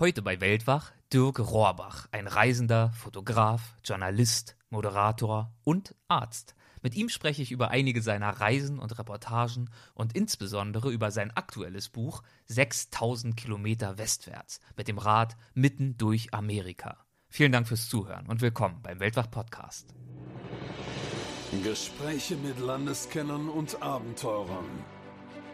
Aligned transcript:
Heute 0.00 0.22
bei 0.22 0.40
Weltwach 0.40 0.92
Dirk 1.12 1.38
Rohrbach, 1.40 2.08
ein 2.10 2.26
Reisender, 2.26 2.90
Fotograf, 2.92 3.76
Journalist, 3.84 4.56
Moderator 4.70 5.52
und 5.62 5.94
Arzt. 6.08 6.54
Mit 6.80 6.94
ihm 6.94 7.10
spreche 7.10 7.42
ich 7.42 7.52
über 7.52 7.68
einige 7.68 8.00
seiner 8.00 8.30
Reisen 8.30 8.78
und 8.78 8.98
Reportagen 8.98 9.68
und 9.92 10.16
insbesondere 10.16 10.90
über 10.90 11.10
sein 11.10 11.30
aktuelles 11.32 11.90
Buch 11.90 12.22
6000 12.46 13.36
Kilometer 13.36 13.98
westwärts 13.98 14.60
mit 14.74 14.88
dem 14.88 14.96
Rad 14.96 15.36
mitten 15.52 15.98
durch 15.98 16.32
Amerika. 16.32 17.04
Vielen 17.28 17.52
Dank 17.52 17.68
fürs 17.68 17.90
Zuhören 17.90 18.26
und 18.26 18.40
willkommen 18.40 18.80
beim 18.82 19.00
Weltwach 19.00 19.30
Podcast. 19.30 19.94
Gespräche 21.62 22.36
mit 22.36 22.58
Landeskennern 22.58 23.50
und 23.50 23.82
Abenteurern. 23.82 24.64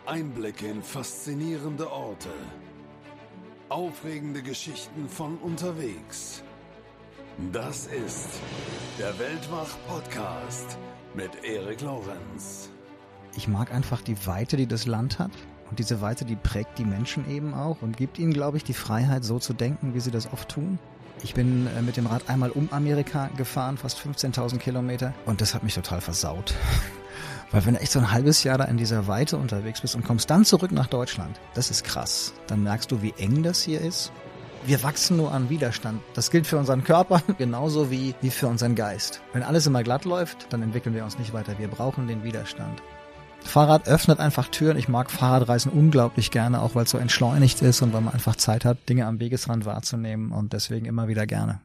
Einblicke 0.06 0.68
in 0.68 0.84
faszinierende 0.84 1.90
Orte 1.90 2.30
Aufregende 3.68 4.42
Geschichten 4.42 5.08
von 5.08 5.38
unterwegs. 5.38 6.44
Das 7.52 7.88
ist 7.88 8.28
der 8.96 9.18
Weltwach-Podcast 9.18 10.78
mit 11.14 11.30
Erik 11.42 11.80
Lorenz. 11.80 12.70
Ich 13.36 13.48
mag 13.48 13.74
einfach 13.74 14.02
die 14.02 14.24
Weite, 14.24 14.56
die 14.56 14.68
das 14.68 14.86
Land 14.86 15.18
hat. 15.18 15.32
Und 15.68 15.80
diese 15.80 16.00
Weite, 16.00 16.24
die 16.24 16.36
prägt 16.36 16.78
die 16.78 16.84
Menschen 16.84 17.28
eben 17.28 17.54
auch 17.54 17.82
und 17.82 17.96
gibt 17.96 18.20
ihnen, 18.20 18.32
glaube 18.32 18.56
ich, 18.56 18.62
die 18.62 18.72
Freiheit, 18.72 19.24
so 19.24 19.40
zu 19.40 19.52
denken, 19.52 19.94
wie 19.94 20.00
sie 20.00 20.12
das 20.12 20.32
oft 20.32 20.48
tun. 20.48 20.78
Ich 21.24 21.34
bin 21.34 21.66
äh, 21.66 21.82
mit 21.82 21.96
dem 21.96 22.06
Rad 22.06 22.30
einmal 22.30 22.52
um 22.52 22.68
Amerika 22.70 23.30
gefahren, 23.36 23.78
fast 23.78 23.98
15.000 23.98 24.58
Kilometer, 24.58 25.12
und 25.24 25.40
das 25.40 25.54
hat 25.54 25.64
mich 25.64 25.74
total 25.74 26.00
versaut. 26.00 26.54
Weil 27.50 27.64
wenn 27.64 27.74
du 27.74 27.80
echt 27.80 27.92
so 27.92 27.98
ein 27.98 28.10
halbes 28.10 28.42
Jahr 28.42 28.58
da 28.58 28.64
in 28.64 28.76
dieser 28.76 29.06
Weite 29.06 29.36
unterwegs 29.36 29.80
bist 29.80 29.94
und 29.94 30.04
kommst 30.04 30.30
dann 30.30 30.44
zurück 30.44 30.72
nach 30.72 30.88
Deutschland, 30.88 31.38
das 31.54 31.70
ist 31.70 31.84
krass. 31.84 32.32
Dann 32.48 32.62
merkst 32.62 32.90
du, 32.90 33.02
wie 33.02 33.14
eng 33.18 33.42
das 33.42 33.62
hier 33.62 33.80
ist. 33.80 34.12
Wir 34.66 34.82
wachsen 34.82 35.16
nur 35.16 35.32
an 35.32 35.48
Widerstand. 35.48 36.02
Das 36.14 36.32
gilt 36.32 36.46
für 36.46 36.58
unseren 36.58 36.82
Körper 36.82 37.22
genauso 37.38 37.90
wie, 37.90 38.14
wie 38.20 38.30
für 38.30 38.48
unseren 38.48 38.74
Geist. 38.74 39.20
Wenn 39.32 39.44
alles 39.44 39.66
immer 39.66 39.84
glatt 39.84 40.04
läuft, 40.04 40.52
dann 40.52 40.62
entwickeln 40.62 40.94
wir 40.94 41.04
uns 41.04 41.18
nicht 41.18 41.32
weiter. 41.32 41.58
Wir 41.58 41.68
brauchen 41.68 42.08
den 42.08 42.24
Widerstand. 42.24 42.82
Fahrrad 43.44 43.86
öffnet 43.86 44.18
einfach 44.18 44.48
Türen. 44.48 44.76
Ich 44.76 44.88
mag 44.88 45.10
Fahrradreisen 45.10 45.70
unglaublich 45.70 46.32
gerne, 46.32 46.60
auch 46.60 46.74
weil 46.74 46.84
es 46.84 46.90
so 46.90 46.98
entschleunigt 46.98 47.62
ist 47.62 47.80
und 47.80 47.92
weil 47.92 48.00
man 48.00 48.14
einfach 48.14 48.34
Zeit 48.34 48.64
hat, 48.64 48.88
Dinge 48.88 49.06
am 49.06 49.20
Wegesrand 49.20 49.64
wahrzunehmen 49.64 50.32
und 50.32 50.52
deswegen 50.52 50.86
immer 50.86 51.06
wieder 51.06 51.26
gerne. 51.26 51.60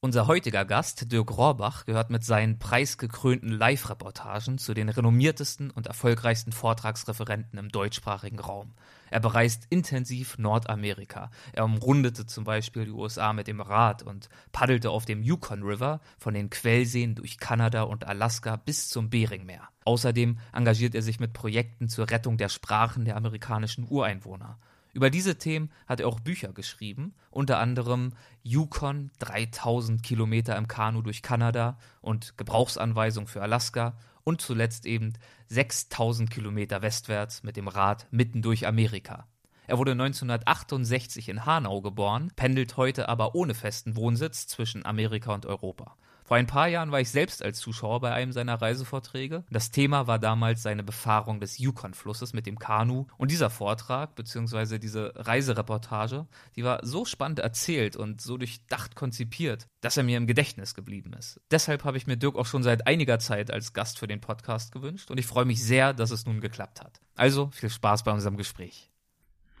Unser 0.00 0.26
heutiger 0.26 0.66
Gast, 0.66 1.10
Dirk 1.10 1.38
Rohrbach, 1.38 1.86
gehört 1.86 2.10
mit 2.10 2.22
seinen 2.22 2.58
preisgekrönten 2.58 3.50
Live-Reportagen 3.50 4.58
zu 4.58 4.74
den 4.74 4.90
renommiertesten 4.90 5.70
und 5.70 5.86
erfolgreichsten 5.86 6.52
Vortragsreferenten 6.52 7.58
im 7.58 7.70
deutschsprachigen 7.70 8.38
Raum. 8.38 8.74
Er 9.10 9.20
bereist 9.20 9.66
intensiv 9.70 10.36
Nordamerika. 10.36 11.30
Er 11.54 11.64
umrundete 11.64 12.26
zum 12.26 12.44
Beispiel 12.44 12.84
die 12.84 12.90
USA 12.90 13.32
mit 13.32 13.46
dem 13.46 13.62
Rad 13.62 14.02
und 14.02 14.28
paddelte 14.52 14.90
auf 14.90 15.06
dem 15.06 15.22
Yukon 15.22 15.62
River 15.62 16.00
von 16.18 16.34
den 16.34 16.50
Quellseen 16.50 17.14
durch 17.14 17.38
Kanada 17.38 17.84
und 17.84 18.06
Alaska 18.06 18.56
bis 18.56 18.90
zum 18.90 19.08
Beringmeer. 19.08 19.66
Außerdem 19.86 20.38
engagiert 20.52 20.94
er 20.94 21.02
sich 21.02 21.20
mit 21.20 21.32
Projekten 21.32 21.88
zur 21.88 22.10
Rettung 22.10 22.36
der 22.36 22.50
Sprachen 22.50 23.06
der 23.06 23.16
amerikanischen 23.16 23.86
Ureinwohner. 23.88 24.58
Über 24.96 25.10
diese 25.10 25.36
Themen 25.36 25.68
hat 25.86 26.00
er 26.00 26.08
auch 26.08 26.20
Bücher 26.20 26.54
geschrieben, 26.54 27.14
unter 27.30 27.58
anderem 27.58 28.14
Yukon 28.42 29.10
3000 29.18 30.02
Kilometer 30.02 30.56
im 30.56 30.68
Kanu 30.68 31.02
durch 31.02 31.20
Kanada 31.20 31.76
und 32.00 32.38
Gebrauchsanweisung 32.38 33.26
für 33.26 33.42
Alaska 33.42 33.98
und 34.24 34.40
zuletzt 34.40 34.86
eben 34.86 35.12
6000 35.48 36.30
Kilometer 36.30 36.80
westwärts 36.80 37.42
mit 37.42 37.58
dem 37.58 37.68
Rad 37.68 38.06
mitten 38.10 38.40
durch 38.40 38.66
Amerika. 38.66 39.26
Er 39.66 39.76
wurde 39.76 39.92
1968 39.92 41.28
in 41.28 41.44
Hanau 41.44 41.82
geboren, 41.82 42.32
pendelt 42.34 42.78
heute 42.78 43.10
aber 43.10 43.34
ohne 43.34 43.52
festen 43.52 43.96
Wohnsitz 43.96 44.46
zwischen 44.46 44.86
Amerika 44.86 45.34
und 45.34 45.44
Europa. 45.44 45.98
Vor 46.26 46.36
ein 46.36 46.48
paar 46.48 46.66
Jahren 46.66 46.90
war 46.90 47.00
ich 47.00 47.10
selbst 47.10 47.40
als 47.40 47.60
Zuschauer 47.60 48.00
bei 48.00 48.12
einem 48.12 48.32
seiner 48.32 48.60
Reisevorträge. 48.60 49.44
Das 49.48 49.70
Thema 49.70 50.08
war 50.08 50.18
damals 50.18 50.60
seine 50.60 50.82
Befahrung 50.82 51.38
des 51.38 51.58
Yukon-Flusses 51.58 52.32
mit 52.32 52.46
dem 52.46 52.58
Kanu. 52.58 53.06
Und 53.16 53.30
dieser 53.30 53.48
Vortrag, 53.48 54.16
beziehungsweise 54.16 54.80
diese 54.80 55.12
Reisereportage, 55.14 56.26
die 56.56 56.64
war 56.64 56.84
so 56.84 57.04
spannend 57.04 57.38
erzählt 57.38 57.94
und 57.94 58.20
so 58.20 58.38
durchdacht 58.38 58.96
konzipiert, 58.96 59.68
dass 59.82 59.96
er 59.96 60.02
mir 60.02 60.16
im 60.16 60.26
Gedächtnis 60.26 60.74
geblieben 60.74 61.12
ist. 61.12 61.40
Deshalb 61.52 61.84
habe 61.84 61.96
ich 61.96 62.08
mir 62.08 62.16
Dirk 62.16 62.34
auch 62.34 62.46
schon 62.46 62.64
seit 62.64 62.88
einiger 62.88 63.20
Zeit 63.20 63.52
als 63.52 63.72
Gast 63.72 64.00
für 64.00 64.08
den 64.08 64.20
Podcast 64.20 64.72
gewünscht 64.72 65.12
und 65.12 65.18
ich 65.18 65.26
freue 65.26 65.44
mich 65.44 65.62
sehr, 65.62 65.94
dass 65.94 66.10
es 66.10 66.26
nun 66.26 66.40
geklappt 66.40 66.80
hat. 66.80 67.00
Also 67.14 67.50
viel 67.52 67.70
Spaß 67.70 68.02
bei 68.02 68.10
unserem 68.10 68.36
Gespräch. 68.36 68.90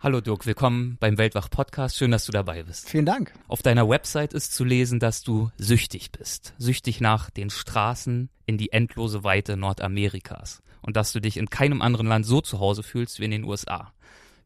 Hallo 0.02 0.20
Dirk, 0.20 0.44
willkommen 0.44 0.98
beim 1.00 1.16
Weltwach 1.16 1.48
Podcast. 1.48 1.96
Schön, 1.96 2.10
dass 2.10 2.26
du 2.26 2.32
dabei 2.32 2.62
bist. 2.62 2.86
Vielen 2.86 3.06
Dank. 3.06 3.32
Auf 3.48 3.62
deiner 3.62 3.88
Website 3.88 4.34
ist 4.34 4.54
zu 4.54 4.62
lesen, 4.62 5.00
dass 5.00 5.22
du 5.22 5.50
süchtig 5.56 6.12
bist. 6.12 6.52
Süchtig 6.58 7.00
nach 7.00 7.30
den 7.30 7.48
Straßen 7.48 8.28
in 8.44 8.58
die 8.58 8.72
endlose 8.72 9.24
Weite 9.24 9.56
Nordamerikas. 9.56 10.62
Und 10.82 10.96
dass 10.96 11.12
du 11.12 11.20
dich 11.20 11.38
in 11.38 11.48
keinem 11.48 11.80
anderen 11.80 12.06
Land 12.06 12.26
so 12.26 12.42
zu 12.42 12.60
Hause 12.60 12.82
fühlst 12.82 13.20
wie 13.20 13.24
in 13.24 13.30
den 13.30 13.44
USA. 13.44 13.94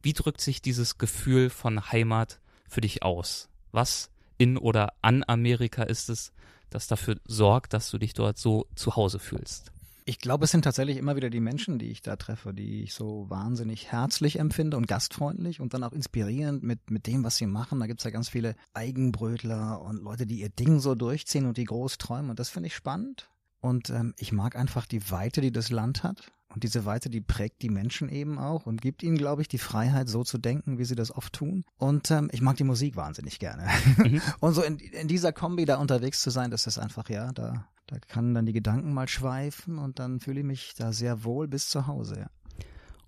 Wie 0.01 0.13
drückt 0.13 0.39
sich 0.39 0.61
dieses 0.61 0.97
Gefühl 0.97 1.49
von 1.49 1.91
Heimat 1.91 2.39
für 2.69 2.79
dich 2.79 3.03
aus? 3.03 3.49
Was 3.73 4.09
in 4.37 4.57
oder 4.57 4.93
an 5.01 5.25
Amerika 5.27 5.83
ist 5.83 6.09
es, 6.09 6.31
das 6.69 6.87
dafür 6.87 7.17
sorgt, 7.25 7.73
dass 7.73 7.91
du 7.91 7.97
dich 7.97 8.13
dort 8.13 8.37
so 8.37 8.67
zu 8.75 8.95
Hause 8.95 9.19
fühlst? 9.19 9.73
Ich 10.11 10.19
glaube, 10.19 10.43
es 10.43 10.51
sind 10.51 10.63
tatsächlich 10.63 10.97
immer 10.97 11.15
wieder 11.15 11.29
die 11.29 11.39
Menschen, 11.39 11.79
die 11.79 11.89
ich 11.89 12.01
da 12.01 12.17
treffe, 12.17 12.53
die 12.53 12.83
ich 12.83 12.93
so 12.93 13.29
wahnsinnig 13.29 13.93
herzlich 13.93 14.39
empfinde 14.39 14.75
und 14.75 14.85
gastfreundlich 14.85 15.61
und 15.61 15.73
dann 15.73 15.85
auch 15.85 15.93
inspirierend 15.93 16.63
mit, 16.63 16.91
mit 16.91 17.07
dem, 17.07 17.23
was 17.23 17.37
sie 17.37 17.45
machen. 17.45 17.79
Da 17.79 17.87
gibt's 17.87 18.03
ja 18.03 18.11
ganz 18.11 18.27
viele 18.27 18.57
Eigenbrötler 18.73 19.81
und 19.81 20.03
Leute, 20.03 20.27
die 20.27 20.41
ihr 20.41 20.49
Ding 20.49 20.81
so 20.81 20.95
durchziehen 20.95 21.45
und 21.45 21.55
die 21.55 21.63
groß 21.63 21.97
träumen. 21.97 22.29
Und 22.29 22.39
das 22.39 22.49
finde 22.49 22.67
ich 22.67 22.75
spannend. 22.75 23.29
Und 23.61 23.89
ähm, 23.91 24.13
ich 24.17 24.31
mag 24.31 24.55
einfach 24.55 24.85
die 24.85 25.11
Weite, 25.11 25.41
die 25.41 25.51
das 25.51 25.69
Land 25.69 26.03
hat. 26.03 26.31
Und 26.53 26.63
diese 26.63 26.83
Weite, 26.85 27.09
die 27.09 27.21
prägt 27.21 27.61
die 27.61 27.69
Menschen 27.69 28.09
eben 28.09 28.37
auch 28.37 28.65
und 28.65 28.81
gibt 28.81 29.03
ihnen, 29.03 29.17
glaube 29.17 29.41
ich, 29.41 29.47
die 29.47 29.57
Freiheit, 29.57 30.09
so 30.09 30.23
zu 30.23 30.37
denken, 30.37 30.79
wie 30.79 30.83
sie 30.83 30.95
das 30.95 31.15
oft 31.15 31.31
tun. 31.31 31.63
Und 31.77 32.11
ähm, 32.11 32.29
ich 32.33 32.41
mag 32.41 32.57
die 32.57 32.65
Musik 32.65 32.97
wahnsinnig 32.97 33.39
gerne. 33.39 33.67
Mhm. 33.97 34.21
und 34.41 34.53
so 34.53 34.61
in, 34.61 34.77
in 34.77 35.07
dieser 35.07 35.31
Kombi 35.31 35.63
da 35.63 35.77
unterwegs 35.77 36.21
zu 36.21 36.29
sein, 36.29 36.51
das 36.51 36.67
ist 36.67 36.77
einfach, 36.77 37.09
ja, 37.09 37.31
da, 37.31 37.67
da 37.87 37.99
kann 37.99 38.33
dann 38.33 38.45
die 38.45 38.53
Gedanken 38.53 38.93
mal 38.93 39.07
schweifen 39.07 39.77
und 39.77 39.99
dann 39.99 40.19
fühle 40.19 40.41
ich 40.41 40.45
mich 40.45 40.73
da 40.77 40.91
sehr 40.91 41.23
wohl 41.23 41.47
bis 41.47 41.69
zu 41.69 41.87
Hause, 41.87 42.19
ja. 42.19 42.27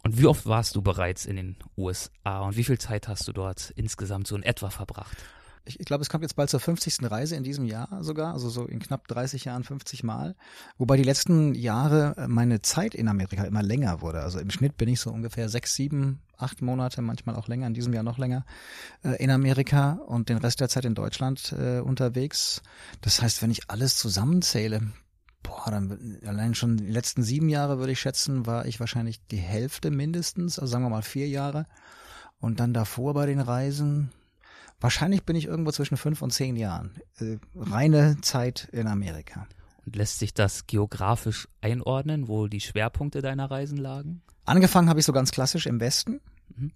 Und 0.06 0.18
wie 0.18 0.25
oft 0.25 0.46
warst 0.46 0.75
du 0.75 0.81
bereits 0.81 1.25
in 1.25 1.38
den 1.38 1.56
USA 1.78 2.42
und 2.42 2.58
wie 2.58 2.66
viel 2.66 2.78
Zeit 2.78 3.08
hast 3.08 3.25
du 3.28 3.31
dort 3.31 3.72
insgesamt 3.78 4.28
so 4.28 4.36
in 4.36 4.44
etwa 4.44 4.69
verbracht? 4.69 5.18
Ich, 5.66 5.79
ich 5.79 5.85
glaube, 5.85 6.01
es 6.01 6.09
kommt 6.09 6.24
jetzt 6.24 6.35
bald 6.35 6.50
zur 6.50 6.59
50. 6.59 7.09
Reise 7.09 7.35
in 7.35 7.44
diesem 7.44 7.66
Jahr 7.66 8.03
sogar, 8.03 8.34
also 8.34 8.50
so 8.50 8.66
in 8.66 8.79
knapp 8.79 9.07
30 9.07 9.46
Jahren 9.46 9.63
50 9.63 10.03
Mal. 10.03 10.35
Wobei 10.78 10.97
die 10.97 11.03
letzten 11.03 11.53
Jahre 11.56 12.16
äh, 12.18 12.28
meine 12.28 12.62
Zeit 12.62 12.94
in 12.96 13.07
Amerika 13.07 13.44
immer 13.44 13.63
länger 13.63 14.01
wurde. 14.01 14.22
Also 14.22 14.40
im 14.40 14.50
Schnitt 14.50 14.78
bin 14.78 14.90
ich 14.90 15.00
so 15.00 15.12
ungefähr 15.12 15.47
sechs, 15.50 15.75
sieben, 15.75 16.22
acht 16.38 16.62
Monate, 16.62 17.01
manchmal 17.01 17.35
auch 17.35 17.47
länger, 17.47 17.68
in 17.68 17.74
diesem 17.74 17.94
Jahr 17.94 18.03
noch 18.03 18.18
länger, 18.18 18.46
äh, 19.03 19.24
in 19.24 19.29
Amerika 19.29 19.94
und 20.06 20.29
den 20.29 20.38
Rest 20.38 20.59
der 20.59 20.69
Zeit 20.69 20.85
in 20.85 20.96
Deutschland 20.96 21.53
äh, 21.57 21.80
unterwegs. 21.80 22.62
Das 23.01 23.22
heißt, 23.22 23.41
wenn 23.41 23.51
ich 23.51 23.69
alles 23.69 23.97
zusammenzähle, 23.97 24.81
boah, 25.44 25.72
dann 25.72 26.19
allein 26.25 26.56
schon 26.56 26.78
die 26.78 26.91
letzten 26.91 27.24
sieben 27.24 27.47
Jahre 27.47 27.80
würde 27.80 27.94
ich 27.94 28.00
schätzen, 28.00 28.45
war 28.45 28.66
ich 28.66 28.80
wahrscheinlich 28.80 29.25
die 29.28 29.38
Hälfte 29.38 29.91
mindestens, 29.91 30.59
also 30.59 30.72
sagen 30.72 30.84
wir 30.84 30.90
mal 30.90 31.03
vier 31.03 31.28
Jahre. 31.28 31.66
Und 32.40 32.59
dann 32.59 32.74
davor 32.74 33.13
bei 33.13 33.25
den 33.25 33.40
Reisen, 33.40 34.12
Wahrscheinlich 34.83 35.23
bin 35.23 35.38
ich 35.38 35.45
irgendwo 35.45 35.71
zwischen 35.71 35.95
fünf 35.95 36.21
und 36.21 36.31
zehn 36.31 36.57
Jahren. 36.57 36.91
Äh, 37.17 37.38
reine 37.55 38.17
Zeit 38.19 38.67
in 38.73 38.88
Amerika. 38.88 39.47
Und 39.85 39.95
lässt 39.95 40.19
sich 40.19 40.33
das 40.33 40.67
geografisch 40.67 41.47
einordnen, 41.61 42.27
wo 42.27 42.47
die 42.47 42.59
Schwerpunkte 42.59 43.21
deiner 43.21 43.49
Reisen 43.49 43.77
lagen? 43.77 44.21
Angefangen 44.44 44.89
habe 44.89 44.99
ich 44.99 45.05
so 45.05 45.13
ganz 45.13 45.31
klassisch 45.31 45.67
im 45.67 45.79
Westen. 45.79 46.19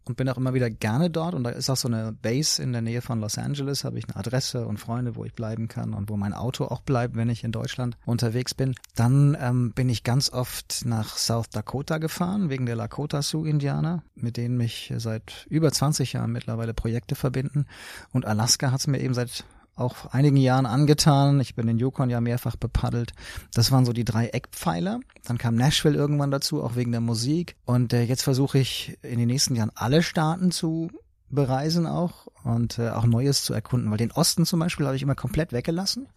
Und 0.06 0.18
bin 0.18 0.28
auch 0.30 0.38
immer 0.38 0.54
wieder 0.54 0.70
gerne 0.70 1.10
dort. 1.10 1.34
Und 1.36 1.44
da 1.44 1.52
ist 1.52 1.70
auch 1.70 1.78
so 1.78 1.88
eine 1.88 2.12
Base 2.12 2.62
in 2.62 2.72
der 2.72 2.82
Nähe 2.82 3.02
von 3.02 3.20
Los 3.20 3.38
Angeles, 3.38 3.84
habe 3.84 3.98
ich 4.00 4.06
eine 4.08 4.16
Adresse 4.16 4.66
und 4.66 4.78
Freunde, 4.80 5.16
wo 5.16 5.26
ich 5.26 5.34
bleiben 5.34 5.68
kann 5.68 5.94
und 5.94 6.10
wo 6.10 6.18
mein 6.18 6.34
Auto 6.34 6.66
auch 6.66 6.82
bleibt, 6.82 7.16
wenn 7.16 7.30
ich 7.30 7.44
in 7.44 7.52
Deutschland 7.52 7.98
unterwegs 8.06 8.54
bin. 8.54 8.76
Dann 8.96 9.38
ähm, 9.40 9.72
bin 9.74 9.90
ich 9.90 10.04
ganz 10.04 10.32
oft 10.32 10.86
nach 10.86 11.18
South 11.18 11.50
Dakota 11.50 11.98
gefahren, 11.98 12.50
wegen 12.50 12.66
der 12.66 12.76
Lakota 12.76 13.22
Sioux-Indianer, 13.22 14.04
mit 14.16 14.38
denen 14.38 14.58
mich 14.58 14.94
seit 14.98 15.46
über 15.50 15.72
20 15.72 16.14
Jahren 16.14 16.32
mittlerweile 16.32 16.74
Projekte 16.74 17.16
verbinden. 17.16 17.66
Und 18.12 18.26
Alaska 18.26 18.72
hat 18.72 18.80
es 18.80 18.88
mir 18.88 19.00
eben 19.00 19.14
seit 19.14 19.46
auch 19.78 20.08
einigen 20.08 20.38
Jahren 20.38 20.66
angetan. 20.66 21.40
Ich 21.40 21.56
bin 21.56 21.68
den 21.68 21.78
Yukon 21.78 22.10
ja 22.10 22.20
mehrfach 22.20 22.56
bepaddelt. 22.56 23.14
Das 23.54 23.72
waren 23.72 23.86
so 23.86 23.94
die 23.94 24.06
drei 24.06 24.28
Eckpfeiler. 24.28 25.00
Dann 25.26 25.38
kam 25.38 25.56
Nashville 25.56 25.96
irgendwann 25.96 26.32
dazu, 26.32 26.64
auch 26.64 26.76
wegen 26.76 26.92
der 26.92 27.02
Musik. 27.02 27.56
Und 27.66 27.94
äh, 27.94 28.04
jetzt 28.04 28.24
versuche 28.24 28.58
ich 28.58 28.98
in 29.04 29.20
den 29.20 29.28
nächsten 29.28 29.56
Jahren 29.56 29.72
alle 29.76 30.04
Staaten 30.04 30.52
zu 30.52 30.90
bereisen 31.30 31.88
auch 31.88 32.28
und 32.44 32.80
äh, 32.80 32.90
auch 32.90 33.06
Neues 33.06 33.44
zu 33.44 33.54
erkunden. 33.54 33.92
Weil 33.92 33.98
den 33.98 34.12
Osten 34.12 34.46
zum 34.46 34.60
Beispiel 34.60 34.86
habe 34.86 34.96
ich 34.96 35.04
immer 35.04 35.16
komplett 35.16 35.54
weggelassen. 35.54 36.08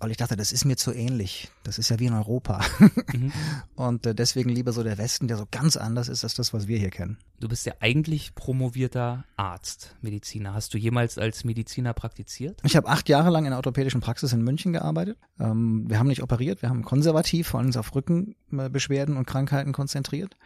Weil 0.00 0.10
ich 0.10 0.16
dachte, 0.16 0.34
das 0.34 0.50
ist 0.50 0.64
mir 0.64 0.76
zu 0.76 0.92
ähnlich. 0.92 1.50
Das 1.62 1.78
ist 1.78 1.90
ja 1.90 1.98
wie 1.98 2.06
in 2.06 2.14
Europa. 2.14 2.64
Mhm. 3.12 3.32
Und 3.74 4.06
äh, 4.06 4.14
deswegen 4.14 4.48
lieber 4.48 4.72
so 4.72 4.82
der 4.82 4.96
Westen, 4.96 5.28
der 5.28 5.36
so 5.36 5.46
ganz 5.50 5.76
anders 5.76 6.08
ist 6.08 6.24
als 6.24 6.34
das, 6.34 6.54
was 6.54 6.66
wir 6.66 6.78
hier 6.78 6.88
kennen. 6.88 7.18
Du 7.38 7.48
bist 7.48 7.66
ja 7.66 7.74
eigentlich 7.80 8.34
promovierter 8.34 9.24
Arzt, 9.36 9.94
Mediziner. 10.00 10.54
Hast 10.54 10.72
du 10.72 10.78
jemals 10.78 11.18
als 11.18 11.44
Mediziner 11.44 11.92
praktiziert? 11.92 12.60
Ich 12.64 12.76
habe 12.76 12.88
acht 12.88 13.10
Jahre 13.10 13.28
lang 13.28 13.44
in 13.44 13.50
der 13.50 13.58
orthopädischen 13.58 14.00
Praxis 14.00 14.32
in 14.32 14.42
München 14.42 14.72
gearbeitet. 14.72 15.18
Ähm, 15.38 15.84
wir 15.88 15.98
haben 15.98 16.08
nicht 16.08 16.22
operiert, 16.22 16.62
wir 16.62 16.70
haben 16.70 16.82
konservativ, 16.82 17.48
vor 17.48 17.60
allem 17.60 17.76
auf 17.76 17.94
Rückenbeschwerden 17.94 19.18
und 19.18 19.26
Krankheiten 19.26 19.72
konzentriert. 19.72 20.36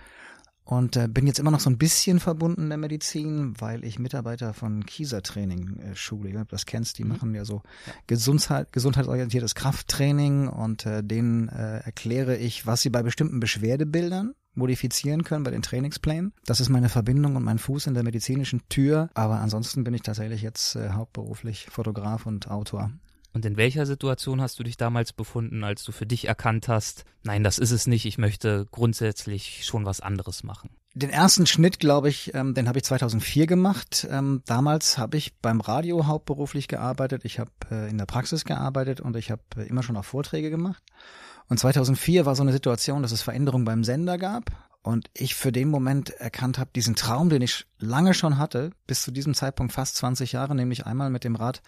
Und 0.65 0.97
äh, 0.97 1.09
bin 1.09 1.27
jetzt 1.27 1.39
immer 1.39 1.51
noch 1.51 1.61
so 1.61 1.69
ein 1.69 1.77
bisschen 1.77 2.21
verbunden 2.21 2.71
der 2.71 2.79
Medizin, 2.79 3.55
weil 3.61 3.85
ich 3.85 3.99
Mitarbeiter 3.99 4.55
von 4.55 4.87
Kieser 4.87 5.23
Training 5.23 5.79
äh, 5.79 5.95
schule. 5.95 6.47
Das 6.49 6.65
kennst, 6.65 6.99
die 6.99 7.05
mhm. 7.05 7.11
machen 7.11 7.35
ja 7.35 7.45
so. 7.45 7.63
Gesundheit, 8.07 8.73
gesundheitsorientiertes 8.73 9.55
Krafttraining 9.55 10.49
und 10.49 10.87
äh, 10.87 11.05
denen 11.05 11.49
äh, 11.49 11.81
erkläre 11.81 12.37
ich, 12.37 12.67
was 12.67 12.81
sie 12.81 12.91
bei 12.91 13.03
bestimmten 13.03 13.41
Beschwerdebildern 13.41 14.35
modifizieren 14.55 15.25
können 15.25 15.45
bei 15.45 15.51
den 15.51 15.63
Trainingsplänen. 15.63 16.33
Das 16.47 16.61
ist 16.61 16.69
meine 16.69 16.89
Verbindung 16.89 17.37
und 17.37 17.43
mein 17.43 17.59
Fuß 17.59 17.87
in 17.87 17.95
der 17.95 18.05
medizinischen 18.05 18.63
Tür. 18.69 19.11
Aber 19.15 19.41
ansonsten 19.41 19.85
bin 19.85 19.95
ich 19.95 20.03
tatsächlich 20.03 20.43
jetzt 20.43 20.77
äh, 20.77 20.91
hauptberuflich 20.91 21.67
Fotograf 21.71 22.25
und 22.25 22.51
Autor. 22.51 22.91
Und 23.35 23.45
in 23.45 23.57
welcher 23.57 23.85
Situation 23.85 24.41
hast 24.41 24.59
du 24.61 24.63
dich 24.63 24.77
damals 24.77 25.13
befunden, 25.13 25.65
als 25.65 25.83
du 25.83 25.91
für 25.91 26.07
dich 26.07 26.27
erkannt 26.27 26.69
hast, 26.69 27.05
nein, 27.25 27.43
das 27.43 27.59
ist 27.59 27.73
es 27.73 27.89
nicht, 27.89 28.07
ich 28.07 28.17
möchte 28.17 28.67
grundsätzlich 28.71 29.67
schon 29.67 29.85
was 29.85 30.01
anderes 30.01 30.45
machen? 30.45 30.71
Den 30.95 31.11
ersten 31.11 31.45
Schnitt, 31.45 31.81
glaube 31.81 32.09
ich, 32.09 32.33
ähm, 32.35 32.55
den 32.55 32.69
habe 32.69 32.79
ich 32.79 32.85
2004 32.85 33.49
gemacht. 33.49 34.07
Ähm, 34.09 34.43
damals 34.47 34.97
habe 34.97 35.17
ich 35.17 35.35
beim 35.43 35.61
Radio 35.61 36.07
hauptberuflich 36.07 36.69
gearbeitet. 36.69 37.25
Ich 37.25 37.41
habe 37.41 37.51
äh, 37.73 37.91
in 37.91 37.99
der 37.99 38.07
Praxis 38.07 38.45
gearbeitet 38.45 39.01
und 39.01 39.17
ich 39.17 39.33
habe 39.33 39.43
äh, 39.57 39.67
immer 39.67 39.83
schon 39.83 39.97
auch 39.97 40.05
Vorträge 40.05 40.51
gemacht. 40.51 40.85
Und 41.49 41.59
2004 41.59 42.25
war 42.27 42.37
so 42.37 42.43
eine 42.43 42.53
Situation, 42.53 43.03
dass 43.03 43.11
es 43.11 43.23
Veränderungen 43.23 43.65
beim 43.65 43.83
Sender 43.83 44.17
gab 44.17 44.53
und 44.85 45.11
ich 45.15 45.35
für 45.35 45.51
den 45.51 45.71
Moment 45.71 46.11
erkannt 46.11 46.59
habe, 46.59 46.71
diesen 46.77 46.95
Traum, 46.95 47.31
den 47.31 47.41
ich 47.41 47.67
lange 47.79 48.13
schon 48.13 48.37
hatte, 48.37 48.71
bis 48.87 49.03
zu 49.03 49.11
diesem 49.11 49.33
Zeitpunkt 49.33 49.73
fast 49.73 49.97
20 49.97 50.33
Jahre, 50.33 50.55
nämlich 50.55 50.85
einmal 50.85 51.09
mit 51.09 51.25
dem 51.25 51.37
Rad 51.37 51.63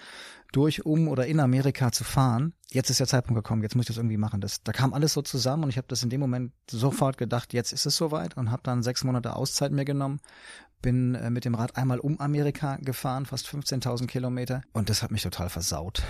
durch, 0.53 0.85
um 0.85 1.09
oder 1.09 1.27
in 1.27 1.41
Amerika 1.41 1.91
zu 1.91 2.05
fahren. 2.05 2.53
Jetzt 2.71 2.91
ist 2.91 3.01
der 3.01 3.07
Zeitpunkt 3.07 3.43
gekommen, 3.43 3.63
jetzt 3.63 3.75
muss 3.75 3.85
ich 3.85 3.89
das 3.89 3.97
irgendwie 3.97 4.19
machen. 4.19 4.43
Das, 4.43 4.63
da 4.63 4.73
kam 4.73 4.93
alles 4.93 5.15
so 5.15 5.23
zusammen 5.23 5.65
und 5.65 5.71
ich 5.71 5.79
habe 5.79 5.89
das 5.89 6.03
in 6.03 6.11
dem 6.11 6.21
Moment 6.21 6.53
sofort 6.71 7.17
gedacht, 7.17 7.55
jetzt 7.55 7.73
ist 7.73 7.87
es 7.87 7.97
soweit 7.97 8.37
und 8.37 8.51
habe 8.51 8.63
dann 8.63 8.83
sechs 8.83 9.03
Monate 9.03 9.35
Auszeit 9.35 9.73
mir 9.73 9.87
genommen, 9.87 10.21
bin 10.83 11.15
äh, 11.15 11.31
mit 11.31 11.47
dem 11.47 11.55
Rad 11.55 11.77
einmal 11.79 12.01
um 12.01 12.21
Amerika 12.21 12.77
gefahren, 12.77 13.25
fast 13.25 13.49
15.000 13.49 14.07
Kilometer 14.09 14.61
und 14.75 14.91
das 14.91 15.03
hat 15.03 15.11
mich 15.11 15.23
total 15.23 15.49
versaut. 15.49 16.03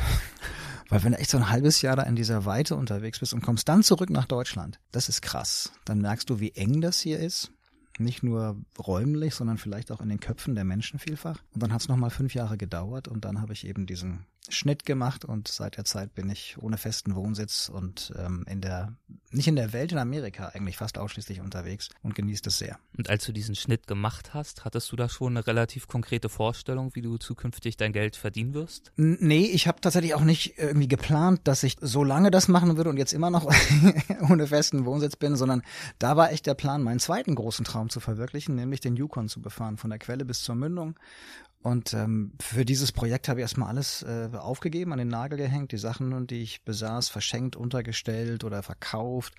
Weil 0.89 1.03
wenn 1.03 1.13
du 1.13 1.19
echt 1.19 1.31
so 1.31 1.39
ein 1.39 1.51
halbes 1.51 1.83
Jahr 1.83 1.97
da 1.97 2.03
in 2.03 2.17
dieser 2.17 2.45
Weite 2.45 2.77
unterwegs 2.77 3.19
bist 3.19 3.35
und 3.35 3.43
kommst 3.43 3.69
dann 3.69 3.83
zurück 3.83 4.11
nach 4.11 4.27
Deutschland, 4.27 4.79
das 4.93 5.09
ist 5.09 5.21
krass. 5.23 5.73
Dann 5.85 6.01
merkst 6.01 6.31
du, 6.31 6.41
wie 6.41 6.53
eng 6.53 6.81
das 6.81 7.01
hier 7.01 7.19
ist. 7.19 7.53
Nicht 7.99 8.23
nur 8.23 8.57
räumlich, 8.79 9.35
sondern 9.35 9.57
vielleicht 9.57 9.91
auch 9.91 10.01
in 10.01 10.11
den 10.11 10.21
Köpfen 10.21 10.55
der 10.55 10.65
Menschen 10.65 10.99
vielfach. 10.99 11.41
Und 11.55 11.63
dann 11.63 11.73
hat 11.73 11.81
es 11.81 11.89
nochmal 11.89 12.11
fünf 12.11 12.35
Jahre 12.35 12.59
gedauert 12.59 13.09
und 13.09 13.25
dann 13.25 13.41
habe 13.41 13.55
ich 13.55 13.67
eben 13.67 13.87
diesen 13.87 14.27
Schnitt 14.51 14.87
gemacht 14.87 15.25
und 15.25 15.49
seit 15.49 15.77
der 15.77 15.85
Zeit 15.85 16.15
bin 16.15 16.31
ich 16.31 16.57
ohne 16.61 16.79
festen 16.79 17.15
Wohnsitz 17.15 17.69
und 17.69 18.13
ähm, 18.19 18.45
in 18.49 18.61
der, 18.61 18.95
nicht 19.31 19.49
in 19.49 19.57
der 19.57 19.73
Welt, 19.73 19.93
in 19.93 19.99
Amerika 19.99 20.49
eigentlich 20.49 20.77
fast 20.77 20.99
ausschließlich 20.99 21.41
unterwegs 21.41 21.91
und 22.03 22.15
genießt 22.15 22.47
es 22.47 22.59
sehr. 22.59 22.79
Und 22.97 23.11
als 23.11 23.25
du 23.25 23.33
diesen 23.33 23.55
Schnitt 23.55 23.87
gemacht 23.87 24.35
hast, 24.35 24.65
hattest 24.65 24.91
du 24.93 24.97
da 24.97 25.09
schon 25.09 25.37
eine 25.37 25.47
relativ 25.47 25.89
konkrete 25.89 26.29
Vorstellung, 26.29 26.95
wie 26.95 27.03
du 27.03 27.17
zukünftig 27.19 27.77
dein 27.77 27.93
Geld 27.93 28.17
verdienen 28.17 28.55
wirst? 28.55 28.93
N 28.97 29.19
nee, 29.21 29.47
ich 29.47 29.67
habe 29.67 29.81
tatsächlich 29.81 30.15
auch 30.15 30.25
nicht 30.25 30.59
irgendwie 30.59 30.89
geplant, 30.89 31.41
dass 31.45 31.63
ich 31.63 31.77
so 31.81 32.05
lange 32.05 32.31
das 32.31 32.49
machen 32.49 32.77
würde 32.77 32.91
und 32.91 32.97
jetzt 32.97 33.13
immer 33.13 33.31
noch 33.31 33.51
ohne 34.31 34.47
festen 34.47 34.85
Wohnsitz 34.85 35.17
bin, 35.17 35.37
sondern 35.37 35.63
da 35.99 36.17
war 36.17 36.33
echt 36.33 36.47
der 36.47 36.55
Plan, 36.55 36.83
meinen 36.83 37.01
zweiten 37.01 37.35
großen 37.35 37.65
Traum 37.65 37.91
zu 37.91 38.01
verwirklichen, 38.01 38.55
nämlich 38.55 38.81
den 38.81 38.97
Yukon 38.97 39.29
zu 39.29 39.41
befahren, 39.41 39.77
von 39.77 39.91
der 39.91 39.99
Quelle 39.99 40.25
bis 40.25 40.43
zur 40.43 40.55
Mündung 40.55 40.97
und 41.67 41.95
ähm, 41.95 42.31
für 42.41 42.65
dieses 42.65 42.93
Projekt 42.93 43.29
habe 43.29 43.41
ich 43.41 43.43
erstmal 43.43 43.69
alles 43.69 44.05
äh, 44.05 44.29
aufgegeben, 44.39 44.93
an 44.93 45.01
den 45.01 45.09
Nagel 45.09 45.37
gehängt, 45.37 45.73
die 45.73 45.79
Sachen, 45.79 46.29
die 46.29 46.41
ich 46.41 46.65
besaß, 46.65 47.09
verschenkt, 47.09 47.57
untergestellt 47.57 48.45
oder 48.45 48.63
verkauft, 48.63 49.35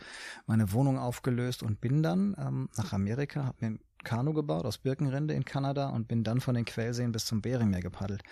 meine 0.46 0.74
Wohnung 0.74 1.00
aufgelöst 1.00 1.64
und 1.64 1.80
bin 1.80 2.04
dann 2.04 2.36
ähm, 2.38 2.68
nach 2.76 2.92
Amerika, 2.92 3.46
habe 3.46 3.58
mir 3.62 3.68
ein 3.68 3.80
Kanu 4.04 4.34
gebaut 4.34 4.66
aus 4.66 4.78
Birkenrinde 4.78 5.36
in 5.36 5.46
Kanada 5.46 5.88
und 5.88 6.10
bin 6.10 6.26
dann 6.26 6.42
von 6.42 6.54
den 6.54 6.66
Quellseen 6.66 7.14
bis 7.14 7.26
zum 7.26 7.42
Beringmeer 7.42 7.80
gepaddelt. 7.80 8.24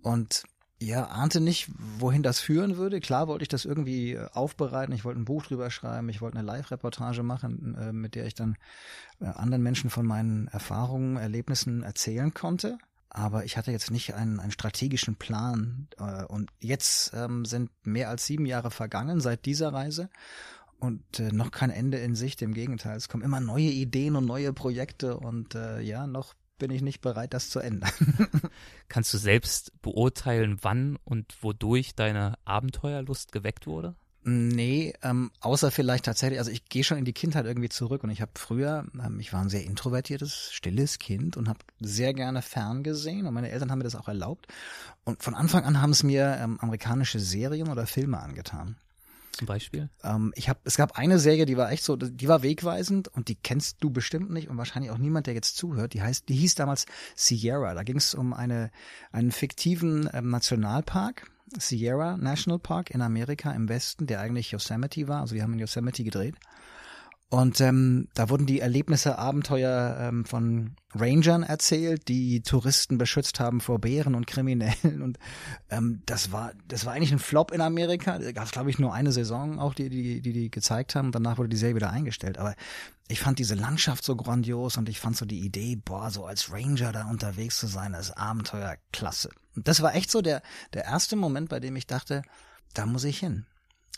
Und 0.00 0.44
ja, 0.80 1.06
ahnte 1.06 1.40
nicht, 1.40 1.72
wohin 1.98 2.22
das 2.22 2.38
führen 2.38 2.76
würde. 2.76 3.00
Klar 3.00 3.26
wollte 3.26 3.42
ich 3.42 3.48
das 3.48 3.64
irgendwie 3.64 4.12
äh, 4.12 4.28
aufbereiten. 4.32 4.94
Ich 4.94 5.04
wollte 5.04 5.18
ein 5.18 5.24
Buch 5.24 5.44
drüber 5.44 5.72
schreiben. 5.72 6.08
Ich 6.08 6.20
wollte 6.20 6.38
eine 6.38 6.46
Live-Reportage 6.46 7.24
machen, 7.24 7.74
äh, 7.74 7.92
mit 7.92 8.14
der 8.14 8.26
ich 8.26 8.36
dann 8.36 8.54
äh, 9.20 9.24
anderen 9.24 9.64
Menschen 9.64 9.90
von 9.90 10.06
meinen 10.06 10.46
Erfahrungen, 10.46 11.16
Erlebnissen 11.16 11.82
erzählen 11.82 12.32
konnte 12.32 12.78
aber 13.10 13.44
ich 13.44 13.56
hatte 13.56 13.72
jetzt 13.72 13.90
nicht 13.90 14.14
einen, 14.14 14.40
einen 14.40 14.52
strategischen 14.52 15.16
Plan. 15.16 15.88
Äh, 15.98 16.24
und 16.24 16.50
jetzt 16.60 17.12
ähm, 17.14 17.44
sind 17.44 17.70
mehr 17.84 18.08
als 18.08 18.24
sieben 18.24 18.46
Jahre 18.46 18.70
vergangen 18.70 19.20
seit 19.20 19.44
dieser 19.44 19.72
Reise 19.72 20.08
und 20.78 21.20
äh, 21.20 21.32
noch 21.32 21.50
kein 21.50 21.70
Ende 21.70 21.98
in 21.98 22.14
Sicht. 22.14 22.40
Im 22.40 22.54
Gegenteil, 22.54 22.96
es 22.96 23.08
kommen 23.08 23.24
immer 23.24 23.40
neue 23.40 23.68
Ideen 23.68 24.16
und 24.16 24.24
neue 24.24 24.52
Projekte 24.52 25.18
und 25.18 25.54
äh, 25.54 25.80
ja, 25.80 26.06
noch 26.06 26.34
bin 26.58 26.70
ich 26.70 26.82
nicht 26.82 27.00
bereit, 27.00 27.34
das 27.34 27.50
zu 27.50 27.58
ändern. 27.58 27.90
Kannst 28.88 29.12
du 29.12 29.18
selbst 29.18 29.72
beurteilen, 29.82 30.58
wann 30.62 30.98
und 31.04 31.42
wodurch 31.42 31.94
deine 31.94 32.38
Abenteuerlust 32.44 33.32
geweckt 33.32 33.66
wurde? 33.66 33.94
Nee, 34.22 34.92
ähm, 35.02 35.30
außer 35.40 35.70
vielleicht 35.70 36.04
tatsächlich, 36.04 36.38
also 36.38 36.50
ich 36.50 36.66
gehe 36.66 36.84
schon 36.84 36.98
in 36.98 37.06
die 37.06 37.14
Kindheit 37.14 37.46
irgendwie 37.46 37.70
zurück 37.70 38.04
und 38.04 38.10
ich 38.10 38.20
habe 38.20 38.32
früher, 38.34 38.84
ähm, 39.02 39.18
ich 39.18 39.32
war 39.32 39.40
ein 39.40 39.48
sehr 39.48 39.64
introvertiertes, 39.64 40.52
stilles 40.52 40.98
Kind 40.98 41.38
und 41.38 41.48
habe 41.48 41.60
sehr 41.80 42.12
gerne 42.12 42.42
ferngesehen 42.42 43.26
und 43.26 43.32
meine 43.32 43.50
Eltern 43.50 43.70
haben 43.70 43.78
mir 43.78 43.84
das 43.84 43.96
auch 43.96 44.08
erlaubt. 44.08 44.46
Und 45.04 45.22
von 45.22 45.34
Anfang 45.34 45.64
an 45.64 45.80
haben 45.80 45.90
es 45.90 46.02
mir 46.02 46.36
ähm, 46.38 46.60
amerikanische 46.60 47.18
Serien 47.18 47.68
oder 47.68 47.86
Filme 47.86 48.20
angetan. 48.20 48.76
Zum 49.32 49.46
Beispiel? 49.46 49.88
Ähm, 50.02 50.34
ich 50.36 50.50
hab, 50.50 50.58
es 50.64 50.76
gab 50.76 50.98
eine 50.98 51.18
Serie, 51.18 51.46
die 51.46 51.56
war 51.56 51.72
echt 51.72 51.84
so, 51.84 51.96
die 51.96 52.28
war 52.28 52.42
wegweisend 52.42 53.08
und 53.08 53.28
die 53.28 53.36
kennst 53.36 53.78
du 53.80 53.88
bestimmt 53.88 54.30
nicht 54.30 54.50
und 54.50 54.58
wahrscheinlich 54.58 54.90
auch 54.90 54.98
niemand, 54.98 55.28
der 55.28 55.34
jetzt 55.34 55.56
zuhört. 55.56 55.94
Die 55.94 56.02
heißt, 56.02 56.28
die 56.28 56.34
hieß 56.34 56.56
damals 56.56 56.84
Sierra. 57.14 57.72
Da 57.72 57.84
ging 57.84 57.96
es 57.96 58.14
um 58.14 58.34
eine, 58.34 58.70
einen 59.12 59.32
fiktiven 59.32 60.10
ähm, 60.12 60.28
Nationalpark 60.28 61.30
Sierra 61.58 62.16
National 62.16 62.58
Park 62.58 62.90
in 62.90 63.02
Amerika 63.02 63.52
im 63.52 63.68
Westen, 63.68 64.06
der 64.06 64.20
eigentlich 64.20 64.52
Yosemite 64.52 65.08
war. 65.08 65.20
Also 65.20 65.34
wir 65.34 65.42
haben 65.42 65.52
in 65.54 65.58
Yosemite 65.58 66.04
gedreht. 66.04 66.36
Und 67.32 67.60
ähm, 67.60 68.08
da 68.14 68.28
wurden 68.28 68.46
die 68.46 68.58
Erlebnisse, 68.58 69.16
Abenteuer 69.16 69.96
ähm, 70.00 70.24
von 70.24 70.74
Rangern 70.92 71.44
erzählt, 71.44 72.08
die 72.08 72.42
Touristen 72.42 72.98
beschützt 72.98 73.38
haben 73.38 73.60
vor 73.60 73.78
Bären 73.78 74.16
und 74.16 74.26
Kriminellen. 74.26 75.00
Und 75.00 75.16
ähm, 75.70 76.02
das 76.06 76.32
war 76.32 76.52
das 76.66 76.84
war 76.84 76.92
eigentlich 76.92 77.12
ein 77.12 77.20
Flop 77.20 77.52
in 77.52 77.60
Amerika. 77.60 78.18
Da 78.18 78.32
gab 78.32 78.46
es, 78.46 78.50
glaube 78.50 78.68
ich, 78.68 78.80
nur 78.80 78.92
eine 78.92 79.12
Saison 79.12 79.60
auch, 79.60 79.74
die, 79.74 79.88
die 79.88 80.20
die 80.20 80.32
die 80.32 80.50
gezeigt 80.50 80.96
haben. 80.96 81.12
Danach 81.12 81.38
wurde 81.38 81.50
die 81.50 81.56
Serie 81.56 81.76
wieder 81.76 81.90
eingestellt. 81.90 82.36
Aber 82.36 82.56
ich 83.06 83.20
fand 83.20 83.38
diese 83.38 83.54
Landschaft 83.54 84.02
so 84.02 84.16
grandios 84.16 84.76
und 84.76 84.88
ich 84.88 84.98
fand 84.98 85.16
so 85.16 85.24
die 85.24 85.44
Idee, 85.44 85.76
boah, 85.76 86.10
so 86.10 86.26
als 86.26 86.50
Ranger 86.50 86.90
da 86.90 87.08
unterwegs 87.08 87.58
zu 87.58 87.68
sein, 87.68 87.92
das 87.92 88.10
Abenteuer 88.10 88.74
klasse. 88.92 89.30
Und 89.54 89.68
das 89.68 89.82
war 89.82 89.94
echt 89.94 90.10
so 90.10 90.20
der 90.20 90.42
der 90.74 90.84
erste 90.84 91.14
Moment, 91.14 91.48
bei 91.48 91.60
dem 91.60 91.76
ich 91.76 91.86
dachte, 91.86 92.22
da 92.74 92.86
muss 92.86 93.04
ich 93.04 93.20
hin. 93.20 93.46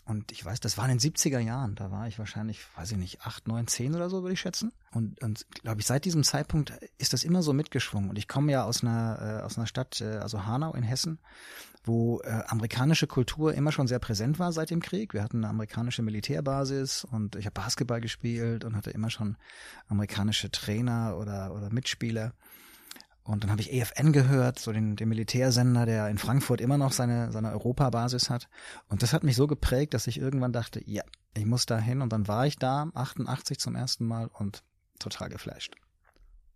Und 0.04 0.32
ich 0.32 0.44
weiß, 0.44 0.58
das 0.58 0.76
war 0.76 0.84
in 0.88 0.98
den 0.98 1.12
70er 1.12 1.38
Jahren. 1.38 1.76
Da 1.76 1.92
war 1.92 2.08
ich 2.08 2.18
wahrscheinlich, 2.18 2.60
weiß 2.76 2.90
ich 2.92 2.98
nicht, 2.98 3.20
acht, 3.20 3.46
neun, 3.46 3.68
zehn 3.68 3.94
oder 3.94 4.10
so, 4.10 4.22
würde 4.22 4.32
ich 4.32 4.40
schätzen. 4.40 4.72
Und, 4.90 5.22
und 5.22 5.46
glaube 5.62 5.80
ich, 5.80 5.86
seit 5.86 6.04
diesem 6.04 6.24
Zeitpunkt 6.24 6.72
ist 6.98 7.12
das 7.12 7.22
immer 7.22 7.42
so 7.42 7.52
mitgeschwungen. 7.52 8.10
Und 8.10 8.18
ich 8.18 8.26
komme 8.26 8.50
ja 8.50 8.64
aus 8.64 8.82
einer, 8.82 9.40
äh, 9.40 9.42
aus 9.44 9.56
einer 9.56 9.68
Stadt, 9.68 10.00
äh, 10.00 10.16
also 10.16 10.44
Hanau 10.44 10.72
in 10.74 10.82
Hessen, 10.82 11.20
wo 11.84 12.20
äh, 12.20 12.30
amerikanische 12.48 13.06
Kultur 13.06 13.54
immer 13.54 13.70
schon 13.70 13.86
sehr 13.86 14.00
präsent 14.00 14.40
war 14.40 14.52
seit 14.52 14.70
dem 14.70 14.82
Krieg. 14.82 15.14
Wir 15.14 15.22
hatten 15.22 15.38
eine 15.38 15.48
amerikanische 15.48 16.02
Militärbasis 16.02 17.04
und 17.04 17.36
ich 17.36 17.46
habe 17.46 17.54
Basketball 17.54 18.00
gespielt 18.00 18.64
und 18.64 18.74
hatte 18.74 18.90
immer 18.90 19.10
schon 19.10 19.36
amerikanische 19.86 20.50
Trainer 20.50 21.16
oder, 21.16 21.54
oder 21.54 21.70
Mitspieler. 21.70 22.32
Und 23.24 23.44
dann 23.44 23.50
habe 23.50 23.60
ich 23.60 23.72
EFN 23.72 24.12
gehört, 24.12 24.58
so 24.58 24.72
den, 24.72 24.96
den 24.96 25.08
Militärsender, 25.08 25.86
der 25.86 26.08
in 26.08 26.18
Frankfurt 26.18 26.60
immer 26.60 26.76
noch 26.76 26.92
seine, 26.92 27.30
seine 27.30 27.52
Europabasis 27.52 28.30
hat. 28.30 28.48
Und 28.88 29.02
das 29.02 29.12
hat 29.12 29.22
mich 29.22 29.36
so 29.36 29.46
geprägt, 29.46 29.94
dass 29.94 30.08
ich 30.08 30.18
irgendwann 30.18 30.52
dachte, 30.52 30.82
ja, 30.84 31.02
ich 31.34 31.46
muss 31.46 31.66
da 31.66 31.78
hin. 31.78 32.02
Und 32.02 32.12
dann 32.12 32.26
war 32.26 32.46
ich 32.46 32.56
da, 32.56 32.90
88 32.94 33.58
zum 33.58 33.76
ersten 33.76 34.06
Mal 34.06 34.28
und 34.32 34.64
total 34.98 35.28
geflasht. 35.28 35.76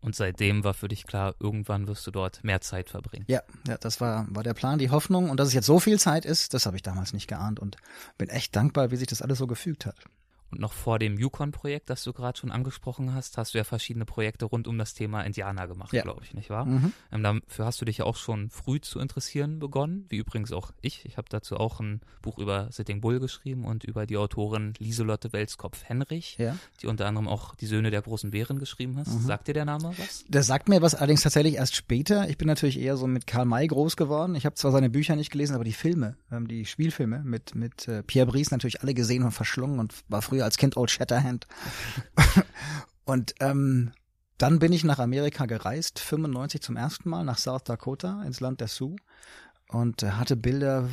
Und 0.01 0.15
seitdem 0.15 0.65
war 0.65 0.75
für 0.75 0.89
dich 0.89 1.07
klar, 1.07 1.35
irgendwann 1.41 1.87
wirst 1.89 2.07
du 2.07 2.11
dort 2.11 2.45
mehr 2.45 2.61
Zeit 2.61 2.91
verbringen. 2.91 3.25
Ja, 3.29 3.43
ja, 3.67 3.77
das 3.79 4.01
war, 4.01 4.27
war 4.31 4.43
der 4.43 4.55
Plan, 4.55 4.79
die 4.79 4.91
Hoffnung. 4.91 5.31
Und 5.31 5.39
dass 5.39 5.49
es 5.49 5.55
jetzt 5.55 5.67
so 5.67 5.81
viel 5.81 5.99
Zeit 5.99 6.25
ist, 6.25 6.53
das 6.53 6.67
habe 6.67 6.77
ich 6.77 6.83
damals 6.83 7.13
nicht 7.13 7.29
geahnt 7.29 7.61
und 7.61 7.77
bin 8.19 8.29
echt 8.29 8.55
dankbar, 8.55 8.91
wie 8.91 8.97
sich 8.97 9.09
das 9.09 9.23
alles 9.23 9.39
so 9.39 9.47
gefügt 9.47 9.87
hat. 9.87 9.97
Und 10.51 10.61
noch 10.61 10.73
vor 10.73 10.99
dem 10.99 11.19
Yukon-Projekt, 11.19 11.91
das 11.91 12.05
du 12.05 12.13
gerade 12.13 12.39
schon 12.39 12.53
angesprochen 12.53 13.13
hast, 13.15 13.37
hast 13.37 13.55
du 13.55 13.59
ja 13.59 13.65
verschiedene 13.65 14.05
Projekte 14.05 14.45
rund 14.45 14.69
um 14.69 14.79
das 14.79 14.95
Thema 14.95 15.23
Indianer 15.23 15.67
gemacht, 15.67 15.93
Ja. 15.93 16.03
glaube 16.03 16.23
ich, 16.25 16.35
nicht 16.35 16.51
wahr? 16.51 16.65
Mhm. 16.67 16.93
Ähm, 17.13 17.23
dafür 17.23 17.65
hast 17.67 17.81
du 17.81 17.85
dich 17.85 17.99
ja 17.99 18.05
auch 18.05 18.17
schon 18.17 18.51
früh 18.51 18.81
zu 18.81 19.01
interessieren 19.01 19.59
begonnen, 19.59 20.07
wie 20.09 20.17
übrigens 20.19 20.53
auch 20.53 20.71
ich. 20.83 21.05
Ich 21.05 21.17
habe 21.17 21.27
dazu 21.31 21.57
auch 21.57 21.81
ein 21.81 22.01
Buch 22.23 22.39
über 22.39 22.71
Sitting 22.71 23.01
Bull 23.01 23.19
geschrieben 23.19 23.65
und 23.65 23.83
über 23.85 24.07
die 24.07 24.17
Autorin 24.17 24.75
Lieselotte 24.79 25.33
Welskopf-Henrich, 25.33 26.37
Ja. 26.39 26.57
die 26.81 26.87
unter 26.87 27.07
anderem 27.07 27.29
auch 27.29 27.55
Die 27.57 27.67
Söhne 27.67 27.91
der 27.91 28.03
großen 28.03 28.31
Bären 28.31 28.59
geschrieben 28.59 28.97
hat. 28.99 29.07
Sagt 29.07 29.49
dir 29.49 29.55
der 29.55 29.65
Name 29.65 29.93
was? 29.99 30.25
Der 30.29 30.43
sagt 30.43 30.69
mir 30.69 30.83
was 30.83 30.95
allerdings 30.95 31.23
tatsächlich 31.23 31.55
erst 31.55 31.75
später. 31.75 32.29
Ich 32.29 32.39
bin 32.39 32.47
natürlich 32.47 32.79
eher 32.79 32.97
so 32.97 33.07
mit 33.07 33.27
Karl 33.27 33.47
May 33.47 33.67
groß 33.67 33.97
geworden. 33.97 34.35
Ich 34.35 34.47
habe 34.47 34.55
zwar 34.55 34.73
seine 34.73 34.91
Bücher 34.91 35.17
nicht 35.17 35.31
gelesen, 35.31 35.55
aber 35.55 35.65
die 35.65 35.73
Filme, 35.73 36.17
ähm, 36.31 36.47
die 36.49 36.65
Spielfilme 36.67 37.23
mit 37.25 37.55
mit 37.55 37.89
äh, 37.89 38.03
Pierre 38.03 38.27
Brice 38.31 38.51
natürlich 38.51 38.83
alle 38.83 38.95
gesehen 38.95 39.23
und 39.25 39.33
verschlungen 39.33 39.79
und 39.81 39.95
war 40.09 40.23
früher 40.37 40.45
als 40.45 40.59
Kind 40.59 40.77
Old 40.77 40.91
Shatterhand. 40.91 41.47
und 43.05 43.35
ähm, 43.41 43.93
dann 44.39 44.59
bin 44.59 44.73
ich 44.73 44.85
nach 44.85 44.99
Amerika 44.99 45.47
gereist, 45.47 45.99
95 45.99 46.61
zum 46.61 46.77
ersten 46.77 47.09
Mal 47.09 47.25
nach 47.25 47.39
South 47.39 47.65
Dakota 47.65 48.23
ins 48.25 48.41
Land 48.41 48.61
der 48.61 48.69
Sioux 48.69 48.97
und 49.69 50.03
äh, 50.03 50.11
hatte 50.11 50.37
Bilder 50.37 50.89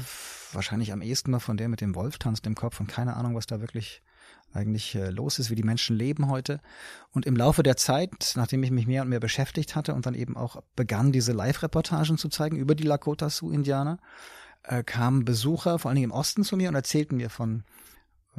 wahrscheinlich 0.54 0.94
am 0.94 1.02
ehesten 1.02 1.32
noch 1.32 1.42
von 1.42 1.58
der 1.58 1.68
mit 1.68 1.82
dem 1.82 1.94
Wolf 1.96 2.20
tanzt 2.20 2.48
im 2.48 2.56
Kopf 2.56 2.80
und 2.80 2.88
keine 2.88 3.18
Ahnung, 3.18 3.36
was 3.36 3.48
da 3.48 3.60
wirklich 3.60 4.02
eigentlich 4.54 4.96
äh, 4.96 5.10
los 5.10 5.40
ist, 5.40 5.50
wie 5.50 5.56
die 5.56 5.64
Menschen 5.64 5.98
leben 5.98 6.30
heute. 6.30 6.62
Und 7.12 7.26
im 7.26 7.36
Laufe 7.36 7.64
der 7.64 7.76
Zeit, 7.76 8.34
nachdem 8.36 8.64
ich 8.64 8.72
mich 8.72 8.88
mehr 8.88 9.02
und 9.02 9.10
mehr 9.10 9.20
beschäftigt 9.20 9.76
hatte 9.76 9.94
und 9.94 10.06
dann 10.06 10.14
eben 10.14 10.38
auch 10.38 10.62
begann, 10.76 11.12
diese 11.12 11.34
Live-Reportagen 11.34 12.18
zu 12.18 12.30
zeigen 12.30 12.56
über 12.56 12.76
die 12.76 12.84
Lakota 12.84 13.30
Sioux-Indianer, 13.30 13.98
äh, 14.64 14.84
kamen 14.84 15.26
Besucher, 15.26 15.80
vor 15.80 15.90
allen 15.90 15.96
Dingen 15.96 16.12
im 16.12 16.18
Osten 16.18 16.44
zu 16.44 16.56
mir 16.56 16.70
und 16.70 16.76
erzählten 16.76 17.18
mir 17.18 17.30
von 17.30 17.64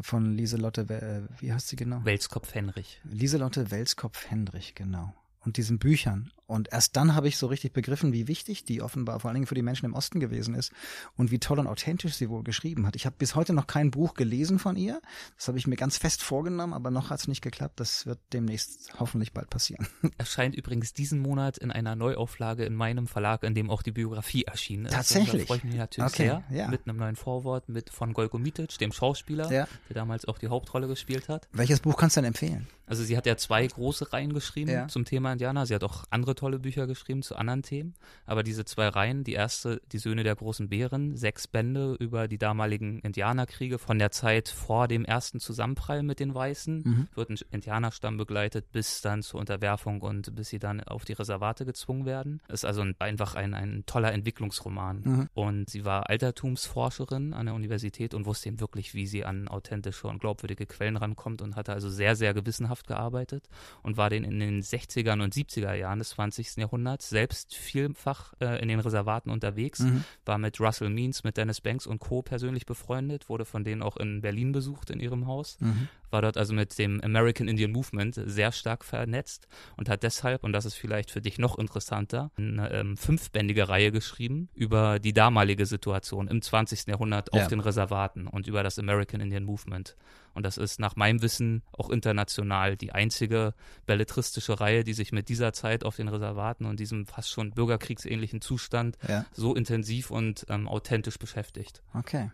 von 0.00 0.32
Lieselotte, 0.32 0.82
äh, 0.82 1.40
wie 1.40 1.52
heißt 1.52 1.68
sie 1.68 1.76
genau? 1.76 2.04
Welskopf-Henrich. 2.04 3.00
Lieselotte 3.04 3.70
Welskopf-Hendrich, 3.70 4.74
genau. 4.74 5.14
Und 5.40 5.56
diesen 5.56 5.78
Büchern. 5.78 6.32
Und 6.46 6.70
erst 6.72 6.96
dann 6.96 7.14
habe 7.14 7.28
ich 7.28 7.38
so 7.38 7.46
richtig 7.46 7.72
begriffen, 7.72 8.12
wie 8.12 8.28
wichtig 8.28 8.64
die 8.64 8.82
offenbar 8.82 9.18
vor 9.20 9.28
allen 9.30 9.36
Dingen 9.36 9.46
für 9.46 9.54
die 9.54 9.62
Menschen 9.62 9.86
im 9.86 9.94
Osten 9.94 10.20
gewesen 10.20 10.54
ist 10.54 10.72
und 11.16 11.30
wie 11.30 11.38
toll 11.38 11.58
und 11.58 11.66
authentisch 11.66 12.14
sie 12.14 12.28
wohl 12.28 12.42
geschrieben 12.44 12.86
hat. 12.86 12.96
Ich 12.96 13.06
habe 13.06 13.16
bis 13.18 13.34
heute 13.34 13.54
noch 13.54 13.66
kein 13.66 13.90
Buch 13.90 14.14
gelesen 14.14 14.58
von 14.58 14.76
ihr. 14.76 15.00
Das 15.36 15.48
habe 15.48 15.56
ich 15.58 15.66
mir 15.66 15.76
ganz 15.76 15.96
fest 15.96 16.22
vorgenommen, 16.22 16.74
aber 16.74 16.90
noch 16.90 17.08
hat 17.10 17.20
es 17.20 17.28
nicht 17.28 17.40
geklappt. 17.40 17.80
Das 17.80 18.04
wird 18.04 18.18
demnächst 18.32 18.92
hoffentlich 19.00 19.32
bald 19.32 19.48
passieren. 19.48 19.86
Erscheint 20.18 20.54
übrigens 20.54 20.92
diesen 20.92 21.18
Monat 21.20 21.56
in 21.56 21.70
einer 21.70 21.96
Neuauflage 21.96 22.64
in 22.64 22.74
meinem 22.74 23.06
Verlag, 23.06 23.42
in 23.42 23.54
dem 23.54 23.70
auch 23.70 23.82
die 23.82 23.92
Biografie 23.92 24.42
erschienen 24.44 24.86
ist. 24.86 24.92
Tatsächlich? 24.92 25.42
Da 25.42 25.46
freue 25.46 25.58
ich 25.58 25.64
mich 25.64 25.76
natürlich 25.76 26.12
Okay, 26.12 26.24
sehr. 26.26 26.44
ja. 26.50 26.68
Mit 26.68 26.86
einem 26.86 26.98
neuen 26.98 27.16
Vorwort 27.16 27.68
mit 27.70 27.88
von 27.90 28.12
Golko 28.12 28.38
Mitic, 28.38 28.76
dem 28.78 28.92
Schauspieler, 28.92 29.50
Ja. 29.50 29.66
der 29.88 29.94
damals 29.94 30.26
auch 30.26 30.38
die 30.38 30.48
Hauptrolle 30.48 30.88
gespielt 30.88 31.28
hat. 31.28 31.48
Welches 31.52 31.80
Buch 31.80 31.96
kannst 31.96 32.16
du 32.16 32.20
denn 32.20 32.28
empfehlen? 32.28 32.66
Also 32.86 33.02
sie 33.02 33.16
hat 33.16 33.24
ja 33.24 33.36
zwei 33.38 33.66
große 33.66 34.12
Reihen 34.12 34.34
geschrieben 34.34 34.70
Ja. 34.70 34.88
zum 34.88 35.06
Thema 35.06 35.32
Indianer. 35.32 35.64
Sie 35.64 35.74
hat 35.74 35.82
auch 35.84 36.04
andere 36.10 36.33
tolle 36.34 36.58
Bücher 36.58 36.86
geschrieben 36.86 37.22
zu 37.22 37.36
anderen 37.36 37.62
Themen. 37.62 37.94
Aber 38.26 38.42
diese 38.42 38.64
zwei 38.64 38.88
Reihen, 38.88 39.24
die 39.24 39.32
erste, 39.32 39.80
Die 39.92 39.98
Söhne 39.98 40.24
der 40.24 40.34
großen 40.36 40.68
Bären, 40.68 41.16
sechs 41.16 41.46
Bände 41.46 41.94
über 42.00 42.28
die 42.28 42.38
damaligen 42.38 42.98
Indianerkriege 43.00 43.78
von 43.78 43.98
der 43.98 44.10
Zeit 44.10 44.48
vor 44.48 44.88
dem 44.88 45.04
ersten 45.04 45.40
Zusammenprall 45.40 46.02
mit 46.02 46.20
den 46.20 46.34
Weißen, 46.34 46.82
Mhm. 46.84 47.08
wird 47.14 47.30
ein 47.30 47.38
Indianerstamm 47.50 48.16
begleitet 48.16 48.72
bis 48.72 49.00
dann 49.00 49.22
zur 49.22 49.40
Unterwerfung 49.40 50.00
und 50.00 50.34
bis 50.34 50.48
sie 50.48 50.58
dann 50.58 50.80
auf 50.82 51.04
die 51.04 51.12
Reservate 51.12 51.64
gezwungen 51.64 52.04
werden. 52.06 52.40
Ist 52.48 52.64
also 52.64 52.80
ein, 52.82 52.94
einfach 52.98 53.34
ein, 53.34 53.54
ein 53.54 53.84
toller 53.86 54.12
Entwicklungsroman. 54.12 55.00
Mhm. 55.04 55.28
Und 55.34 55.70
sie 55.70 55.84
war 55.84 56.08
Altertumsforscherin 56.54 57.34
an 57.34 57.46
der 57.46 57.54
Universität 57.54 58.14
und 58.14 58.26
wusste 58.26 58.48
eben 58.48 58.60
wirklich, 58.60 58.94
wie 58.94 59.06
sie 59.06 59.24
an 59.24 59.48
authentische 59.48 60.06
und 60.08 60.18
glaubwürdige 60.20 60.66
Quellen 60.66 60.96
rankommt 60.96 61.42
und 61.42 61.56
hatte 61.56 61.72
also 61.72 61.88
sehr, 61.88 62.16
sehr 62.16 62.34
gewissenhaft 62.34 62.86
gearbeitet 62.86 63.48
und 63.82 63.96
war 63.96 64.10
den 64.10 64.24
in 64.24 64.38
den 64.40 64.62
60ern 64.62 65.22
und 65.22 65.34
70er 65.34 65.74
Jahren 65.74 65.98
des 65.98 66.12
20. 66.30 66.56
Jahrhunderts 66.56 67.08
selbst 67.10 67.54
vielfach 67.54 68.32
äh, 68.40 68.60
in 68.62 68.68
den 68.68 68.80
Reservaten 68.80 69.30
unterwegs, 69.30 69.80
Mhm. 69.80 70.04
war 70.24 70.38
mit 70.38 70.58
Russell 70.60 70.88
Means, 70.88 71.24
mit 71.24 71.36
Dennis 71.36 71.60
Banks 71.60 71.86
und 71.86 71.98
Co. 71.98 72.22
persönlich 72.22 72.64
befreundet, 72.66 73.28
wurde 73.28 73.44
von 73.44 73.64
denen 73.64 73.82
auch 73.82 73.96
in 73.96 74.20
Berlin 74.22 74.52
besucht 74.52 74.90
in 74.90 75.00
ihrem 75.00 75.26
Haus 75.26 75.58
Mhm. 75.60 75.88
War 76.14 76.22
dort 76.22 76.38
also 76.38 76.54
mit 76.54 76.78
dem 76.78 77.02
American 77.02 77.46
Indian 77.48 77.72
Movement 77.72 78.14
sehr 78.24 78.52
stark 78.52 78.84
vernetzt 78.86 79.46
und 79.76 79.90
hat 79.90 80.02
deshalb, 80.02 80.42
und 80.44 80.52
das 80.52 80.64
ist 80.64 80.74
vielleicht 80.76 81.10
für 81.10 81.20
dich 81.20 81.38
noch 81.38 81.58
interessanter, 81.58 82.30
eine 82.38 82.70
ähm, 82.72 82.96
fünfbändige 82.96 83.68
Reihe 83.68 83.92
geschrieben 83.92 84.48
über 84.54 84.98
die 84.98 85.12
damalige 85.12 85.66
Situation 85.66 86.28
im 86.28 86.40
20. 86.40 86.86
Jahrhundert 86.86 87.32
auf 87.34 87.40
Ja. 87.40 87.48
den 87.48 87.60
Reservaten 87.60 88.26
und 88.26 88.46
über 88.46 88.62
das 88.62 88.78
American 88.78 89.20
Indian 89.20 89.44
Movement. 89.44 89.96
Und 90.32 90.44
das 90.46 90.56
ist 90.56 90.80
nach 90.80 90.96
meinem 90.96 91.20
Wissen 91.20 91.62
auch 91.72 91.90
international 91.90 92.76
die 92.76 92.92
einzige 92.92 93.54
belletristische 93.86 94.58
Reihe, 94.60 94.82
die 94.84 94.92
sich 94.94 95.12
mit 95.12 95.28
dieser 95.28 95.52
Zeit 95.52 95.84
auf 95.84 95.96
den 95.96 96.08
Reservaten 96.08 96.64
und 96.64 96.80
diesem 96.80 97.06
fast 97.06 97.30
schon 97.30 97.50
bürgerkriegsähnlichen 97.50 98.40
Zustand 98.40 98.96
Ja. 99.08 99.26
so 99.32 99.54
intensiv 99.54 100.10
und 100.10 100.46
ähm, 100.48 100.66
authentisch 100.68 101.18
beschäftigt. 101.18 101.82
Okay. 101.92 102.30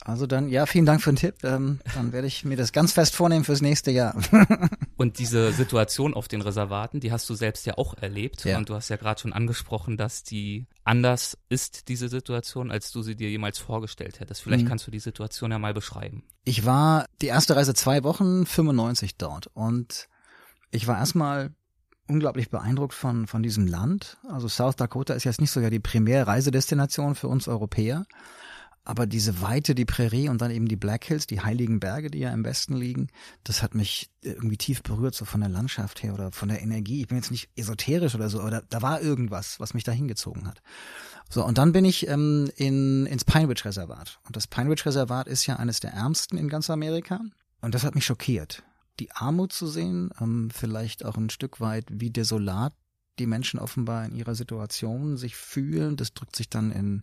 Also 0.00 0.26
dann, 0.26 0.48
ja, 0.48 0.64
vielen 0.64 0.86
Dank 0.86 1.02
für 1.02 1.10
den 1.10 1.16
Tipp. 1.16 1.34
Ähm, 1.42 1.80
dann 1.94 2.12
werde 2.12 2.28
ich 2.28 2.44
mir 2.44 2.56
das 2.56 2.72
ganz 2.72 2.92
fest 2.92 3.16
vornehmen 3.16 3.44
fürs 3.44 3.60
nächste 3.60 3.90
Jahr. 3.90 4.14
Und 4.96 5.18
diese 5.18 5.52
Situation 5.52 6.14
auf 6.14 6.28
den 6.28 6.40
Reservaten, 6.40 7.00
die 7.00 7.10
hast 7.12 7.28
du 7.28 7.34
selbst 7.34 7.66
ja 7.66 7.76
auch 7.76 7.94
erlebt. 7.94 8.44
Ja. 8.44 8.58
Und 8.58 8.68
du 8.68 8.74
hast 8.74 8.88
ja 8.88 8.96
gerade 8.96 9.20
schon 9.20 9.32
angesprochen, 9.32 9.96
dass 9.96 10.22
die 10.22 10.66
anders 10.84 11.36
ist, 11.48 11.88
diese 11.88 12.08
Situation, 12.08 12.70
als 12.70 12.92
du 12.92 13.02
sie 13.02 13.16
dir 13.16 13.28
jemals 13.28 13.58
vorgestellt 13.58 14.20
hättest. 14.20 14.42
Vielleicht 14.42 14.64
Mhm. 14.64 14.68
kannst 14.68 14.86
du 14.86 14.90
die 14.92 15.00
Situation 15.00 15.50
ja 15.50 15.58
mal 15.58 15.74
beschreiben. 15.74 16.22
Ich 16.44 16.64
war 16.64 17.04
die 17.20 17.26
erste 17.26 17.56
Reise 17.56 17.74
zwei 17.74 18.02
Wochen, 18.04 18.46
95 18.46 19.16
dort. 19.18 19.48
Und 19.52 20.08
ich 20.70 20.86
war 20.86 20.96
erstmal 20.96 21.50
unglaublich 22.06 22.50
beeindruckt 22.50 22.94
von, 22.94 23.26
von 23.26 23.42
diesem 23.42 23.66
Land. 23.66 24.16
Also 24.28 24.48
South 24.48 24.76
Dakota 24.76 25.12
ist 25.14 25.24
jetzt 25.24 25.40
nicht 25.40 25.50
sogar 25.50 25.70
die 25.70 25.80
Primärreisedestination 25.80 27.14
für 27.16 27.28
uns 27.28 27.48
Europäer. 27.48 28.06
Aber 28.88 29.06
diese 29.06 29.42
Weite, 29.42 29.74
die 29.74 29.84
Prärie 29.84 30.30
und 30.30 30.40
dann 30.40 30.50
eben 30.50 30.66
die 30.66 30.74
Black 30.76 31.04
Hills, 31.04 31.26
die 31.26 31.42
heiligen 31.42 31.78
Berge, 31.78 32.10
die 32.10 32.20
ja 32.20 32.32
im 32.32 32.42
Westen 32.42 32.74
liegen, 32.74 33.08
das 33.44 33.62
hat 33.62 33.74
mich 33.74 34.08
irgendwie 34.22 34.56
tief 34.56 34.82
berührt, 34.82 35.14
so 35.14 35.26
von 35.26 35.42
der 35.42 35.50
Landschaft 35.50 36.02
her 36.02 36.14
oder 36.14 36.32
von 36.32 36.48
der 36.48 36.62
Energie. 36.62 37.02
Ich 37.02 37.08
bin 37.08 37.18
jetzt 37.18 37.30
nicht 37.30 37.50
esoterisch 37.54 38.14
oder 38.14 38.30
so, 38.30 38.40
aber 38.40 38.50
da, 38.50 38.62
da 38.66 38.80
war 38.80 39.02
irgendwas, 39.02 39.60
was 39.60 39.74
mich 39.74 39.84
da 39.84 39.92
hingezogen 39.92 40.48
hat. 40.48 40.62
So, 41.28 41.44
und 41.44 41.58
dann 41.58 41.72
bin 41.72 41.84
ich 41.84 42.08
ähm, 42.08 42.50
in, 42.56 43.04
ins 43.04 43.26
Pine 43.26 43.50
Ridge 43.50 43.66
Reservat. 43.66 44.20
Und 44.26 44.36
das 44.36 44.46
Pine 44.46 44.70
Ridge 44.70 44.86
Reservat 44.86 45.28
ist 45.28 45.44
ja 45.44 45.56
eines 45.56 45.80
der 45.80 45.92
ärmsten 45.92 46.38
in 46.38 46.48
ganz 46.48 46.70
Amerika. 46.70 47.20
Und 47.60 47.74
das 47.74 47.84
hat 47.84 47.94
mich 47.94 48.06
schockiert. 48.06 48.62
Die 49.00 49.12
Armut 49.12 49.52
zu 49.52 49.66
sehen, 49.66 50.12
ähm, 50.18 50.48
vielleicht 50.50 51.04
auch 51.04 51.18
ein 51.18 51.28
Stück 51.28 51.60
weit, 51.60 51.84
wie 51.90 52.08
desolat 52.08 52.72
die 53.18 53.26
Menschen 53.26 53.60
offenbar 53.60 54.04
in 54.04 54.14
ihrer 54.14 54.34
Situation 54.34 55.16
sich 55.16 55.36
fühlen. 55.36 55.96
Das 55.96 56.14
drückt 56.14 56.36
sich 56.36 56.48
dann 56.48 56.70
in, 56.70 57.02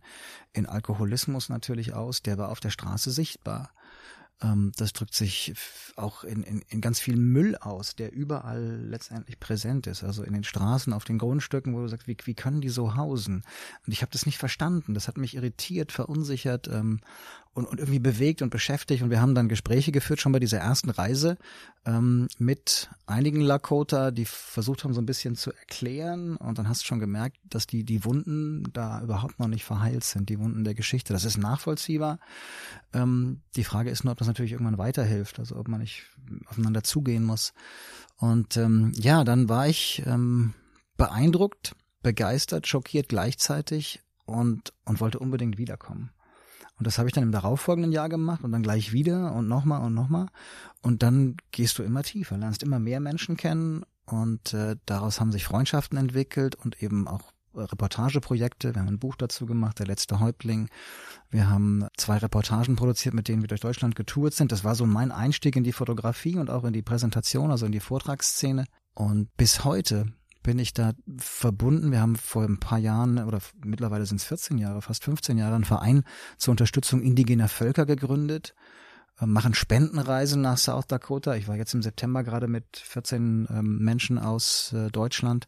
in 0.54 0.66
Alkoholismus 0.66 1.50
natürlich 1.50 1.94
aus. 1.94 2.22
Der 2.22 2.38
war 2.38 2.50
auf 2.50 2.60
der 2.60 2.70
Straße 2.72 3.12
sichtbar. 3.12 3.72
Ähm, 4.42 4.72
das 4.76 4.94
drückt 4.94 5.14
sich 5.14 5.54
auch 5.96 6.24
in, 6.24 6.44
in, 6.44 6.62
in 6.68 6.82
ganz 6.82 7.00
viel 7.00 7.16
Müll 7.16 7.56
aus, 7.56 7.96
der 7.96 8.12
überall 8.12 8.82
letztendlich 8.82 9.40
präsent 9.40 9.88
ist. 9.88 10.04
Also 10.04 10.24
in 10.24 10.34
den 10.34 10.44
Straßen, 10.44 10.94
auf 10.94 11.06
den 11.06 11.18
Grundstücken, 11.18 11.74
wo 11.74 11.82
du 11.82 11.88
sagst, 11.88 12.08
wie, 12.08 12.18
wie 12.26 12.34
können 12.34 12.62
die 12.62 12.70
so 12.70 12.96
hausen? 12.96 13.44
Und 13.86 13.94
ich 13.94 14.02
habe 14.02 14.12
das 14.12 14.26
nicht 14.26 14.38
verstanden. 14.38 14.94
Das 14.94 15.08
hat 15.08 15.18
mich 15.18 15.36
irritiert, 15.36 15.92
verunsichert 15.92 16.68
ähm, 16.68 17.00
und, 17.56 17.66
und 17.66 17.80
irgendwie 17.80 18.00
bewegt 18.00 18.42
und 18.42 18.50
beschäftigt. 18.50 19.02
Und 19.02 19.10
wir 19.10 19.22
haben 19.22 19.34
dann 19.34 19.48
Gespräche 19.48 19.94
geführt, 19.94 20.20
schon 20.20 20.34
bei 20.34 20.40
dieser 20.40 20.60
ersten 20.60 20.90
Reise, 20.90 21.38
ähm, 21.86 22.28
mit 22.38 22.90
einigen 23.08 23.40
Lakota, 23.40 24.12
die 24.12 24.26
versucht 24.26 24.84
haben, 24.84 24.94
so 24.94 25.02
ein 25.02 25.06
bisschen 25.06 25.36
zu 25.36 25.54
erklären. 25.54 26.36
Und 26.36 26.60
dann 26.60 26.68
hast 26.68 26.82
du 26.82 26.86
schon 26.86 27.00
gemerkt, 27.00 27.38
dass 27.50 27.66
die, 27.66 27.86
die 27.86 28.04
Wunden 28.04 28.66
da 28.74 29.02
überhaupt 29.02 29.40
noch 29.40 29.48
nicht 29.48 29.64
verheilt 29.64 30.04
sind, 30.04 30.28
die 30.28 30.38
Wunden 30.38 30.66
der 30.66 30.76
Geschichte. 30.76 31.14
Das 31.14 31.24
ist 31.24 31.38
nachvollziehbar. 31.38 32.20
Ähm, 32.94 33.42
die 33.56 33.64
Frage 33.64 33.90
ist 33.90 34.04
nur, 34.04 34.12
ob 34.12 34.18
das 34.18 34.28
natürlich 34.28 34.52
irgendwann 34.52 34.78
weiterhilft, 34.78 35.40
also 35.40 35.56
ob 35.56 35.70
man 35.70 35.80
nicht 35.80 36.04
aufeinander 36.48 36.84
zugehen 36.84 37.24
muss. 37.24 37.54
Und 38.18 38.58
ähm, 38.58 38.92
ja, 38.96 39.24
dann 39.24 39.48
war 39.48 39.70
ich 39.70 40.04
ähm, 40.06 40.54
beeindruckt, 40.98 41.74
begeistert, 42.04 42.68
schockiert 42.68 43.08
gleichzeitig 43.08 44.02
und, 44.26 44.74
und 44.84 45.00
wollte 45.00 45.20
unbedingt 45.20 45.58
wiederkommen. 45.58 46.12
Und 46.78 46.88
das 46.88 46.98
habe 46.98 47.08
ich 47.08 47.14
dann 47.14 47.24
im 47.24 47.32
darauffolgenden 47.32 47.92
Jahr 47.92 48.10
gemacht 48.10 48.44
und 48.44 48.52
dann 48.52 48.64
gleich 48.64 48.92
wieder 48.92 49.34
und 49.34 49.48
nochmal 49.48 49.82
und 49.82 49.94
nochmal. 49.94 50.28
Und 50.82 51.04
dann 51.04 51.38
gehst 51.52 51.80
du 51.80 51.84
immer 51.84 52.04
tiefer, 52.04 52.38
lernst 52.38 52.64
immer 52.64 52.80
mehr 52.80 53.00
Menschen 53.00 53.38
kennen 53.38 53.84
und 54.06 54.54
äh, 54.54 54.76
daraus 54.86 55.20
haben 55.20 55.32
sich 55.32 55.46
Freundschaften 55.46 55.98
entwickelt 55.98 56.56
und 56.56 56.84
eben 56.84 57.08
auch 57.08 57.32
äh, 57.56 57.62
Reportageprojekte. 57.62 58.76
Wir 58.76 58.82
haben 58.82 58.90
ein 58.90 59.00
Buch 59.00 59.16
dazu 59.16 59.46
gemacht, 59.46 59.80
Der 59.80 59.88
letzte 59.88 60.20
Häuptling. 60.20 60.70
Wir 61.30 61.50
haben 61.50 61.88
zwei 61.98 62.18
Reportagen 62.18 62.76
produziert, 62.76 63.16
mit 63.16 63.28
denen 63.28 63.42
wir 63.42 63.48
durch 63.48 63.62
Deutschland 63.62 63.96
getourt 63.96 64.34
sind. 64.34 64.52
Das 64.52 64.64
war 64.64 64.76
so 64.76 64.86
mein 64.86 65.12
Einstieg 65.12 65.56
in 65.56 65.64
die 65.64 65.72
Fotografie 65.72 66.38
und 66.38 66.50
auch 66.50 66.66
in 66.66 66.74
die 66.74 66.84
Präsentation, 66.84 67.52
also 67.52 67.66
in 67.66 67.72
die 67.72 67.80
Vortragsszene. 67.80 68.66
Und 68.94 69.36
bis 69.38 69.64
heute 69.64 70.08
bin 70.46 70.60
ich 70.60 70.76
da 70.76 70.94
verbunden. 71.18 71.92
Wir 71.92 72.02
haben 72.02 72.16
vor 72.16 72.44
ein 72.44 72.60
paar 72.60 72.78
Jahren 72.78 73.18
oder 73.18 73.40
mittlerweile 73.64 74.06
sind 74.06 74.18
es 74.18 74.26
14 74.26 74.60
Jahre, 74.60 74.84
fast 74.84 75.04
15 75.04 75.40
Jahre, 75.40 75.56
einen 75.56 75.66
Verein 75.66 76.04
zur 76.38 76.52
Unterstützung 76.52 77.02
indigener 77.02 77.48
Völker 77.48 77.88
gegründet. 77.88 78.54
äh, 79.20 79.26
machen 79.26 79.56
Spendenreisen 79.56 80.42
nach 80.42 80.60
South 80.60 80.86
Dakota. 80.88 81.36
Ich 81.36 81.48
war 81.48 81.56
jetzt 81.56 81.74
im 81.74 81.82
September 81.82 82.24
gerade 82.24 82.48
mit 82.48 82.66
14 82.78 83.48
ähm, 83.50 83.80
Menschen 83.80 84.20
aus 84.20 84.72
äh, 84.74 84.92
Deutschland 84.92 85.48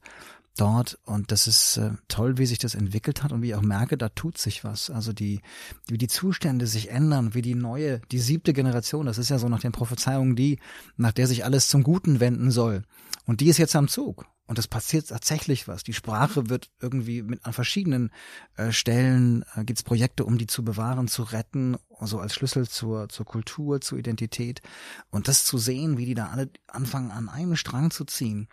dort 0.55 0.97
und 1.05 1.31
das 1.31 1.45
ist 1.45 1.77
äh, 1.77 1.91
toll, 2.07 2.39
wie 2.39 2.47
sich 2.47 2.57
das 2.57 2.73
entwickelt 2.73 3.21
hat 3.21 3.31
und 3.31 3.43
wie 3.43 3.49
ich 3.49 3.55
auch 3.55 3.61
merke, 3.61 3.99
da 3.99 4.09
tut 4.09 4.39
sich 4.39 4.63
was. 4.63 4.89
Also 4.89 5.13
die, 5.13 5.41
wie 5.87 5.99
die 5.99 6.07
Zustände 6.07 6.65
sich 6.65 6.89
ändern, 6.89 7.35
wie 7.35 7.43
die 7.43 7.53
neue, 7.53 8.01
die 8.11 8.19
siebte 8.19 8.53
Generation, 8.53 9.05
das 9.05 9.19
ist 9.19 9.29
ja 9.29 9.37
so 9.37 9.47
nach 9.47 9.61
den 9.61 9.73
Prophezeiungen 9.73 10.35
die, 10.35 10.57
nach 10.95 11.11
der 11.11 11.27
sich 11.27 11.45
alles 11.45 11.67
zum 11.67 11.83
Guten 11.83 12.19
wenden 12.19 12.49
soll. 12.49 12.81
Und 13.27 13.41
die 13.41 13.49
ist 13.49 13.59
jetzt 13.59 13.75
am 13.75 13.87
Zug. 13.87 14.25
Und 14.47 14.57
es 14.57 14.67
passiert 14.67 15.09
tatsächlich 15.09 15.67
was. 15.67 15.83
Die 15.83 15.93
Sprache 15.93 16.49
wird 16.49 16.69
irgendwie 16.79 17.21
mit 17.21 17.45
an 17.45 17.53
verschiedenen 17.53 18.11
äh, 18.55 18.71
Stellen 18.71 19.43
äh, 19.55 19.65
gibt 19.65 19.79
es 19.79 19.83
Projekte, 19.83 20.23
um 20.25 20.37
die 20.37 20.47
zu 20.47 20.63
bewahren, 20.63 21.07
zu 21.07 21.23
retten, 21.23 21.77
so 22.01 22.19
als 22.19 22.33
Schlüssel 22.33 22.67
zur, 22.67 23.09
zur 23.09 23.25
Kultur, 23.25 23.81
zur 23.81 23.99
Identität. 23.99 24.61
Und 25.09 25.27
das 25.27 25.43
zu 25.43 25.57
sehen, 25.57 25.97
wie 25.97 26.05
die 26.05 26.15
da 26.15 26.27
alle 26.27 26.49
anfangen, 26.67 27.11
an 27.11 27.27
einem 27.29 27.57
Strang 27.57 27.91
zu 27.91 28.05
ziehen 28.05 28.47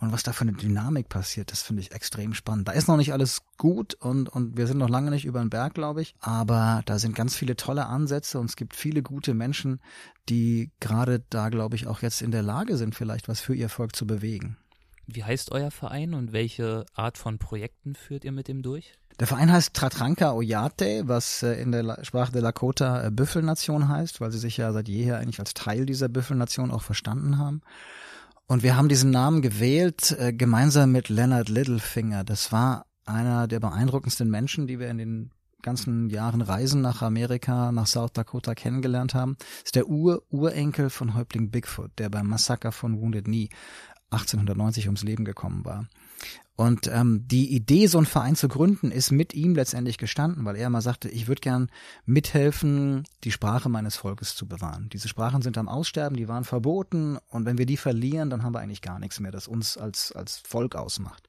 und 0.00 0.12
was 0.12 0.22
da 0.22 0.32
für 0.32 0.42
eine 0.42 0.52
Dynamik 0.52 1.08
passiert, 1.08 1.52
das 1.52 1.62
finde 1.62 1.80
ich 1.82 1.92
extrem 1.92 2.34
spannend. 2.34 2.68
Da 2.68 2.72
ist 2.72 2.88
noch 2.88 2.96
nicht 2.96 3.12
alles 3.12 3.42
gut 3.56 3.94
und, 3.94 4.28
und 4.28 4.56
wir 4.56 4.66
sind 4.66 4.78
noch 4.78 4.88
lange 4.88 5.10
nicht 5.10 5.24
über 5.24 5.40
den 5.40 5.50
Berg, 5.50 5.74
glaube 5.74 6.02
ich. 6.02 6.14
Aber 6.20 6.82
da 6.86 6.98
sind 6.98 7.14
ganz 7.14 7.34
viele 7.34 7.56
tolle 7.56 7.86
Ansätze 7.86 8.38
und 8.38 8.50
es 8.50 8.56
gibt 8.56 8.74
viele 8.74 9.02
gute 9.02 9.34
Menschen, 9.34 9.80
die 10.28 10.70
gerade 10.80 11.24
da, 11.30 11.48
glaube 11.48 11.76
ich, 11.76 11.86
auch 11.86 12.02
jetzt 12.02 12.22
in 12.22 12.32
der 12.32 12.42
Lage 12.42 12.76
sind, 12.76 12.94
vielleicht 12.94 13.28
was 13.28 13.40
für 13.40 13.54
ihr 13.54 13.68
Volk 13.68 13.94
zu 13.94 14.06
bewegen. 14.06 14.56
Wie 15.06 15.24
heißt 15.24 15.52
euer 15.52 15.70
Verein 15.70 16.14
und 16.14 16.32
welche 16.32 16.86
Art 16.94 17.18
von 17.18 17.38
Projekten 17.38 17.94
führt 17.94 18.24
ihr 18.24 18.32
mit 18.32 18.48
dem 18.48 18.62
durch? 18.62 18.94
Der 19.20 19.26
Verein 19.26 19.52
heißt 19.52 19.74
Tratranka 19.74 20.32
Oyate, 20.32 21.02
was 21.06 21.42
äh, 21.42 21.60
in 21.60 21.70
der 21.70 22.04
Sprache 22.04 22.32
der 22.32 22.42
Lakota 22.42 23.06
äh, 23.06 23.10
Büffelnation 23.10 23.88
heißt, 23.88 24.20
weil 24.20 24.32
sie 24.32 24.38
sich 24.38 24.56
ja 24.56 24.72
seit 24.72 24.88
jeher 24.88 25.18
eigentlich 25.18 25.38
als 25.38 25.54
Teil 25.54 25.86
dieser 25.86 26.08
Büffelnation 26.08 26.72
auch 26.72 26.82
verstanden 26.82 27.38
haben. 27.38 27.60
Und 28.46 28.62
wir 28.62 28.76
haben 28.76 28.88
diesen 28.88 29.10
Namen 29.10 29.40
gewählt, 29.40 30.16
äh, 30.18 30.32
gemeinsam 30.32 30.90
mit 30.90 31.08
Leonard 31.08 31.48
Littlefinger. 31.48 32.24
Das 32.24 32.50
war 32.50 32.86
einer 33.06 33.46
der 33.46 33.60
beeindruckendsten 33.60 34.28
Menschen, 34.28 34.66
die 34.66 34.80
wir 34.80 34.88
in 34.88 34.98
den 34.98 35.30
ganzen 35.62 36.10
Jahren 36.10 36.42
Reisen 36.42 36.82
nach 36.82 37.00
Amerika, 37.00 37.72
nach 37.72 37.86
South 37.86 38.12
Dakota 38.12 38.54
kennengelernt 38.54 39.14
haben. 39.14 39.36
Ist 39.64 39.76
der 39.76 39.88
Ur-Urenkel 39.88 40.90
von 40.90 41.14
Häuptling 41.14 41.50
Bigfoot, 41.50 41.90
der 41.98 42.10
beim 42.10 42.28
Massaker 42.28 42.70
von 42.70 43.00
Wounded 43.00 43.24
Knee 43.24 43.48
1890 44.14 44.86
ums 44.86 45.02
Leben 45.02 45.24
gekommen 45.24 45.64
war. 45.64 45.86
Und 46.56 46.86
ähm, 46.86 47.26
die 47.26 47.52
Idee, 47.52 47.88
so 47.88 47.98
einen 47.98 48.06
Verein 48.06 48.36
zu 48.36 48.46
gründen, 48.46 48.92
ist 48.92 49.10
mit 49.10 49.34
ihm 49.34 49.56
letztendlich 49.56 49.98
gestanden, 49.98 50.44
weil 50.44 50.54
er 50.54 50.68
immer 50.68 50.82
sagte, 50.82 51.08
ich 51.08 51.26
würde 51.26 51.40
gern 51.40 51.68
mithelfen, 52.06 53.02
die 53.24 53.32
Sprache 53.32 53.68
meines 53.68 53.96
Volkes 53.96 54.36
zu 54.36 54.46
bewahren. 54.46 54.88
Diese 54.92 55.08
Sprachen 55.08 55.42
sind 55.42 55.58
am 55.58 55.68
Aussterben, 55.68 56.16
die 56.16 56.28
waren 56.28 56.44
verboten 56.44 57.18
und 57.28 57.44
wenn 57.44 57.58
wir 57.58 57.66
die 57.66 57.76
verlieren, 57.76 58.30
dann 58.30 58.44
haben 58.44 58.54
wir 58.54 58.60
eigentlich 58.60 58.82
gar 58.82 59.00
nichts 59.00 59.18
mehr, 59.18 59.32
das 59.32 59.48
uns 59.48 59.76
als, 59.76 60.12
als 60.12 60.38
Volk 60.38 60.76
ausmacht. 60.76 61.28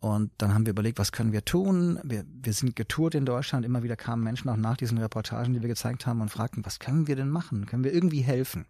Und 0.00 0.30
dann 0.38 0.54
haben 0.54 0.64
wir 0.64 0.70
überlegt, 0.70 0.98
was 0.98 1.12
können 1.12 1.32
wir 1.32 1.44
tun? 1.44 2.00
Wir, 2.02 2.24
wir 2.26 2.54
sind 2.54 2.74
getourt 2.74 3.14
in 3.14 3.26
Deutschland. 3.26 3.66
Immer 3.66 3.82
wieder 3.82 3.96
kamen 3.96 4.24
Menschen 4.24 4.48
auch 4.48 4.56
nach 4.56 4.78
diesen 4.78 4.96
Reportagen, 4.96 5.52
die 5.52 5.60
wir 5.60 5.68
gezeigt 5.68 6.06
haben 6.06 6.22
und 6.22 6.30
fragten, 6.30 6.64
was 6.64 6.78
können 6.78 7.06
wir 7.06 7.16
denn 7.16 7.28
machen? 7.28 7.66
Können 7.66 7.84
wir 7.84 7.92
irgendwie 7.92 8.22
helfen? 8.22 8.64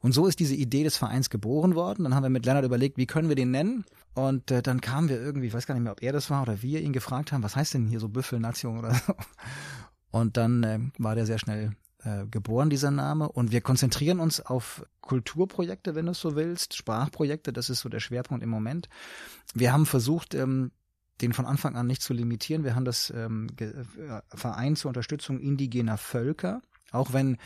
Und 0.00 0.12
so 0.12 0.26
ist 0.26 0.38
diese 0.38 0.54
Idee 0.54 0.84
des 0.84 0.98
Vereins 0.98 1.30
geboren 1.30 1.74
worden. 1.74 2.04
Dann 2.04 2.14
haben 2.14 2.24
wir 2.24 2.30
mit 2.30 2.44
Lennart 2.44 2.66
überlegt, 2.66 2.98
wie 2.98 3.06
können 3.06 3.30
wir 3.30 3.36
den 3.36 3.52
nennen? 3.52 3.86
Und 4.12 4.50
äh, 4.50 4.62
dann 4.62 4.82
kamen 4.82 5.08
wir 5.08 5.18
irgendwie, 5.18 5.46
ich 5.46 5.54
weiß 5.54 5.66
gar 5.66 5.74
nicht 5.74 5.82
mehr, 5.82 5.92
ob 5.92 6.02
er 6.02 6.12
das 6.12 6.28
war 6.28 6.42
oder 6.42 6.60
wir 6.60 6.82
ihn 6.82 6.92
gefragt 6.92 7.32
haben, 7.32 7.42
was 7.42 7.56
heißt 7.56 7.72
denn 7.72 7.86
hier 7.86 8.00
so 8.00 8.10
Büffelnation 8.10 8.78
oder 8.78 8.94
so? 8.94 9.14
Und 10.10 10.36
dann 10.36 10.62
äh, 10.62 10.78
war 10.98 11.14
der 11.14 11.24
sehr 11.24 11.38
schnell 11.38 11.72
äh, 12.04 12.26
geboren, 12.26 12.70
dieser 12.70 12.90
Name. 12.90 13.28
Und 13.28 13.52
wir 13.52 13.60
konzentrieren 13.60 14.20
uns 14.20 14.40
auf 14.40 14.84
Kulturprojekte, 15.00 15.94
wenn 15.94 16.06
du 16.06 16.12
es 16.12 16.20
so 16.20 16.36
willst, 16.36 16.74
Sprachprojekte, 16.74 17.52
das 17.52 17.70
ist 17.70 17.80
so 17.80 17.88
der 17.88 18.00
Schwerpunkt 18.00 18.42
im 18.42 18.50
Moment. 18.50 18.88
Wir 19.54 19.72
haben 19.72 19.86
versucht, 19.86 20.34
ähm, 20.34 20.72
den 21.20 21.32
von 21.32 21.46
Anfang 21.46 21.76
an 21.76 21.86
nicht 21.86 22.02
zu 22.02 22.12
limitieren. 22.12 22.64
Wir 22.64 22.74
haben 22.74 22.84
das 22.84 23.10
ähm, 23.10 23.48
äh, 23.58 23.72
Verein 24.34 24.76
zur 24.76 24.90
Unterstützung 24.90 25.40
indigener 25.40 25.96
Völker, 25.96 26.60
auch 26.92 27.12
wenn 27.12 27.38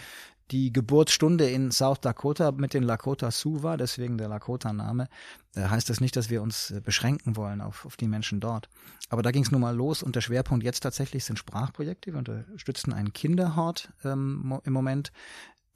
die 0.51 0.73
Geburtsstunde 0.73 1.49
in 1.49 1.71
South 1.71 2.01
Dakota 2.01 2.51
mit 2.53 2.75
den 2.75 2.83
Lakota 2.83 3.31
Sioux 3.31 3.63
war, 3.63 3.77
deswegen 3.77 4.19
der 4.19 4.29
Lakota-Name, 4.29 5.09
äh, 5.55 5.63
heißt 5.63 5.89
das 5.89 6.01
nicht, 6.01 6.17
dass 6.17 6.31
wir 6.31 6.43
uns 6.43 6.71
äh, 6.71 6.81
beschränken 6.81 7.37
wollen 7.37 7.61
auf, 7.61 7.87
auf 7.87 7.97
die 7.97 8.09
Menschen 8.09 8.41
dort. 8.41 8.69
Aber 9.09 9.23
da 9.23 9.31
ging 9.31 9.43
es 9.43 9.51
nun 9.51 9.61
mal 9.61 9.75
los 9.75 10.03
und 10.03 10.17
der 10.17 10.21
Schwerpunkt 10.21 10.65
jetzt 10.65 10.81
tatsächlich 10.81 11.25
sind 11.25 11.39
Sprachprojekte. 11.39 12.13
Wir 12.13 12.19
unterstützen 12.19 12.93
einen 12.93 13.13
Kinderhort 13.13 13.93
ähm, 14.05 14.61
im 14.65 14.73
Moment, 14.73 15.13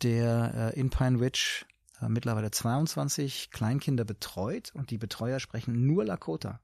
der 0.02 0.72
äh, 0.74 0.80
in 0.80 0.90
Pine 0.90 1.20
Ridge 1.20 1.64
äh, 2.00 2.08
mittlerweile 2.08 2.50
22 2.50 3.50
Kleinkinder 3.50 4.04
betreut 4.04 4.72
und 4.74 4.90
die 4.90 4.98
Betreuer 4.98 5.40
sprechen 5.40 5.86
nur 5.86 6.04
Lakota 6.04 6.60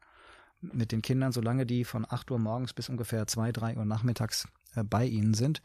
mit 0.60 0.92
den 0.92 1.02
Kindern, 1.02 1.32
solange 1.32 1.64
die 1.64 1.84
von 1.84 2.06
8 2.08 2.30
Uhr 2.30 2.38
morgens 2.38 2.72
bis 2.72 2.88
ungefähr 2.88 3.26
2, 3.26 3.52
3 3.52 3.76
Uhr 3.76 3.84
nachmittags 3.84 4.48
äh, 4.74 4.84
bei 4.84 5.06
ihnen 5.06 5.34
sind. 5.34 5.62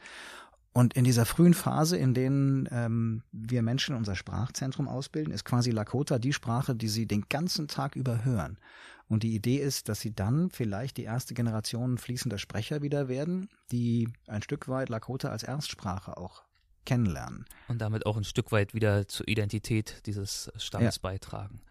Und 0.78 0.94
in 0.94 1.06
dieser 1.06 1.26
frühen 1.26 1.54
Phase, 1.54 1.96
in 1.96 2.14
denen 2.14 2.68
ähm, 2.70 3.24
wir 3.32 3.62
Menschen 3.62 3.96
unser 3.96 4.14
Sprachzentrum 4.14 4.90
ausbilden, 4.90 5.34
ist 5.34 5.46
quasi 5.46 5.72
Lakota 5.72 6.20
die 6.20 6.34
Sprache, 6.34 6.76
die 6.76 6.90
sie 6.90 7.06
den 7.06 7.30
ganzen 7.30 7.70
Tag 7.70 7.96
über 7.96 8.26
hören. 8.26 8.58
Und 9.08 9.24
die 9.24 9.34
Idee 9.36 9.56
ist, 9.56 9.88
dass 9.88 10.02
sie 10.02 10.14
dann 10.14 10.50
vielleicht 10.50 10.98
die 10.98 11.04
erste 11.04 11.34
Generation 11.34 11.98
fließender 11.98 12.38
Sprecher 12.38 12.82
wieder 12.82 13.08
werden, 13.08 13.48
die 13.72 14.10
ein 14.28 14.42
Stück 14.42 14.68
weit 14.68 14.90
Lakota 14.90 15.30
als 15.30 15.44
Erstsprache 15.44 16.18
auch 16.18 16.44
kennenlernen. 16.86 17.46
Und 17.70 17.80
damit 17.80 18.06
auch 18.06 18.18
ein 18.18 18.26
Stück 18.26 18.52
weit 18.52 18.74
wieder 18.74 19.08
zur 19.08 19.30
Identität 19.30 20.06
dieses 20.08 20.52
Stammes 20.58 20.98
ja. 20.98 21.02
beitragen. 21.02 21.62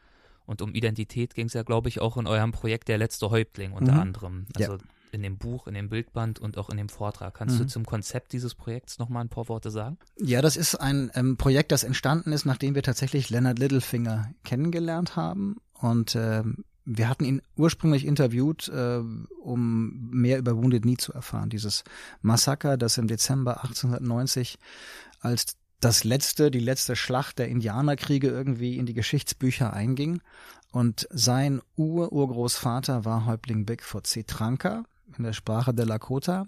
Und 0.47 0.63
um 0.63 0.75
Identität 0.75 1.35
ging 1.35 1.49
es 1.49 1.53
ja, 1.53 1.63
glaube 1.63 1.91
ich, 1.91 2.01
auch 2.01 2.17
in 2.17 2.27
eurem 2.27 2.53
Projekt 2.53 2.89
Der 2.89 2.97
letzte 2.97 3.29
Häuptling 3.29 3.73
unter 3.73 3.93
mhm. 3.93 4.01
anderem. 4.01 4.47
Also 4.55 4.73
ja 4.73 4.79
in 5.15 5.23
dem 5.23 5.39
Buch, 5.39 5.67
in 5.67 5.75
dem 5.75 5.89
Bildband 5.89 6.39
und 6.39 6.59
auch 6.59 6.69
in 6.69 6.77
dem 6.77 6.89
Vortrag. 6.89 7.35
Kannst 7.35 7.57
mhm. 7.57 7.63
du 7.63 7.67
zum 7.69 7.87
Konzept 7.87 8.33
dieses 8.33 8.55
Projekts 8.55 8.99
nochmal 8.99 9.25
ein 9.25 9.29
paar 9.29 9.49
Worte 9.49 9.71
sagen? 9.71 9.97
Ja, 10.19 10.43
das 10.43 10.57
ist 10.57 10.75
ein 10.75 11.11
ähm, 11.15 11.37
Projekt, 11.37 11.73
das 11.73 11.85
entstanden 11.85 12.33
ist, 12.33 12.45
nachdem 12.45 12.75
wir 12.75 12.83
tatsächlich 12.83 13.31
Leonard 13.31 13.59
Littlefinger 13.59 14.31
kennengelernt 14.45 15.17
haben. 15.17 15.57
Und 15.73 16.17
ähm, 16.17 16.65
wir 16.85 17.09
hatten 17.09 17.25
ihn 17.25 17.41
ursprünglich 17.57 18.05
interviewt, 18.05 18.69
äh, 18.69 19.01
um 19.41 20.11
mehr 20.11 20.39
über 20.39 20.57
Wounded 20.57 20.83
Knee 20.83 20.97
zu 20.97 21.13
erfahren. 21.13 21.49
Dieses 21.49 21.85
Massaker, 22.21 22.77
das 22.77 22.99
im 22.99 23.07
Dezember 23.07 23.65
1890 23.65 24.59
als 25.21 25.57
das 25.81 26.05
letzte, 26.05 26.51
die 26.51 26.61
letzte 26.61 26.97
Schlacht 26.97 27.39
der 27.39 27.49
Indianerkriege 27.49 28.29
irgendwie 28.29 28.79
in 28.79 28.87
die 28.87 28.95
Geschichtsbücher 28.95 29.73
einging. 29.73 30.21
Und 30.73 31.07
sein 31.11 31.61
Ur-Urgroßvater 31.77 33.05
war 33.05 33.27
Häuptling 33.27 33.65
Bigfoot 33.65 34.07
Cetranka, 34.07 34.85
in 35.19 35.25
der 35.25 35.33
Sprache 35.33 35.75
der 35.75 35.87
Lakota, 35.87 36.47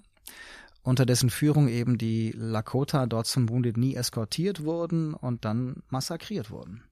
unter 0.83 1.07
dessen 1.07 1.31
Führung 1.31 1.69
eben 1.69 1.99
die 1.99 2.33
Lakota 2.37 3.07
dort 3.07 3.27
zum 3.27 3.49
Wounded 3.49 3.75
Knee 3.75 3.95
eskortiert 3.95 4.63
wurden 4.63 5.15
und 5.15 5.45
dann 5.45 5.83
massakriert 5.89 6.51
wurden. 6.51 6.85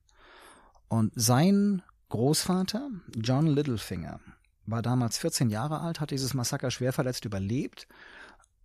Und 0.88 1.12
sein 1.14 1.82
Großvater, 2.08 2.90
John 3.16 3.46
Littlefinger, 3.46 4.20
war 4.66 4.82
damals 4.82 5.18
14 5.18 5.50
Jahre 5.50 5.80
alt, 5.80 6.00
hat 6.00 6.10
dieses 6.10 6.34
Massaker 6.34 6.70
schwer 6.70 6.92
verletzt 6.92 7.24
überlebt 7.24 7.86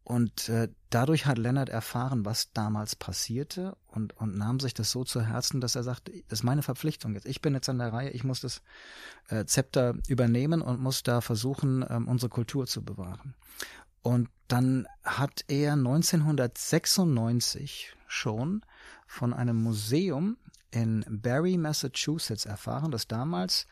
und 0.09 0.49
äh, 0.49 0.67
dadurch 0.89 1.27
hat 1.27 1.37
Leonard 1.37 1.69
erfahren, 1.69 2.25
was 2.25 2.51
damals 2.51 2.95
passierte 2.95 3.77
und, 3.85 4.17
und 4.17 4.35
nahm 4.35 4.59
sich 4.59 4.73
das 4.73 4.89
so 4.89 5.03
zu 5.03 5.21
Herzen, 5.21 5.61
dass 5.61 5.75
er 5.75 5.83
sagt, 5.83 6.09
das 6.29 6.39
ist 6.39 6.43
meine 6.43 6.63
Verpflichtung 6.63 7.13
jetzt. 7.13 7.27
Ich 7.27 7.43
bin 7.43 7.53
jetzt 7.53 7.69
an 7.69 7.77
der 7.77 7.93
Reihe, 7.93 8.09
ich 8.09 8.23
muss 8.23 8.41
das 8.41 8.63
äh, 9.27 9.45
Zepter 9.45 9.93
übernehmen 10.07 10.63
und 10.63 10.81
muss 10.81 11.03
da 11.03 11.21
versuchen, 11.21 11.85
ähm, 11.87 12.07
unsere 12.07 12.29
Kultur 12.29 12.65
zu 12.65 12.83
bewahren. 12.83 13.35
Und 14.01 14.29
dann 14.47 14.87
hat 15.03 15.45
er 15.47 15.73
1996 15.73 17.95
schon 18.07 18.65
von 19.05 19.31
einem 19.31 19.61
Museum 19.61 20.37
in 20.71 21.05
Barry, 21.07 21.55
Massachusetts 21.55 22.47
erfahren, 22.47 22.89
dass 22.89 23.07
damals 23.07 23.67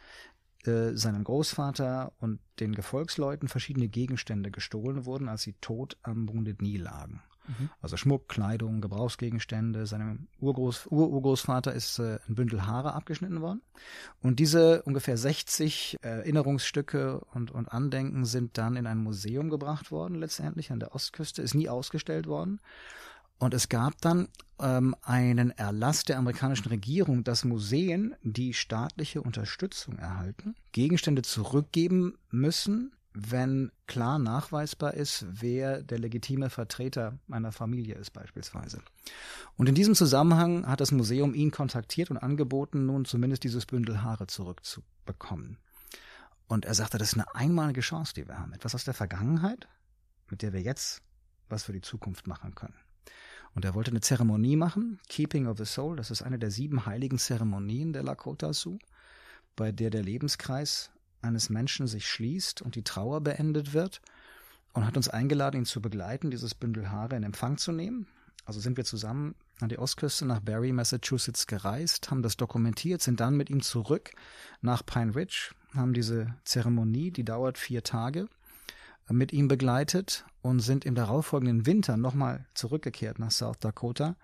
äh, 0.65 0.95
seinem 0.95 1.23
Großvater 1.23 2.13
und 2.19 2.39
den 2.59 2.73
Gefolgsleuten 2.73 3.47
verschiedene 3.47 3.87
Gegenstände 3.87 4.51
gestohlen 4.51 5.05
wurden, 5.05 5.29
als 5.29 5.43
sie 5.43 5.53
tot 5.61 5.97
am 6.03 6.27
Wounded 6.27 6.59
Knee 6.59 6.77
lagen. 6.77 7.21
Mhm. 7.47 7.69
Also 7.81 7.97
Schmuck, 7.97 8.27
Kleidung, 8.27 8.81
Gebrauchsgegenstände. 8.81 9.85
Seinem 9.85 10.27
Urgroß, 10.39 10.87
Ururgroßvater 10.87 11.73
ist 11.73 11.99
äh, 11.99 12.19
ein 12.27 12.35
Bündel 12.35 12.65
Haare 12.65 12.93
abgeschnitten 12.93 13.41
worden. 13.41 13.61
Und 14.21 14.39
diese 14.39 14.83
ungefähr 14.83 15.17
60 15.17 15.97
äh, 16.01 16.07
Erinnerungsstücke 16.07 17.21
und, 17.33 17.51
und 17.51 17.71
Andenken 17.71 18.25
sind 18.25 18.57
dann 18.57 18.75
in 18.75 18.87
ein 18.87 18.97
Museum 18.97 19.49
gebracht 19.49 19.91
worden, 19.91 20.15
letztendlich 20.15 20.71
an 20.71 20.79
der 20.79 20.93
Ostküste, 20.93 21.41
ist 21.41 21.55
nie 21.55 21.69
ausgestellt 21.69 22.27
worden. 22.27 22.59
Und 23.39 23.53
es 23.53 23.69
gab 23.69 24.01
dann 24.01 24.29
ähm, 24.59 24.95
einen 25.03 25.51
Erlass 25.51 26.03
der 26.03 26.17
amerikanischen 26.17 26.69
Regierung, 26.69 27.23
dass 27.23 27.45
Museen, 27.45 28.15
die 28.23 28.53
staatliche 28.53 29.21
Unterstützung 29.21 29.97
erhalten, 29.97 30.55
Gegenstände 30.71 31.21
zurückgeben 31.21 32.17
müssen, 32.31 32.93
wenn 33.13 33.71
klar 33.87 34.19
nachweisbar 34.19 34.93
ist, 34.93 35.25
wer 35.29 35.81
der 35.81 35.97
legitime 35.97 36.49
Vertreter 36.49 37.17
einer 37.31 37.51
Familie 37.51 37.95
ist 37.95 38.11
beispielsweise. 38.11 38.79
Und 39.55 39.67
in 39.67 39.75
diesem 39.75 39.95
Zusammenhang 39.95 40.67
hat 40.67 40.81
das 40.81 40.91
Museum 40.91 41.33
ihn 41.33 41.49
kontaktiert 41.49 42.11
und 42.11 42.17
angeboten, 42.17 42.85
nun 42.85 43.05
zumindest 43.05 43.43
dieses 43.43 43.65
Bündel 43.65 44.03
Haare 44.03 44.27
zurückzubekommen. 44.27 45.57
Und 46.47 46.65
er 46.65 46.75
sagte, 46.75 46.97
das 46.97 47.09
ist 47.09 47.13
eine 47.15 47.33
einmalige 47.35 47.81
Chance, 47.81 48.13
die 48.13 48.27
wir 48.27 48.39
haben. 48.39 48.53
Etwas 48.53 48.75
aus 48.75 48.83
der 48.83 48.93
Vergangenheit, 48.93 49.67
mit 50.29 50.41
der 50.41 50.53
wir 50.53 50.61
jetzt 50.61 51.01
was 51.49 51.63
für 51.63 51.73
die 51.73 51.81
Zukunft 51.81 52.27
machen 52.27 52.55
können. 52.55 52.75
Und 53.55 53.65
er 53.65 53.73
wollte 53.73 53.91
eine 53.91 54.01
Zeremonie 54.01 54.55
machen, 54.55 54.99
Keeping 55.09 55.47
of 55.47 55.57
the 55.57 55.65
Soul, 55.65 55.95
das 55.95 56.11
ist 56.11 56.21
eine 56.21 56.37
der 56.39 56.51
sieben 56.51 56.85
heiligen 56.85 57.17
Zeremonien 57.17 57.93
der 57.93 58.03
Lakota 58.03 58.53
Sioux, 58.53 58.77
bei 59.55 59.71
der 59.71 59.89
der 59.89 60.03
Lebenskreis 60.03 60.91
eines 61.21 61.49
Menschen 61.49 61.87
sich 61.87 62.07
schließt 62.07 62.61
und 62.61 62.75
die 62.75 62.83
Trauer 62.83 63.21
beendet 63.21 63.73
wird 63.73 64.01
und 64.73 64.85
hat 64.85 64.95
uns 64.95 65.09
eingeladen, 65.09 65.61
ihn 65.61 65.65
zu 65.65 65.81
begleiten, 65.81 66.29
dieses 66.29 66.53
Bündel 66.53 66.91
Haare 66.91 67.15
in 67.15 67.23
Empfang 67.23 67.57
zu 67.57 67.71
nehmen. 67.71 68.07
Also 68.45 68.59
sind 68.59 68.77
wir 68.77 68.85
zusammen 68.85 69.35
an 69.59 69.69
die 69.69 69.79
Ostküste 69.79 70.25
nach 70.25 70.39
Barrie, 70.39 70.71
Massachusetts 70.71 71.47
gereist, 71.47 72.11
haben 72.11 72.21
das 72.21 72.37
dokumentiert, 72.37 73.01
sind 73.01 73.19
dann 73.19 73.35
mit 73.35 73.49
ihm 73.49 73.61
zurück 73.61 74.11
nach 74.61 74.85
Pine 74.85 75.15
Ridge, 75.15 75.51
haben 75.73 75.93
diese 75.93 76.33
Zeremonie, 76.45 77.11
die 77.11 77.25
dauert 77.25 77.57
vier 77.57 77.83
Tage, 77.83 78.27
mit 79.09 79.33
ihm 79.33 79.47
begleitet 79.47 80.25
und 80.47 80.61
sind 80.61 80.85
im 80.85 80.95
darauffolgenden 80.95 81.65
Winter 81.65 81.97
nochmal 81.97 82.45
zurückgekehrt 82.53 83.19
nach 83.19 83.31
South 83.31 83.59
Dakota, 83.59 84.15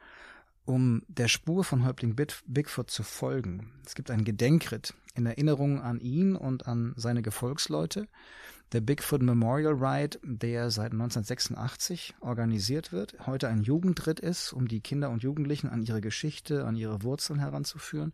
um 0.63 1.03
der 1.09 1.27
Spur 1.27 1.65
von 1.65 1.85
Häuptling 1.85 2.15
Bigfoot 2.15 2.89
zu 2.89 3.03
folgen. 3.03 3.73
Es 3.85 3.93
gibt 3.93 4.09
einen 4.09 4.23
Gedenkritt 4.23 4.93
in 5.15 5.25
Erinnerung 5.25 5.81
an 5.81 5.99
ihn 5.99 6.37
und 6.37 6.65
an 6.65 6.93
seine 6.95 7.21
Gefolgsleute. 7.21 8.07
Der 8.71 8.79
Bigfoot 8.79 9.21
Memorial 9.21 9.73
Ride, 9.73 10.17
der 10.23 10.71
seit 10.71 10.93
1986 10.93 12.15
organisiert 12.21 12.93
wird, 12.93 13.17
heute 13.27 13.49
ein 13.49 13.61
Jugendritt 13.61 14.21
ist, 14.21 14.53
um 14.53 14.69
die 14.69 14.79
Kinder 14.79 15.09
und 15.09 15.23
Jugendlichen 15.23 15.67
an 15.67 15.83
ihre 15.83 15.99
Geschichte, 15.99 16.65
an 16.65 16.77
ihre 16.77 17.03
Wurzeln 17.03 17.39
heranzuführen. 17.39 18.13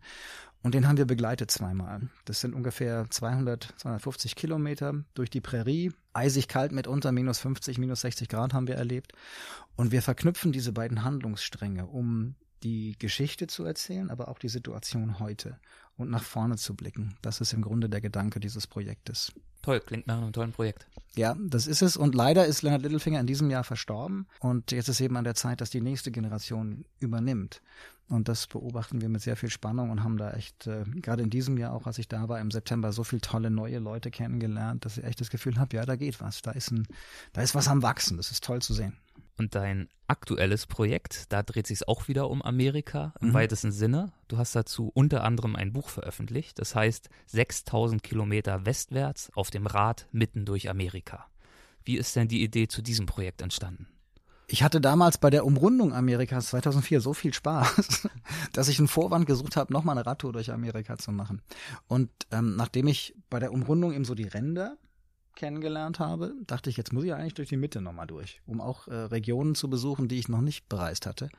Und 0.62 0.74
den 0.74 0.86
haben 0.86 0.98
wir 0.98 1.06
begleitet 1.06 1.50
zweimal. 1.50 2.02
Das 2.26 2.40
sind 2.40 2.54
ungefähr 2.54 3.06
200, 3.08 3.74
250 3.78 4.36
Kilometer 4.36 4.94
durch 5.14 5.30
die 5.30 5.40
Prärie. 5.40 5.92
Eisig 6.12 6.48
kalt 6.48 6.72
mitunter, 6.72 7.12
minus 7.12 7.38
50, 7.38 7.78
minus 7.78 8.02
60 8.02 8.28
Grad 8.28 8.52
haben 8.52 8.68
wir 8.68 8.74
erlebt. 8.74 9.12
Und 9.76 9.90
wir 9.90 10.02
verknüpfen 10.02 10.52
diese 10.52 10.72
beiden 10.72 11.02
Handlungsstränge, 11.02 11.86
um 11.86 12.34
die 12.62 12.94
Geschichte 12.98 13.46
zu 13.46 13.64
erzählen, 13.64 14.10
aber 14.10 14.28
auch 14.28 14.38
die 14.38 14.50
Situation 14.50 15.18
heute 15.18 15.58
und 16.00 16.10
nach 16.10 16.22
vorne 16.22 16.56
zu 16.56 16.74
blicken. 16.74 17.14
Das 17.22 17.40
ist 17.40 17.52
im 17.52 17.62
Grunde 17.62 17.88
der 17.88 18.00
Gedanke 18.00 18.40
dieses 18.40 18.66
Projektes. 18.66 19.32
Toll, 19.62 19.80
klingt 19.80 20.06
nach 20.06 20.18
einem 20.18 20.32
tollen 20.32 20.52
Projekt. 20.52 20.86
Ja, 21.14 21.36
das 21.38 21.66
ist 21.66 21.82
es. 21.82 21.96
Und 21.96 22.14
leider 22.14 22.46
ist 22.46 22.62
Leonard 22.62 22.82
Littlefinger 22.82 23.20
in 23.20 23.26
diesem 23.26 23.50
Jahr 23.50 23.64
verstorben. 23.64 24.26
Und 24.40 24.72
jetzt 24.72 24.88
ist 24.88 25.00
eben 25.00 25.16
an 25.16 25.24
der 25.24 25.34
Zeit, 25.34 25.60
dass 25.60 25.70
die 25.70 25.82
nächste 25.82 26.10
Generation 26.10 26.84
übernimmt. 26.98 27.60
Und 28.08 28.28
das 28.28 28.46
beobachten 28.46 29.00
wir 29.00 29.08
mit 29.08 29.22
sehr 29.22 29.36
viel 29.36 29.50
Spannung 29.50 29.90
und 29.90 30.02
haben 30.02 30.16
da 30.16 30.32
echt, 30.32 30.66
äh, 30.66 30.84
gerade 30.96 31.22
in 31.22 31.30
diesem 31.30 31.58
Jahr 31.58 31.72
auch, 31.72 31.86
als 31.86 31.98
ich 31.98 32.08
da 32.08 32.28
war, 32.28 32.40
im 32.40 32.50
September, 32.50 32.92
so 32.92 33.04
viele 33.04 33.20
tolle 33.20 33.50
neue 33.50 33.78
Leute 33.78 34.10
kennengelernt, 34.10 34.84
dass 34.84 34.98
ich 34.98 35.04
echt 35.04 35.20
das 35.20 35.30
Gefühl 35.30 35.58
habe, 35.58 35.76
ja, 35.76 35.86
da 35.86 35.94
geht 35.94 36.20
was. 36.20 36.42
Da 36.42 36.50
ist 36.50 36.72
ein, 36.72 36.88
da 37.32 37.42
ist 37.42 37.54
was 37.54 37.68
am 37.68 37.82
Wachsen. 37.82 38.16
Das 38.16 38.32
ist 38.32 38.42
toll 38.42 38.62
zu 38.62 38.74
sehen. 38.74 38.96
Und 39.40 39.54
dein 39.54 39.88
aktuelles 40.06 40.66
Projekt, 40.66 41.32
da 41.32 41.42
dreht 41.42 41.66
sich 41.66 41.88
auch 41.88 42.08
wieder 42.08 42.28
um 42.28 42.42
Amerika 42.42 43.14
im 43.22 43.28
mhm. 43.28 43.32
weitesten 43.32 43.72
Sinne. 43.72 44.12
Du 44.28 44.36
hast 44.36 44.54
dazu 44.54 44.90
unter 44.92 45.24
anderem 45.24 45.56
ein 45.56 45.72
Buch 45.72 45.88
veröffentlicht, 45.88 46.58
das 46.58 46.74
heißt 46.74 47.08
6000 47.28 48.02
Kilometer 48.02 48.66
westwärts 48.66 49.30
auf 49.34 49.48
dem 49.50 49.66
Rad 49.66 50.06
mitten 50.12 50.44
durch 50.44 50.68
Amerika. 50.68 51.24
Wie 51.86 51.96
ist 51.96 52.16
denn 52.16 52.28
die 52.28 52.42
Idee 52.42 52.68
zu 52.68 52.82
diesem 52.82 53.06
Projekt 53.06 53.40
entstanden? 53.40 53.86
Ich 54.46 54.62
hatte 54.62 54.82
damals 54.82 55.16
bei 55.16 55.30
der 55.30 55.46
Umrundung 55.46 55.94
Amerikas 55.94 56.48
2004 56.48 57.00
so 57.00 57.14
viel 57.14 57.32
Spaß, 57.32 58.10
dass 58.52 58.68
ich 58.68 58.78
einen 58.78 58.88
Vorwand 58.88 59.24
gesucht 59.24 59.56
habe, 59.56 59.72
nochmal 59.72 59.96
eine 59.96 60.04
Radtour 60.04 60.34
durch 60.34 60.52
Amerika 60.52 60.98
zu 60.98 61.12
machen. 61.12 61.40
Und 61.88 62.10
ähm, 62.30 62.56
nachdem 62.56 62.88
ich 62.88 63.14
bei 63.30 63.38
der 63.38 63.54
Umrundung 63.54 63.94
eben 63.94 64.04
so 64.04 64.14
die 64.14 64.28
Ränder 64.28 64.76
kennengelernt 65.40 65.98
habe, 65.98 66.34
dachte 66.46 66.68
ich, 66.68 66.76
jetzt 66.76 66.92
muss 66.92 67.02
ich 67.04 67.14
eigentlich 67.14 67.32
durch 67.32 67.48
die 67.48 67.56
Mitte 67.56 67.80
nochmal 67.80 68.06
durch, 68.06 68.42
um 68.46 68.60
auch 68.60 68.86
äh, 68.88 68.94
Regionen 68.94 69.54
zu 69.54 69.70
besuchen, 69.70 70.06
die 70.06 70.18
ich 70.18 70.28
noch 70.28 70.42
nicht 70.42 70.68
bereist 70.68 71.06
hatte. 71.06 71.30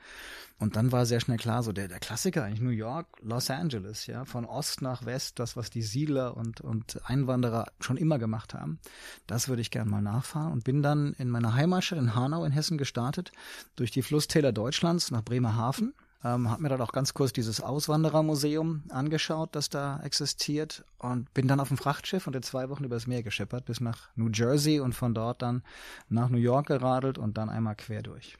Und 0.58 0.74
dann 0.74 0.90
war 0.90 1.06
sehr 1.06 1.20
schnell 1.20 1.38
klar, 1.38 1.62
so 1.62 1.72
der, 1.72 1.86
der 1.86 2.00
Klassiker 2.00 2.42
eigentlich 2.42 2.60
New 2.60 2.70
York, 2.70 3.06
Los 3.22 3.48
Angeles, 3.48 4.06
ja, 4.08 4.24
von 4.24 4.44
Ost 4.44 4.82
nach 4.82 5.06
West, 5.06 5.38
das, 5.38 5.56
was 5.56 5.70
die 5.70 5.82
Siedler 5.82 6.36
und, 6.36 6.60
und 6.60 7.00
Einwanderer 7.04 7.66
schon 7.78 7.96
immer 7.96 8.18
gemacht 8.18 8.54
haben. 8.54 8.80
Das 9.28 9.48
würde 9.48 9.62
ich 9.62 9.70
gern 9.70 9.88
mal 9.88 10.02
nachfahren 10.02 10.52
und 10.52 10.64
bin 10.64 10.82
dann 10.82 11.12
in 11.12 11.30
meiner 11.30 11.54
Heimatstadt 11.54 12.00
in 12.00 12.16
Hanau 12.16 12.44
in 12.44 12.50
Hessen 12.50 12.78
gestartet, 12.78 13.30
durch 13.76 13.92
die 13.92 14.02
Flusstäler 14.02 14.50
Deutschlands 14.50 15.12
nach 15.12 15.22
Bremerhaven 15.22 15.94
ähm, 16.24 16.50
habe 16.50 16.62
mir 16.62 16.68
dann 16.68 16.80
auch 16.80 16.92
ganz 16.92 17.14
kurz 17.14 17.32
dieses 17.32 17.60
Auswanderermuseum 17.60 18.84
angeschaut, 18.90 19.50
das 19.52 19.68
da 19.68 20.00
existiert 20.02 20.84
und 20.98 21.32
bin 21.34 21.48
dann 21.48 21.60
auf 21.60 21.68
dem 21.68 21.76
Frachtschiff 21.76 22.26
und 22.26 22.36
in 22.36 22.42
zwei 22.42 22.68
Wochen 22.68 22.84
übers 22.84 23.06
Meer 23.06 23.22
geschippert 23.22 23.64
bis 23.64 23.80
nach 23.80 24.08
New 24.14 24.30
Jersey 24.32 24.80
und 24.80 24.94
von 24.94 25.14
dort 25.14 25.42
dann 25.42 25.62
nach 26.08 26.28
New 26.28 26.38
York 26.38 26.66
geradelt 26.66 27.18
und 27.18 27.36
dann 27.38 27.48
einmal 27.48 27.76
quer 27.76 28.02
durch. 28.02 28.38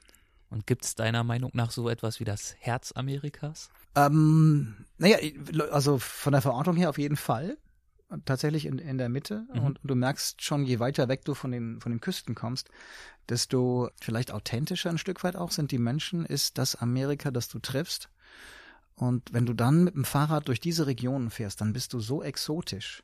Und 0.51 0.66
gibt 0.66 0.85
es 0.85 0.95
deiner 0.95 1.25
Meinung 1.25 1.51
nach 1.55 1.71
so 1.71 1.88
etwas 1.88 2.21
wie 2.21 2.25
das 2.25 2.55
Herz 2.59 2.92
Amerikas? 2.92 3.71
Ähm, 3.95 4.77
naja, 4.99 5.16
also 5.71 5.99
von 5.99 6.33
der 6.33 6.42
Verortung 6.42 6.77
her 6.77 6.90
auf 6.90 6.99
jeden 6.99 7.16
Fall 7.16 7.57
tatsächlich 8.25 8.66
in, 8.66 8.79
in 8.79 8.98
der 8.98 9.09
Mitte 9.09 9.46
mhm. 9.53 9.61
und, 9.61 9.81
du 9.83 9.94
merkst 9.94 10.42
schon, 10.42 10.64
je 10.64 10.79
weiter 10.79 11.09
weg 11.09 11.25
du 11.25 11.35
von 11.35 11.53
den, 11.53 11.81
von 11.81 11.92
den 11.92 12.01
Küsten 12.01 12.35
kommst, 12.35 12.70
desto 13.29 13.90
vielleicht 14.01 14.33
authentischer 14.33 14.90
ein 14.90 14.98
Stück 14.98 15.22
weit 15.25 15.37
auch 15.37 15.51
sind 15.51 15.70
die 15.70 15.79
Menschen, 15.79 16.25
ist 16.25 16.59
das 16.59 16.77
Amerika, 16.77 17.31
das 17.31 17.48
du 17.48 17.59
triffst. 17.59 18.09
Und 18.94 19.33
wenn 19.33 19.46
du 19.46 19.55
dann 19.55 19.85
mit 19.85 19.94
dem 19.94 20.05
Fahrrad 20.05 20.48
durch 20.48 20.61
diese 20.61 20.87
Regionen 20.87 21.31
fährst, 21.31 21.61
dann 21.61 21.72
bist 21.72 21.92
du 21.92 22.01
so 22.01 22.22
exotisch, 22.22 23.03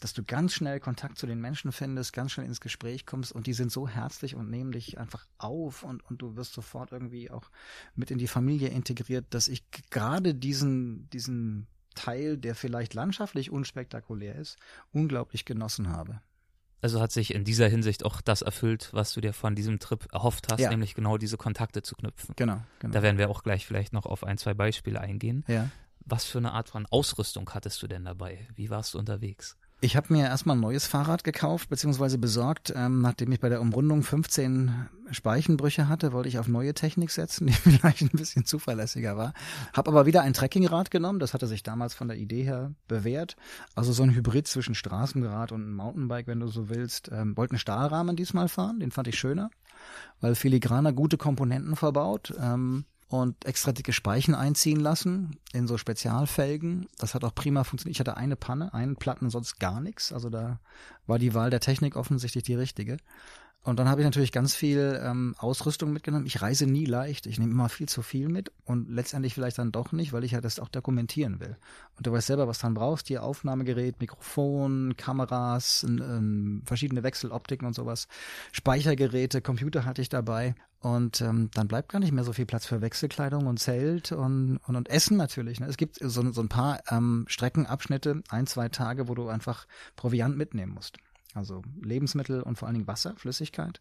dass 0.00 0.12
du 0.12 0.22
ganz 0.22 0.52
schnell 0.52 0.78
Kontakt 0.78 1.16
zu 1.16 1.26
den 1.26 1.40
Menschen 1.40 1.72
findest, 1.72 2.12
ganz 2.12 2.32
schnell 2.32 2.46
ins 2.46 2.60
Gespräch 2.60 3.06
kommst 3.06 3.32
und 3.32 3.46
die 3.46 3.54
sind 3.54 3.72
so 3.72 3.88
herzlich 3.88 4.34
und 4.34 4.50
nehmen 4.50 4.72
dich 4.72 4.98
einfach 4.98 5.26
auf 5.38 5.84
und, 5.84 6.04
und 6.04 6.20
du 6.20 6.36
wirst 6.36 6.52
sofort 6.52 6.92
irgendwie 6.92 7.30
auch 7.30 7.50
mit 7.94 8.10
in 8.10 8.18
die 8.18 8.28
Familie 8.28 8.68
integriert, 8.68 9.26
dass 9.30 9.48
ich 9.48 9.64
gerade 9.90 10.34
diesen, 10.34 11.08
diesen 11.10 11.66
Teil, 11.96 12.36
der 12.38 12.54
vielleicht 12.54 12.94
landschaftlich 12.94 13.50
unspektakulär 13.50 14.36
ist, 14.36 14.56
unglaublich 14.92 15.44
genossen 15.44 15.90
habe. 15.90 16.20
Also 16.82 17.00
hat 17.00 17.10
sich 17.10 17.34
in 17.34 17.42
dieser 17.42 17.68
Hinsicht 17.68 18.04
auch 18.04 18.20
das 18.20 18.42
erfüllt, 18.42 18.90
was 18.92 19.12
du 19.12 19.20
dir 19.20 19.32
von 19.32 19.56
diesem 19.56 19.80
Trip 19.80 20.06
erhofft 20.12 20.52
hast, 20.52 20.60
ja. 20.60 20.70
nämlich 20.70 20.94
genau 20.94 21.18
diese 21.18 21.36
Kontakte 21.36 21.82
zu 21.82 21.96
knüpfen. 21.96 22.34
Genau, 22.36 22.60
genau. 22.78 22.92
Da 22.92 23.02
werden 23.02 23.18
wir 23.18 23.28
auch 23.28 23.42
gleich 23.42 23.66
vielleicht 23.66 23.92
noch 23.92 24.06
auf 24.06 24.22
ein, 24.22 24.38
zwei 24.38 24.54
Beispiele 24.54 25.00
eingehen. 25.00 25.44
Ja. 25.48 25.70
Was 26.04 26.24
für 26.24 26.38
eine 26.38 26.52
Art 26.52 26.68
von 26.68 26.86
Ausrüstung 26.86 27.50
hattest 27.52 27.82
du 27.82 27.88
denn 27.88 28.04
dabei? 28.04 28.46
Wie 28.54 28.70
warst 28.70 28.94
du 28.94 28.98
unterwegs? 28.98 29.56
Ich 29.82 29.94
habe 29.94 30.10
mir 30.10 30.24
erstmal 30.24 30.56
ein 30.56 30.60
neues 30.60 30.86
Fahrrad 30.86 31.22
gekauft 31.22 31.68
bzw. 31.68 32.16
besorgt. 32.16 32.72
Ähm, 32.74 33.02
nachdem 33.02 33.30
ich 33.32 33.40
bei 33.40 33.50
der 33.50 33.60
Umrundung 33.60 34.02
15 34.02 34.88
Speichenbrüche 35.10 35.86
hatte, 35.86 36.14
wollte 36.14 36.30
ich 36.30 36.38
auf 36.38 36.48
neue 36.48 36.72
Technik 36.72 37.10
setzen, 37.10 37.46
die 37.48 37.52
vielleicht 37.52 38.00
ein 38.00 38.08
bisschen 38.08 38.46
zuverlässiger 38.46 39.18
war. 39.18 39.34
Habe 39.74 39.90
aber 39.90 40.06
wieder 40.06 40.22
ein 40.22 40.32
Trekkingrad 40.32 40.90
genommen. 40.90 41.18
Das 41.18 41.34
hatte 41.34 41.46
sich 41.46 41.62
damals 41.62 41.92
von 41.92 42.08
der 42.08 42.16
Idee 42.16 42.42
her 42.42 42.72
bewährt. 42.88 43.36
Also 43.74 43.92
so 43.92 44.02
ein 44.02 44.14
Hybrid 44.14 44.46
zwischen 44.48 44.74
Straßenrad 44.74 45.52
und 45.52 45.70
Mountainbike, 45.74 46.26
wenn 46.26 46.40
du 46.40 46.48
so 46.48 46.70
willst. 46.70 47.10
Ähm, 47.12 47.36
wollte 47.36 47.52
einen 47.52 47.58
Stahlrahmen 47.58 48.16
diesmal 48.16 48.48
fahren, 48.48 48.80
den 48.80 48.92
fand 48.92 49.08
ich 49.08 49.18
schöner, 49.18 49.50
weil 50.22 50.36
filigraner 50.36 50.94
gute 50.94 51.18
Komponenten 51.18 51.76
verbaut. 51.76 52.32
Ähm, 52.40 52.86
und 53.08 53.44
extra 53.44 53.72
dicke 53.72 53.92
Speichen 53.92 54.34
einziehen 54.34 54.80
lassen 54.80 55.38
in 55.52 55.66
so 55.68 55.78
Spezialfelgen. 55.78 56.86
Das 56.98 57.14
hat 57.14 57.24
auch 57.24 57.34
prima 57.34 57.62
funktioniert. 57.62 57.96
Ich 57.96 58.00
hatte 58.00 58.16
eine 58.16 58.36
Panne, 58.36 58.74
einen 58.74 58.96
Platten, 58.96 59.30
sonst 59.30 59.60
gar 59.60 59.80
nichts. 59.80 60.12
Also 60.12 60.28
da 60.28 60.58
war 61.06 61.18
die 61.18 61.34
Wahl 61.34 61.50
der 61.50 61.60
Technik 61.60 61.94
offensichtlich 61.96 62.44
die 62.44 62.54
richtige. 62.54 62.96
Und 63.62 63.80
dann 63.80 63.88
habe 63.88 64.00
ich 64.00 64.04
natürlich 64.04 64.30
ganz 64.30 64.54
viel 64.54 65.00
ähm, 65.02 65.34
Ausrüstung 65.38 65.92
mitgenommen. 65.92 66.24
Ich 66.26 66.40
reise 66.40 66.66
nie 66.66 66.84
leicht. 66.84 67.26
Ich 67.26 67.40
nehme 67.40 67.50
immer 67.50 67.68
viel 67.68 67.88
zu 67.88 68.00
viel 68.00 68.28
mit 68.28 68.52
und 68.64 68.88
letztendlich 68.88 69.34
vielleicht 69.34 69.58
dann 69.58 69.72
doch 69.72 69.90
nicht, 69.90 70.12
weil 70.12 70.22
ich 70.22 70.30
ja 70.30 70.40
das 70.40 70.60
auch 70.60 70.68
dokumentieren 70.68 71.40
will. 71.40 71.56
Und 71.96 72.06
du 72.06 72.12
weißt 72.12 72.28
selber, 72.28 72.46
was 72.46 72.58
du 72.58 72.66
dann 72.66 72.74
brauchst. 72.74 73.08
Hier 73.08 73.24
Aufnahmegerät, 73.24 74.00
Mikrofon, 74.00 74.94
Kameras, 74.96 75.82
ähm, 75.82 76.62
verschiedene 76.64 77.02
Wechseloptiken 77.02 77.66
und 77.66 77.74
sowas. 77.74 78.06
Speichergeräte, 78.52 79.40
Computer 79.40 79.84
hatte 79.84 80.00
ich 80.00 80.08
dabei. 80.08 80.54
Und 80.78 81.20
ähm, 81.20 81.50
dann 81.52 81.66
bleibt 81.66 81.90
gar 81.90 81.98
nicht 81.98 82.12
mehr 82.12 82.22
so 82.22 82.32
viel 82.32 82.46
Platz 82.46 82.66
für 82.66 82.80
Wechselkleidung 82.80 83.48
und 83.48 83.58
Zelt 83.58 84.12
und, 84.12 84.58
und, 84.58 84.76
und 84.76 84.88
Essen 84.88 85.16
natürlich. 85.16 85.58
Ne? 85.58 85.66
Es 85.66 85.76
gibt 85.76 85.98
so, 86.00 86.30
so 86.30 86.40
ein 86.40 86.48
paar 86.48 86.78
ähm, 86.88 87.24
Streckenabschnitte, 87.26 88.22
ein, 88.28 88.46
zwei 88.46 88.68
Tage, 88.68 89.08
wo 89.08 89.16
du 89.16 89.26
einfach 89.26 89.66
Proviant 89.96 90.36
mitnehmen 90.36 90.72
musst. 90.72 90.98
Also 91.36 91.62
Lebensmittel 91.82 92.42
und 92.42 92.56
vor 92.56 92.66
allen 92.66 92.74
Dingen 92.74 92.86
Wasser, 92.86 93.14
Flüssigkeit. 93.16 93.80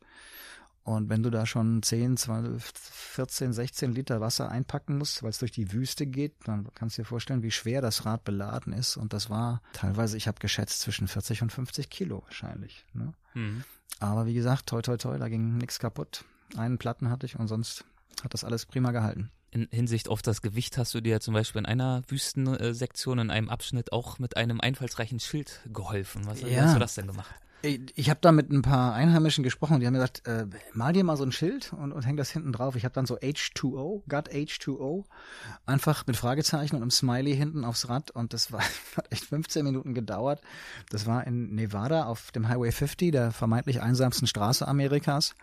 Und 0.84 1.10
wenn 1.10 1.24
du 1.24 1.32
da 1.32 1.48
schon 1.48 1.82
10, 1.82 2.16
12, 2.18 2.72
14, 2.76 3.54
16 3.54 3.92
Liter 3.92 4.22
Wasser 4.22 4.52
einpacken 4.52 5.00
musst, 5.00 5.24
weil 5.24 5.32
es 5.32 5.40
durch 5.40 5.52
die 5.52 5.72
Wüste 5.72 6.06
geht, 6.06 6.36
dann 6.44 6.68
kannst 6.76 6.98
du 6.98 7.02
dir 7.02 7.08
vorstellen, 7.08 7.42
wie 7.42 7.50
schwer 7.50 7.82
das 7.82 8.06
Rad 8.06 8.24
beladen 8.24 8.72
ist. 8.72 8.96
Und 8.96 9.14
das 9.14 9.32
war 9.32 9.64
teilweise, 9.74 10.16
ich 10.16 10.28
habe 10.28 10.38
geschätzt, 10.40 10.82
zwischen 10.82 11.08
40 11.08 11.42
und 11.42 11.52
50 11.52 11.90
Kilo 11.90 12.22
wahrscheinlich. 12.24 12.86
Ne? 12.94 13.14
Mhm. 13.34 13.64
Aber 14.00 14.28
wie 14.28 14.36
gesagt, 14.36 14.68
toi 14.68 14.82
toi 14.82 14.98
toi, 14.98 15.18
da 15.18 15.28
ging 15.28 15.58
nichts 15.58 15.80
kaputt. 15.80 16.24
Einen 16.56 16.78
Platten 16.78 17.10
hatte 17.10 17.26
ich 17.26 17.40
und 17.40 17.48
sonst 17.48 17.84
hat 18.24 18.36
das 18.36 18.44
alles 18.44 18.68
prima 18.68 18.92
gehalten 18.92 19.32
in 19.56 19.70
Hinsicht 19.72 20.10
auf 20.10 20.22
das 20.22 20.42
Gewicht 20.42 20.78
hast 20.78 20.94
du 20.94 21.02
dir 21.02 21.22
zum 21.22 21.34
Beispiel 21.34 21.60
in 21.60 21.66
einer 21.66 22.04
Wüstensektion, 22.10 23.20
in 23.20 23.32
einem 23.32 23.50
Abschnitt 23.50 23.94
auch 23.94 24.20
mit 24.20 24.36
einem 24.36 24.60
einfallsreichen 24.60 25.22
Schild 25.22 25.62
geholfen. 25.74 26.28
Was 26.28 26.42
ja. 26.42 26.64
hast 26.64 26.76
du 26.76 26.80
das 26.80 26.96
denn 26.96 27.08
gemacht? 27.08 27.34
Ich, 27.66 28.10
habe 28.10 28.20
da 28.22 28.32
mit 28.32 28.52
ein 28.52 28.62
paar 28.62 28.94
Einheimischen 28.94 29.44
gesprochen, 29.44 29.80
die 29.80 29.88
haben 29.88 29.94
gesagt, 29.94 30.28
äh, 30.28 30.46
mal 30.74 30.94
dir 30.94 31.04
mal 31.04 31.18
so 31.18 31.24
ein 31.24 31.32
Schild 31.32 31.74
und, 31.74 31.92
und 31.92 32.06
häng 32.06 32.16
das 32.16 32.30
hinten 32.30 32.52
drauf. 32.52 32.76
Ich 32.76 32.86
habe 32.86 32.94
dann 32.94 33.06
so 33.06 33.18
H2O, 33.18 34.04
Got 34.08 34.30
H2O, 34.30 35.06
einfach 35.66 36.06
mit 36.06 36.16
Fragezeichen 36.16 36.76
und 36.76 36.84
einem 36.84 36.92
Smiley 36.92 37.36
hinten 37.36 37.66
aufs 37.66 37.90
Rad 37.90 38.12
und 38.12 38.34
das 38.34 38.52
war 38.52 38.62
hat 38.98 39.12
echt 39.12 39.26
15 39.26 39.64
Minuten 39.64 39.94
gedauert. 39.94 40.42
Das 40.90 41.08
war 41.08 41.26
in 41.26 41.56
Nevada 41.56 42.06
auf 42.06 42.32
dem 42.32 42.48
Highway 42.48 42.72
50, 42.72 43.12
der 43.12 43.32
vermeintlich 43.32 43.82
einsamsten 43.82 44.28
Straße 44.28 44.68
Amerikas. 44.68 45.36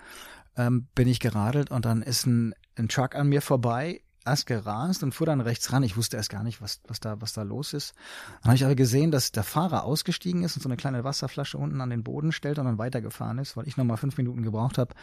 Ähm, 0.56 0.88
bin 0.94 1.08
ich 1.08 1.18
geradelt 1.18 1.70
und 1.70 1.84
dann 1.84 2.02
ist 2.02 2.26
ein, 2.26 2.54
ein 2.76 2.88
Truck 2.88 3.14
an 3.16 3.28
mir 3.28 3.42
vorbei 3.42 4.02
erst 4.24 4.46
gerast 4.46 5.02
und 5.02 5.14
fuhr 5.14 5.26
dann 5.26 5.40
rechts 5.40 5.72
ran. 5.72 5.82
Ich 5.82 5.96
wusste 5.96 6.16
erst 6.16 6.30
gar 6.30 6.42
nicht, 6.42 6.60
was, 6.60 6.80
was, 6.86 7.00
da, 7.00 7.20
was 7.20 7.32
da 7.32 7.42
los 7.42 7.72
ist. 7.72 7.94
Dann 8.42 8.50
habe 8.50 8.56
ich 8.56 8.64
aber 8.64 8.74
gesehen, 8.74 9.10
dass 9.10 9.32
der 9.32 9.42
Fahrer 9.42 9.84
ausgestiegen 9.84 10.42
ist 10.42 10.56
und 10.56 10.62
so 10.62 10.68
eine 10.68 10.76
kleine 10.76 11.04
Wasserflasche 11.04 11.58
unten 11.58 11.80
an 11.80 11.90
den 11.90 12.04
Boden 12.04 12.32
stellt 12.32 12.58
und 12.58 12.66
dann 12.66 12.78
weitergefahren 12.78 13.38
ist, 13.38 13.56
weil 13.56 13.68
ich 13.68 13.76
nochmal 13.76 13.96
fünf 13.96 14.16
Minuten 14.16 14.42
gebraucht 14.42 14.78
habe, 14.78 14.94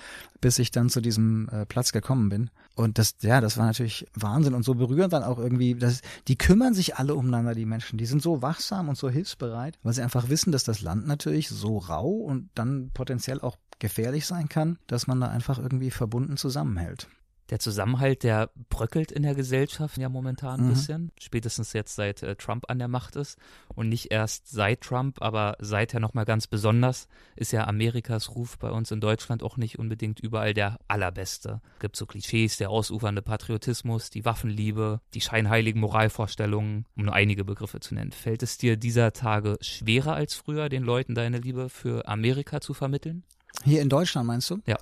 bis 0.42 0.60
ich 0.60 0.72
dann 0.72 0.90
zu 0.90 1.02
diesem 1.02 1.50
äh, 1.50 1.66
Platz 1.66 1.92
gekommen 1.92 2.30
bin. 2.30 2.50
Und 2.76 2.98
das, 2.98 3.16
ja, 3.22 3.42
das 3.42 3.58
war 3.58 3.66
natürlich 3.66 4.08
Wahnsinn 4.14 4.54
und 4.54 4.64
so 4.64 4.76
berührend 4.76 5.14
dann 5.14 5.24
auch 5.24 5.40
irgendwie. 5.40 5.76
Das, 5.76 6.02
die 6.28 6.38
kümmern 6.38 6.74
sich 6.74 6.96
alle 6.96 7.16
umeinander, 7.16 7.56
die 7.56 7.66
Menschen. 7.66 7.98
Die 7.98 8.06
sind 8.06 8.22
so 8.22 8.42
wachsam 8.42 8.90
und 8.90 8.98
so 8.98 9.10
hilfsbereit, 9.10 9.78
weil 9.84 9.94
sie 9.94 10.02
einfach 10.02 10.30
wissen, 10.30 10.52
dass 10.52 10.64
das 10.64 10.82
Land 10.82 11.08
natürlich 11.08 11.50
so 11.50 11.78
rau 11.78 12.10
und 12.10 12.50
dann 12.56 12.92
potenziell 12.94 13.42
auch 13.42 13.58
gefährlich 13.80 14.26
sein 14.26 14.50
kann, 14.50 14.78
dass 14.88 15.08
man 15.08 15.22
da 15.22 15.28
einfach 15.28 15.58
irgendwie 15.58 15.92
verbunden 15.92 16.38
zusammenhält 16.38 17.08
der 17.50 17.60
Zusammenhalt, 17.60 18.24
der 18.24 18.50
bröckelt 18.70 19.12
in 19.12 19.24
der 19.24 19.36
Gesellschaft 19.36 19.98
ja 19.98 20.10
momentan 20.10 20.60
ein 20.60 20.66
mhm. 20.68 20.70
bisschen. 20.70 21.12
Spätestens 21.20 21.74
jetzt 21.74 21.96
seit 21.96 22.22
äh, 22.24 22.36
Trump 22.36 22.66
an 22.70 22.80
der 22.80 22.88
Macht 22.88 23.16
ist. 23.16 23.38
Und 23.74 23.90
nicht 23.90 24.12
erst 24.12 24.50
seit 24.50 24.82
Trump, 24.82 25.22
aber 25.22 25.56
seither 25.60 26.00
nochmal 26.00 26.26
ganz 26.26 26.48
besonders 26.48 27.08
ist 27.36 27.52
ja 27.52 27.68
Amerikas 27.68 28.36
Ruf 28.36 28.58
bei 28.58 28.70
uns 28.70 28.92
in 28.92 29.02
Deutschland 29.02 29.44
auch 29.44 29.58
nicht 29.58 29.80
unbedingt 29.80 30.20
überall 30.20 30.54
der 30.54 30.80
allerbeste. 30.88 31.62
Es 31.76 31.80
gibt 31.80 31.96
so 31.96 32.06
Klischees, 32.06 32.58
der 32.58 32.70
ausufernde 32.70 33.22
Patriotismus, 33.22 34.10
die 34.10 34.26
Waffenliebe, 34.26 35.02
die 35.14 35.22
scheinheiligen 35.22 35.82
Moralvorstellungen, 35.82 36.86
um 36.96 37.06
nur 37.06 37.14
einige 37.14 37.44
Begriffe 37.44 37.80
zu 37.80 37.96
nennen. 37.96 38.12
Fällt 38.12 38.44
es 38.44 38.58
dir 38.58 38.78
dieser 38.78 39.14
Tage 39.14 39.58
schwerer 39.62 40.14
als 40.14 40.36
früher, 40.36 40.70
den 40.70 40.84
Leuten 40.84 41.16
deine 41.16 41.40
Liebe 41.40 41.70
für 41.70 42.08
Amerika 42.08 42.62
zu 42.62 42.74
vermitteln? 42.74 43.24
Hier 43.64 43.82
in 43.82 43.90
Deutschland 43.90 44.28
meinst 44.28 44.50
du? 44.50 44.60
Ja. 44.66 44.78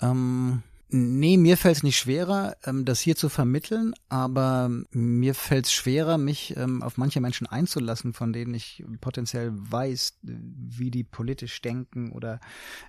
Ähm 0.00 0.62
Nee, 0.88 1.36
mir 1.36 1.56
fällt 1.56 1.78
es 1.78 1.82
nicht 1.82 1.98
schwerer, 1.98 2.56
ähm, 2.64 2.84
das 2.84 3.00
hier 3.00 3.16
zu 3.16 3.28
vermitteln, 3.28 3.92
aber 4.08 4.70
mir 4.92 5.34
fällt 5.34 5.66
es 5.66 5.72
schwerer, 5.72 6.16
mich 6.16 6.56
ähm, 6.56 6.80
auf 6.80 6.96
manche 6.96 7.20
Menschen 7.20 7.48
einzulassen, 7.48 8.12
von 8.12 8.32
denen 8.32 8.54
ich 8.54 8.84
potenziell 9.00 9.50
weiß, 9.52 10.18
wie 10.22 10.92
die 10.92 11.02
politisch 11.02 11.60
denken 11.60 12.12
oder 12.12 12.38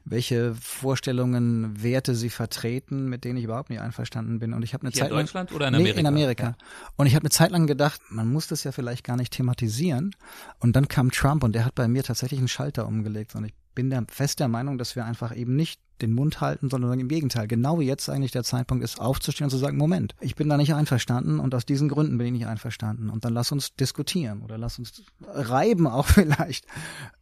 welche 0.05 0.53
Vorstellungen, 0.53 1.81
Werte 1.81 2.13
sie 2.13 2.29
vertreten, 2.29 3.09
mit 3.09 3.23
denen 3.23 3.37
ich 3.37 3.45
überhaupt 3.45 3.71
nicht 3.71 3.81
einverstanden 3.81 4.37
bin. 4.37 4.53
Und 4.53 4.61
ich 4.61 4.75
habe 4.75 4.83
eine 4.83 4.91
hier 4.91 5.01
Zeit 5.01 5.09
in 5.09 5.17
Deutschland 5.17 5.51
oder 5.51 5.67
in 5.67 5.73
Amerika? 5.73 5.95
Nee, 5.95 5.99
in 5.99 6.05
Amerika. 6.05 6.43
Ja. 6.43 6.55
Und 6.97 7.07
ich 7.07 7.15
habe 7.15 7.23
eine 7.23 7.31
Zeit 7.31 7.49
lang 7.49 7.65
gedacht, 7.65 7.99
man 8.09 8.31
muss 8.31 8.45
das 8.45 8.63
ja 8.63 8.71
vielleicht 8.71 9.05
gar 9.05 9.17
nicht 9.17 9.33
thematisieren. 9.33 10.15
Und 10.59 10.75
dann 10.75 10.87
kam 10.87 11.09
Trump 11.09 11.43
und 11.43 11.53
der 11.53 11.65
hat 11.65 11.73
bei 11.73 11.87
mir 11.87 12.03
tatsächlich 12.03 12.37
einen 12.39 12.47
Schalter 12.47 12.85
umgelegt 12.85 13.33
und 13.35 13.45
ich 13.45 13.53
bin 13.77 13.91
der 13.91 14.03
fest 14.09 14.39
der 14.39 14.47
Meinung, 14.47 14.79
dass 14.79 14.95
wir 14.95 15.05
einfach 15.05 15.35
eben 15.35 15.55
nicht 15.55 15.79
den 16.01 16.11
Mund 16.11 16.41
halten, 16.41 16.67
sondern 16.67 16.99
im 16.99 17.07
Gegenteil. 17.07 17.47
Genau 17.47 17.79
jetzt 17.79 18.09
eigentlich 18.09 18.31
der 18.31 18.43
Zeitpunkt 18.43 18.83
ist, 18.83 18.99
aufzustehen 18.99 19.45
und 19.45 19.51
zu 19.51 19.57
sagen, 19.57 19.77
Moment, 19.77 20.15
ich 20.19 20.35
bin 20.35 20.49
da 20.49 20.57
nicht 20.57 20.73
einverstanden 20.73 21.39
und 21.39 21.53
aus 21.53 21.63
diesen 21.63 21.87
Gründen 21.87 22.17
bin 22.17 22.25
ich 22.25 22.33
nicht 22.33 22.47
einverstanden. 22.47 23.11
Und 23.11 23.23
dann 23.23 23.33
lass 23.33 23.51
uns 23.51 23.75
diskutieren 23.75 24.41
oder 24.41 24.57
lass 24.57 24.79
uns 24.79 25.03
reiben 25.21 25.85
auch 25.85 26.05
vielleicht. 26.07 26.65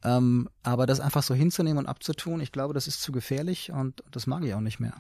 Ähm, 0.02 0.48
aber 0.64 0.86
das 0.86 1.02
einfach 1.02 1.24
so 1.24 1.34
hinzunehmen 1.34 1.80
und 1.80 1.88
abzutun, 1.88 2.40
ich 2.40 2.54
glaube, 2.54 2.74
das 2.74 2.88
ist 2.88 3.02
zu 3.02 3.12
gefährlich 3.12 3.74
und 3.74 4.02
das 4.12 4.26
mag 4.26 4.42
ich 4.46 4.54
auch 4.54 4.62
nicht 4.62 4.80
mehr. 4.80 4.98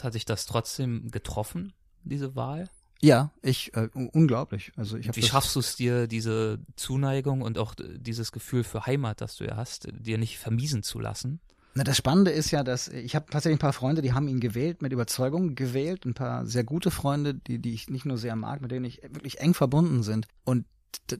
Hat 0.00 0.14
sich 0.14 0.24
das 0.24 0.46
trotzdem 0.46 1.10
getroffen, 1.10 1.74
diese 2.02 2.34
Wahl? 2.34 2.70
Ja, 3.00 3.32
ich 3.42 3.74
äh, 3.74 3.88
unglaublich. 3.92 4.72
Also 4.76 4.96
ich 4.96 5.14
Wie 5.14 5.22
schaffst 5.22 5.54
du 5.56 5.60
es 5.60 5.76
dir, 5.76 6.06
diese 6.06 6.58
Zuneigung 6.76 7.42
und 7.42 7.58
auch 7.58 7.74
dieses 7.76 8.32
Gefühl 8.32 8.64
für 8.64 8.86
Heimat, 8.86 9.20
das 9.20 9.36
du 9.36 9.44
ja 9.44 9.56
hast, 9.56 9.88
dir 9.92 10.18
nicht 10.18 10.38
vermiesen 10.38 10.82
zu 10.82 11.00
lassen? 11.00 11.40
Na, 11.74 11.82
das 11.82 11.96
Spannende 11.96 12.30
ist 12.30 12.52
ja, 12.52 12.62
dass 12.62 12.88
ich 12.88 13.16
habe 13.16 13.26
tatsächlich 13.30 13.56
ein 13.56 13.60
paar 13.60 13.72
Freunde, 13.72 14.00
die 14.00 14.12
haben 14.12 14.28
ihn 14.28 14.38
gewählt, 14.38 14.80
mit 14.80 14.92
Überzeugung 14.92 15.56
gewählt, 15.56 16.06
ein 16.06 16.14
paar 16.14 16.46
sehr 16.46 16.62
gute 16.62 16.92
Freunde, 16.92 17.34
die, 17.34 17.58
die 17.58 17.74
ich 17.74 17.90
nicht 17.90 18.06
nur 18.06 18.16
sehr 18.16 18.36
mag, 18.36 18.60
mit 18.60 18.70
denen 18.70 18.84
ich 18.84 19.02
wirklich 19.02 19.40
eng 19.40 19.54
verbunden 19.54 20.04
sind. 20.04 20.28
Und 20.44 20.66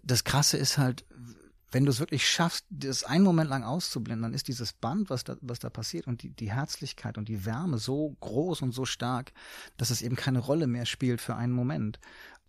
das 0.04 0.22
Krasse 0.22 0.56
ist 0.56 0.78
halt, 0.78 1.04
wenn 1.74 1.84
du 1.84 1.90
es 1.90 1.98
wirklich 1.98 2.28
schaffst, 2.28 2.64
das 2.70 3.02
einen 3.02 3.24
Moment 3.24 3.50
lang 3.50 3.64
auszublenden, 3.64 4.22
dann 4.22 4.34
ist 4.34 4.46
dieses 4.46 4.72
Band, 4.72 5.10
was 5.10 5.24
da, 5.24 5.36
was 5.40 5.58
da 5.58 5.70
passiert 5.70 6.06
und 6.06 6.22
die, 6.22 6.30
die 6.30 6.52
Herzlichkeit 6.52 7.18
und 7.18 7.28
die 7.28 7.44
Wärme 7.44 7.78
so 7.78 8.16
groß 8.20 8.62
und 8.62 8.70
so 8.70 8.84
stark, 8.84 9.32
dass 9.76 9.90
es 9.90 10.00
eben 10.00 10.14
keine 10.14 10.38
Rolle 10.38 10.68
mehr 10.68 10.86
spielt 10.86 11.20
für 11.20 11.34
einen 11.34 11.52
Moment. 11.52 11.98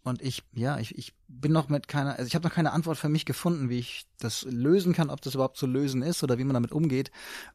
Und 0.05 0.21
ich, 0.21 0.43
ja, 0.53 0.77
ich, 0.77 0.95
ich 0.99 1.15
bin 1.27 1.51
noch 1.51 1.67
mit 1.67 1.87
keiner, 1.87 2.11
also 2.11 2.27
ich 2.27 2.35
habe 2.35 2.47
noch 2.47 2.53
keine 2.53 2.73
Antwort 2.73 2.99
für 2.99 3.09
mich 3.09 3.25
gefunden, 3.25 3.69
wie 3.69 3.79
ich 3.79 4.05
das 4.19 4.43
lösen 4.43 4.93
kann, 4.93 5.09
ob 5.09 5.19
das 5.21 5.33
überhaupt 5.33 5.57
zu 5.57 5.65
lösen 5.65 6.03
ist 6.03 6.23
oder 6.23 6.37
wie 6.37 6.43
man 6.43 6.53
damit 6.53 6.71
umgeht. 6.71 7.09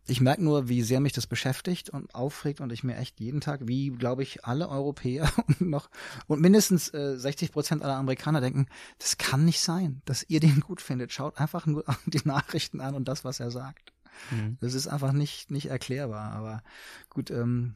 Ich 0.08 0.20
merke 0.20 0.42
nur, 0.42 0.68
wie 0.68 0.82
sehr 0.82 0.98
mich 0.98 1.12
das 1.12 1.28
beschäftigt 1.28 1.90
und 1.90 2.12
aufregt 2.12 2.60
und 2.60 2.72
ich 2.72 2.82
mir 2.82 2.96
echt 2.96 3.20
jeden 3.20 3.40
Tag, 3.40 3.68
wie 3.68 3.90
glaube 3.90 4.24
ich 4.24 4.44
alle 4.44 4.68
Europäer 4.68 5.30
und 5.46 5.60
noch 5.60 5.90
und 6.26 6.40
mindestens 6.40 6.92
äh, 6.92 7.16
60 7.16 7.52
Prozent 7.52 7.84
aller 7.84 7.94
Amerikaner 7.94 8.40
denken, 8.40 8.66
das 8.98 9.16
kann 9.16 9.44
nicht 9.44 9.60
sein, 9.60 10.02
dass 10.04 10.24
ihr 10.28 10.40
den 10.40 10.58
gut 10.58 10.80
findet. 10.80 11.12
Schaut 11.12 11.38
einfach 11.38 11.66
nur 11.66 11.84
die 12.06 12.22
Nachrichten 12.24 12.80
an 12.80 12.96
und 12.96 13.06
das, 13.06 13.24
was 13.24 13.38
er 13.38 13.52
sagt. 13.52 13.92
Mhm. 14.32 14.58
Das 14.60 14.74
ist 14.74 14.88
einfach 14.88 15.12
nicht 15.12 15.52
nicht 15.52 15.66
erklärbar. 15.66 16.32
Aber 16.32 16.64
gut, 17.10 17.30
ähm, 17.30 17.74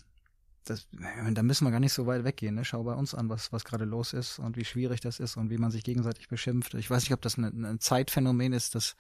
das, 0.65 0.87
da 1.33 1.43
müssen 1.43 1.67
wir 1.67 1.71
gar 1.71 1.81
nicht 1.81 1.93
so 1.93 2.07
weit 2.07 2.25
weggehen. 2.25 2.55
Ne? 2.55 2.65
Schau 2.65 2.83
bei 2.85 2.95
uns 2.95 3.15
an, 3.15 3.29
was, 3.29 3.53
was 3.53 3.65
gerade 3.65 3.85
los 3.85 4.13
ist 4.13 4.39
und 4.39 4.57
wie 4.57 4.65
schwierig 4.65 5.01
das 5.01 5.21
ist 5.21 5.37
und 5.37 5.51
wie 5.51 5.59
man 5.59 5.71
sich 5.71 5.85
gegenseitig 5.85 6.29
beschimpft. 6.29 6.75
Ich 6.75 6.91
weiß 6.91 7.03
nicht, 7.03 7.13
ob 7.13 7.23
das 7.23 7.37
ein, 7.37 7.65
ein 7.65 7.81
Zeitphänomen 7.81 8.53
ist, 8.53 8.75
das 8.75 8.97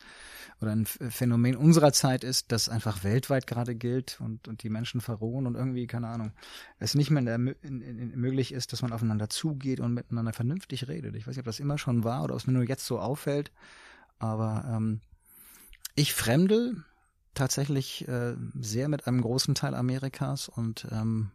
oder 0.61 0.73
ein 0.73 0.87
Phänomen 0.87 1.57
unserer 1.57 1.93
Zeit 1.93 2.25
ist, 2.25 2.53
das 2.53 2.69
einfach 2.69 3.05
weltweit 3.05 3.47
gerade 3.47 3.75
gilt 3.75 4.21
und, 4.21 4.49
und 4.49 4.63
die 4.63 4.71
Menschen 4.71 5.01
verrohen 5.01 5.47
und 5.47 5.55
irgendwie, 5.55 5.87
keine 5.87 6.09
Ahnung, 6.09 6.33
es 6.79 6.95
nicht 6.95 7.11
mehr 7.11 7.23
in 7.35 7.55
in, 7.63 7.81
in, 7.81 8.21
möglich 8.21 8.53
ist, 8.53 8.73
dass 8.73 8.83
man 8.83 8.93
aufeinander 8.93 9.29
zugeht 9.29 9.81
und 9.81 9.95
miteinander 9.95 10.33
vernünftig 10.33 10.89
redet. 10.89 11.17
Ich 11.17 11.27
weiß 11.27 11.37
nicht, 11.37 11.41
ob 11.41 11.47
das 11.47 11.61
immer 11.61 11.79
schon 11.79 12.05
war 12.05 12.25
oder 12.25 12.35
ob 12.35 12.41
es 12.41 12.47
mir 12.47 12.53
nur 12.53 12.69
jetzt 12.69 12.87
so 12.87 12.99
auffällt, 12.99 13.53
aber 14.19 14.65
ähm, 14.69 15.01
ich 15.95 16.13
fremde 16.13 16.85
tatsächlich 17.35 18.07
äh, 18.09 18.37
sehr 18.59 18.89
mit 18.89 19.07
einem 19.07 19.21
großen 19.21 19.55
Teil 19.55 19.75
Amerikas 19.75 20.49
und 20.49 20.87
ähm, 20.91 21.31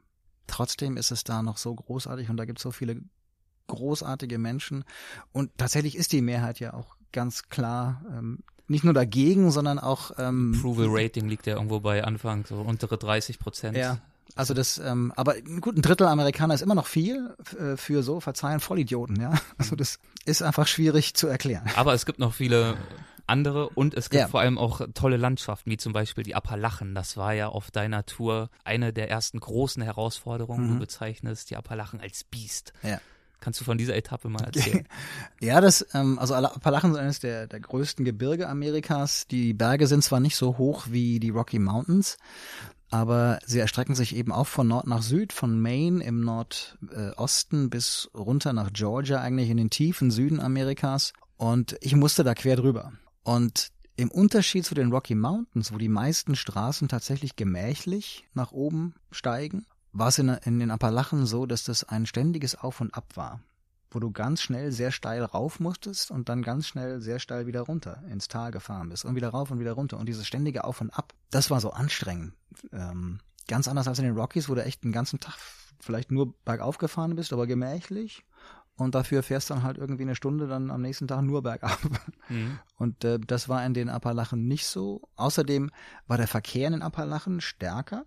Trotzdem 0.50 0.98
ist 0.98 1.12
es 1.12 1.24
da 1.24 1.42
noch 1.42 1.58
so 1.58 1.74
großartig 1.74 2.30
und 2.30 2.38
da 2.38 2.46
gibt 2.46 2.60
es 2.60 2.64
so 2.64 2.72
viele 2.72 3.02
großartige 3.68 4.38
Menschen. 4.38 4.84
Und 5.32 5.52
tatsächlich 5.58 5.96
ist 5.96 6.12
die 6.12 6.22
Mehrheit 6.22 6.60
ja 6.60 6.74
auch 6.74 6.96
ganz 7.12 7.50
klar 7.50 8.02
ähm, 8.12 8.40
nicht 8.68 8.84
nur 8.84 8.94
dagegen, 8.94 9.52
sondern 9.52 9.80
auch 9.80 10.12
ähm, 10.18 10.54
Approval 10.56 10.88
Rating 10.90 11.28
liegt 11.28 11.48
ja 11.48 11.56
irgendwo 11.56 11.80
bei 11.80 12.04
Anfang 12.04 12.46
so 12.46 12.62
untere 12.62 12.98
30 12.98 13.40
Prozent. 13.40 13.78
Ja. 13.78 14.00
Also 14.36 14.54
das, 14.54 14.78
ähm, 14.78 15.12
aber 15.16 15.42
gut, 15.42 15.76
ein 15.76 15.82
Drittel 15.82 16.08
Amerikaner 16.08 16.54
ist 16.54 16.62
immer 16.62 16.76
noch 16.76 16.86
viel 16.86 17.36
äh, 17.60 17.78
für 17.78 18.04
so, 18.04 18.20
verzeihen, 18.20 18.60
Vollidioten, 18.60 19.20
ja. 19.20 19.34
Also 19.58 19.76
das 19.76 20.00
ist 20.26 20.44
einfach 20.44 20.68
schwierig 20.68 21.16
zu 21.16 21.28
erklären. 21.28 21.68
Aber 21.76 21.94
es 21.94 22.06
gibt 22.06 22.20
noch 22.20 22.34
viele 22.34 22.78
andere 23.30 23.70
und 23.70 23.94
es 23.94 24.10
gibt 24.10 24.22
ja. 24.22 24.28
vor 24.28 24.42
allem 24.42 24.58
auch 24.58 24.82
tolle 24.94 25.18
Landschaften, 25.18 25.72
wie 25.72 25.78
zum 25.78 25.94
Beispiel 25.94 26.24
die 26.24 26.36
Appalachen. 26.36 26.96
Das 26.96 27.16
war 27.18 27.34
ja 27.34 27.50
auf 27.50 27.72
deiner 27.72 28.06
Tour 28.06 28.50
eine 28.64 28.92
der 28.92 29.10
ersten 29.10 29.40
großen 29.40 29.82
Herausforderungen. 29.82 30.68
Mhm. 30.68 30.74
Du 30.74 30.80
bezeichnest 30.80 31.50
die 31.50 31.56
Appalachen 31.56 32.02
als 32.02 32.24
Biest. 32.24 32.74
Ja. 32.84 33.00
Kannst 33.42 33.62
du 33.62 33.64
von 33.64 33.78
dieser 33.78 33.96
Etappe 33.96 34.30
mal 34.30 34.44
erzählen? 34.46 34.88
ja, 35.40 35.62
das, 35.62 35.86
ähm, 35.94 36.20
also 36.20 36.34
Appalachen 36.36 36.94
sind 36.94 37.02
eines 37.02 37.20
der, 37.20 37.48
der 37.48 37.60
größten 37.60 38.04
Gebirge 38.04 38.50
Amerikas. 38.50 39.28
Die 39.28 39.54
Berge 39.54 39.88
sind 39.88 40.04
zwar 40.04 40.20
nicht 40.20 40.36
so 40.36 40.58
hoch 40.58 40.88
wie 40.90 41.20
die 41.20 41.30
Rocky 41.30 41.60
Mountains, 41.60 42.18
aber 42.92 43.40
sie 43.46 43.60
erstrecken 43.60 43.96
sich 43.96 44.16
eben 44.16 44.32
auch 44.32 44.48
von 44.48 44.68
Nord 44.68 44.88
nach 44.88 45.04
Süd, 45.04 45.32
von 45.32 45.60
Maine 45.62 46.04
im 46.04 46.22
Nordosten 46.22 47.70
bis 47.70 48.10
runter 48.14 48.52
nach 48.52 48.74
Georgia, 48.74 49.22
eigentlich 49.22 49.50
in 49.50 49.58
den 49.58 49.70
tiefen 49.70 50.12
Süden 50.12 50.40
Amerikas. 50.40 51.14
Und 51.38 51.78
ich 51.82 51.96
musste 51.96 52.24
da 52.24 52.34
quer 52.34 52.58
drüber. 52.58 52.92
Und 53.30 53.70
im 53.96 54.10
Unterschied 54.10 54.66
zu 54.66 54.74
den 54.74 54.92
Rocky 54.92 55.14
Mountains, 55.14 55.72
wo 55.72 55.78
die 55.78 55.88
meisten 55.88 56.36
Straßen 56.36 56.88
tatsächlich 56.88 57.36
gemächlich 57.36 58.26
nach 58.34 58.52
oben 58.52 58.96
steigen 59.12 59.68
war 59.92 60.08
es 60.08 60.18
in, 60.18 60.30
in 60.30 60.58
den 60.58 60.72
Appalachen 60.72 61.28
so, 61.28 61.46
dass 61.46 61.64
das 61.64 61.84
ein 61.84 62.08
ständiges 62.08 62.56
Auf 62.56 62.82
und 62.82 62.92
Ab 62.96 63.06
war, 63.14 63.40
wo 63.92 64.00
du 64.00 64.12
ganz 64.12 64.42
schnell 64.42 64.72
sehr 64.72 64.90
steil 64.90 65.24
rauf 65.24 65.60
musstest 65.60 66.10
und 66.10 66.28
dann 66.28 66.42
ganz 66.42 66.66
schnell 66.66 67.02
sehr 67.02 67.20
steil 67.20 67.46
wieder 67.46 67.62
runter 67.62 68.02
ins 68.10 68.30
Tal 68.30 68.50
gefahren 68.50 68.90
bist 68.90 69.06
und 69.06 69.16
wieder 69.16 69.30
rauf 69.30 69.52
und 69.52 69.60
wieder 69.60 69.74
runter. 69.74 70.00
Und 70.00 70.08
dieses 70.08 70.26
ständige 70.26 70.64
Auf 70.64 70.82
und 70.82 70.90
Ab, 70.90 71.14
das 71.30 71.52
war 71.52 71.62
so 71.62 71.70
anstrengend. 71.70 72.34
Ähm, 72.72 73.20
ganz 73.48 73.68
anders 73.68 73.88
als 73.88 74.00
in 74.00 74.06
den 74.06 74.18
Rockies, 74.18 74.50
wo 74.50 74.56
du 74.56 74.64
echt 74.64 74.84
den 74.84 74.92
ganzen 74.92 75.20
Tag 75.20 75.38
vielleicht 75.80 76.10
nur 76.10 76.34
bergauf 76.46 76.80
gefahren 76.80 77.16
bist, 77.16 77.32
aber 77.32 77.46
gemächlich. 77.46 78.26
Und 78.80 78.96
dafür 78.96 79.24
fährst 79.24 79.50
dann 79.50 79.64
halt 79.64 79.78
irgendwie 79.78 80.04
eine 80.04 80.16
Stunde 80.16 80.48
dann 80.48 80.72
am 80.72 80.82
nächsten 80.82 81.06
Tag 81.06 81.22
nur 81.22 81.44
bergab. 81.44 81.80
Mhm. 82.30 82.60
Und 82.78 83.04
äh, 83.04 83.20
das 83.20 83.50
war 83.50 83.66
in 83.66 83.74
den 83.74 83.90
Appalachen 83.90 84.48
nicht 84.48 84.68
so. 84.68 85.02
Außerdem 85.16 85.72
war 86.08 86.18
der 86.18 86.28
Verkehr 86.28 86.68
in 86.68 86.74
den 86.74 86.82
Appalachen 86.82 87.42
stärker. 87.42 88.06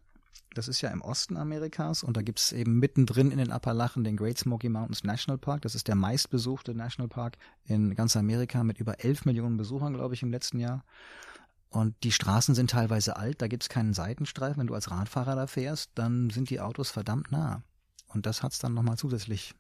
Das 0.54 0.68
ist 0.68 0.80
ja 0.80 0.90
im 0.90 1.02
Osten 1.02 1.36
Amerikas 1.36 2.02
und 2.02 2.16
da 2.16 2.22
gibt's 2.22 2.52
eben 2.52 2.78
mittendrin 2.78 3.30
in 3.30 3.38
den 3.38 3.50
Appalachen 3.50 4.04
den 4.04 4.16
Great 4.16 4.38
Smoky 4.38 4.68
Mountains 4.68 5.02
National 5.02 5.38
Park. 5.38 5.62
Das 5.62 5.74
ist 5.74 5.88
der 5.88 5.94
meistbesuchte 5.94 6.74
Nationalpark 6.74 7.36
in 7.64 7.94
ganz 7.94 8.16
Amerika 8.16 8.62
mit 8.62 8.78
über 8.78 9.04
11 9.04 9.24
Millionen 9.24 9.56
Besuchern, 9.56 9.94
glaube 9.94 10.14
ich, 10.14 10.22
im 10.22 10.30
letzten 10.30 10.58
Jahr. 10.58 10.84
Und 11.68 11.96
die 12.02 12.12
Straßen 12.12 12.54
sind 12.54 12.70
teilweise 12.70 13.16
alt, 13.16 13.42
da 13.42 13.48
gibt's 13.48 13.68
keinen 13.68 13.92
Seitenstreifen. 13.92 14.60
Wenn 14.60 14.66
du 14.68 14.74
als 14.74 14.90
Radfahrer 14.90 15.34
da 15.36 15.46
fährst, 15.46 15.90
dann 15.96 16.30
sind 16.30 16.48
die 16.50 16.60
Autos 16.60 16.90
verdammt 16.90 17.32
nah. 17.32 17.62
Und 18.06 18.26
das 18.26 18.42
hat's 18.42 18.58
dann 18.58 18.74
nochmal 18.74 18.96
zusätzlich 18.96 19.54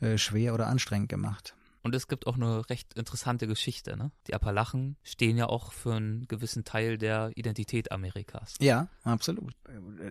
äh, 0.00 0.18
schwer 0.18 0.54
oder 0.54 0.66
anstrengend 0.66 1.08
gemacht. 1.08 1.54
Und 1.82 1.94
es 1.94 2.08
gibt 2.08 2.26
auch 2.26 2.34
eine 2.34 2.68
recht 2.68 2.94
interessante 2.94 3.46
Geschichte. 3.46 3.96
Ne? 3.96 4.10
Die 4.26 4.34
Appalachen 4.34 4.96
stehen 5.02 5.36
ja 5.36 5.46
auch 5.46 5.72
für 5.72 5.94
einen 5.94 6.26
gewissen 6.26 6.64
Teil 6.64 6.98
der 6.98 7.30
Identität 7.34 7.92
Amerikas. 7.92 8.56
Ja, 8.60 8.88
absolut. 9.04 9.54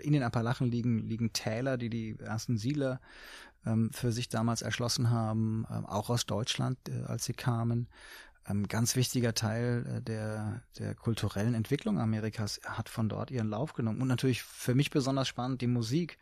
In 0.01 0.13
den 0.13 0.23
Appalachen 0.23 0.71
liegen, 0.71 0.99
liegen 0.99 1.33
Täler, 1.33 1.77
die 1.77 1.89
die 1.89 2.17
ersten 2.19 2.57
Siedler 2.57 2.99
ähm, 3.65 3.91
für 3.93 4.11
sich 4.11 4.29
damals 4.29 4.61
erschlossen 4.61 5.09
haben, 5.09 5.65
ähm, 5.69 5.85
auch 5.85 6.09
aus 6.09 6.25
Deutschland, 6.25 6.77
äh, 6.89 7.03
als 7.03 7.25
sie 7.25 7.33
kamen. 7.33 7.89
Ein 8.43 8.67
ganz 8.69 8.95
wichtiger 8.95 9.33
Teil 9.33 9.85
äh, 9.97 10.01
der, 10.01 10.63
der 10.79 10.95
kulturellen 10.95 11.53
Entwicklung 11.53 11.99
Amerikas 11.99 12.61
hat 12.65 12.87
von 12.87 13.09
dort 13.09 13.29
ihren 13.29 13.49
Lauf 13.49 13.73
genommen. 13.73 14.01
Und 14.01 14.07
natürlich 14.07 14.41
für 14.41 14.73
mich 14.73 14.89
besonders 14.89 15.27
spannend 15.27 15.61
die 15.61 15.67
Musik, 15.67 16.17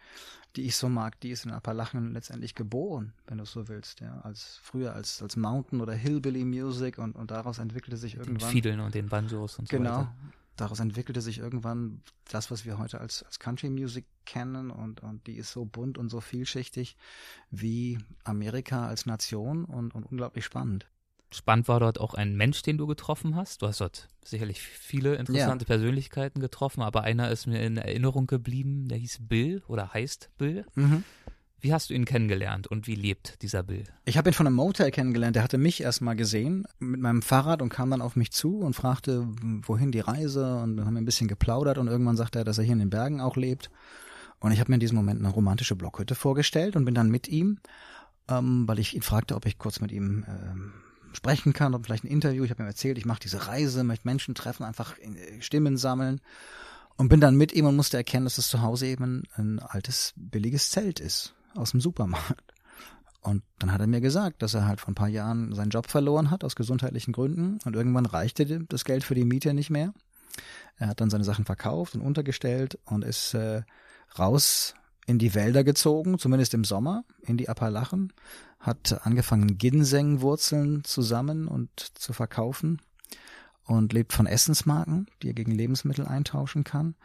die 0.55 0.63
ich 0.63 0.75
so 0.75 0.89
mag, 0.89 1.19
die 1.19 1.29
ist 1.29 1.45
in 1.45 1.51
Appalachen 1.51 2.13
letztendlich 2.13 2.55
geboren, 2.55 3.13
wenn 3.27 3.37
du 3.37 3.45
so 3.45 3.67
willst, 3.67 3.99
ja, 4.01 4.21
als 4.21 4.59
früher 4.63 4.93
als 4.93 5.21
als 5.21 5.35
Mountain 5.35 5.81
oder 5.81 5.93
Hillbilly 5.93 6.45
Music 6.45 6.97
und 6.97 7.15
und 7.15 7.31
daraus 7.31 7.59
entwickelte 7.59 7.97
sich 7.97 8.15
irgendwann 8.15 8.49
den 8.49 8.53
Fiedeln 8.53 8.79
und 8.79 8.95
den 8.95 9.09
Banjos 9.09 9.59
und 9.59 9.67
so 9.67 9.77
genau, 9.77 9.89
weiter. 9.89 10.15
Genau. 10.21 10.33
Daraus 10.55 10.79
entwickelte 10.79 11.19
sich 11.19 11.39
irgendwann 11.39 12.01
das, 12.31 12.49
was 12.49 12.63
wir 12.63 12.77
heute 12.77 13.01
als, 13.01 13.23
als 13.23 13.39
Country 13.39 13.69
Music 13.69 14.05
kennen 14.25 14.71
und, 14.71 15.03
und 15.03 15.27
die 15.27 15.35
ist 15.35 15.51
so 15.51 15.65
bunt 15.65 15.97
und 15.97 16.07
so 16.07 16.21
vielschichtig 16.21 16.95
wie 17.51 17.99
Amerika 18.23 18.87
als 18.87 19.05
Nation 19.05 19.65
und, 19.65 19.93
und 19.93 20.05
unglaublich 20.05 20.45
spannend. 20.45 20.87
Spannend 21.31 21.67
war 21.67 21.79
dort 21.79 21.99
auch 21.99 22.13
ein 22.13 22.35
Mensch, 22.35 22.61
den 22.61 22.77
du 22.77 22.87
getroffen 22.87 23.35
hast. 23.35 23.61
Du 23.61 23.67
hast 23.67 23.81
dort 23.81 24.07
sicherlich 24.23 24.61
viele 24.61 25.15
interessante 25.15 25.65
ja. 25.65 25.67
Persönlichkeiten 25.67 26.39
getroffen, 26.39 26.81
aber 26.81 27.01
einer 27.01 27.29
ist 27.29 27.47
mir 27.47 27.61
in 27.61 27.77
Erinnerung 27.77 28.27
geblieben, 28.27 28.87
der 28.87 28.97
hieß 28.97 29.19
Bill 29.21 29.61
oder 29.67 29.93
heißt 29.93 30.29
Bill. 30.37 30.65
Mhm. 30.75 31.03
Wie 31.65 31.73
hast 31.73 31.89
du 31.89 31.95
ihn 31.95 32.05
kennengelernt 32.05 32.67
und 32.67 32.85
wie 32.85 32.93
lebt 32.93 33.41
dieser 33.41 33.63
Bill? 33.63 33.85
Ich 34.05 34.19
habe 34.19 34.29
ihn 34.29 34.33
von 34.33 34.45
einem 34.45 34.55
Motel 34.55 34.91
kennengelernt. 34.91 35.35
Der 35.35 35.43
hatte 35.43 35.57
mich 35.57 35.81
erstmal 35.81 36.15
gesehen 36.15 36.67
mit 36.77 37.01
meinem 37.01 37.23
Fahrrad 37.23 37.61
und 37.61 37.69
kam 37.69 37.89
dann 37.89 38.03
auf 38.03 38.15
mich 38.15 38.31
zu 38.31 38.59
und 38.59 38.75
fragte, 38.75 39.27
wohin 39.63 39.91
die 39.91 39.99
Reise. 39.99 40.57
Und 40.57 40.77
dann 40.77 40.85
haben 40.85 40.93
wir 40.93 41.01
ein 41.01 41.05
bisschen 41.05 41.27
geplaudert 41.27 41.79
und 41.79 41.87
irgendwann 41.87 42.17
sagte 42.17 42.39
er, 42.39 42.45
dass 42.45 42.59
er 42.59 42.65
hier 42.65 42.73
in 42.73 42.79
den 42.79 42.91
Bergen 42.91 43.19
auch 43.19 43.35
lebt. 43.35 43.71
Und 44.39 44.51
ich 44.51 44.59
habe 44.59 44.69
mir 44.71 44.75
in 44.75 44.81
diesem 44.81 44.97
Moment 44.97 45.19
eine 45.19 45.29
romantische 45.29 45.75
Blockhütte 45.75 46.13
vorgestellt 46.13 46.75
und 46.75 46.85
bin 46.85 46.93
dann 46.93 47.09
mit 47.09 47.27
ihm, 47.27 47.57
ähm, 48.29 48.67
weil 48.67 48.77
ich 48.77 48.95
ihn 48.95 49.01
fragte, 49.01 49.35
ob 49.35 49.47
ich 49.47 49.57
kurz 49.57 49.79
mit 49.79 49.91
ihm 49.91 50.23
ähm, 50.27 50.73
sprechen 51.15 51.53
kann, 51.53 51.73
ob 51.73 51.85
vielleicht 51.85 52.03
ein 52.03 52.09
Interview. 52.09 52.43
Ich 52.43 52.51
habe 52.51 52.63
ihm 52.63 52.67
erzählt, 52.67 52.97
ich 52.97 53.05
mache 53.05 53.19
diese 53.21 53.47
Reise, 53.47 53.83
möchte 53.83 54.07
Menschen 54.07 54.35
treffen, 54.35 54.63
einfach 54.63 54.97
äh, 54.99 55.41
Stimmen 55.41 55.77
sammeln 55.77 56.21
und 56.97 57.09
bin 57.09 57.19
dann 57.19 57.35
mit 57.35 57.53
ihm 57.53 57.65
und 57.65 57.75
musste 57.75 57.97
erkennen, 57.97 58.25
dass 58.25 58.37
es 58.37 58.47
zu 58.47 58.61
Hause 58.61 58.87
eben 58.87 59.23
ein 59.35 59.59
altes, 59.59 60.13
billiges 60.15 60.69
Zelt 60.69 60.99
ist 60.99 61.33
aus 61.55 61.71
dem 61.71 61.81
Supermarkt. 61.81 62.53
Und 63.21 63.41
dann 63.57 63.71
hat 63.71 63.81
er 63.81 63.87
mir 63.87 64.01
gesagt, 64.01 64.43
dass 64.43 64.53
er 64.53 64.67
halt 64.67 64.79
vor 64.79 64.91
ein 64.91 64.95
paar 64.95 65.07
Jahren 65.07 65.51
seinen 65.55 65.71
Job 65.71 65.87
verloren 65.87 66.29
hat 66.29 66.43
aus 66.43 66.55
gesundheitlichen 66.55 67.11
Gründen 67.11 67.57
und 67.65 67.75
irgendwann 67.75 68.05
reichte 68.05 68.45
das 68.69 68.85
Geld 68.85 69.03
für 69.03 69.15
die 69.15 69.25
Miete 69.25 69.55
nicht 69.55 69.71
mehr. 69.71 69.93
Er 70.77 70.89
hat 70.89 71.01
dann 71.01 71.09
seine 71.09 71.23
Sachen 71.23 71.43
verkauft 71.43 71.95
und 71.95 72.01
untergestellt 72.01 72.77
und 72.85 73.03
ist 73.03 73.33
äh, 73.33 73.63
raus 74.19 74.75
in 75.05 75.19
die 75.19 75.35
Wälder 75.35 75.63
gezogen, 75.63 76.17
zumindest 76.17 76.53
im 76.53 76.63
Sommer, 76.63 77.03
in 77.21 77.37
die 77.37 77.49
Appalachen, 77.49 78.13
hat 78.59 79.05
angefangen, 79.05 79.57
Ginseng-Wurzeln 79.57 80.83
zu 80.83 81.01
sammeln 81.01 81.47
und 81.47 81.69
zu 81.95 82.13
verkaufen 82.13 82.81
und 83.65 83.93
lebt 83.93 84.13
von 84.13 84.25
Essensmarken, 84.25 85.07
die 85.21 85.27
er 85.27 85.33
gegen 85.33 85.51
Lebensmittel 85.51 86.05
eintauschen 86.05 86.63
kann 86.63 86.95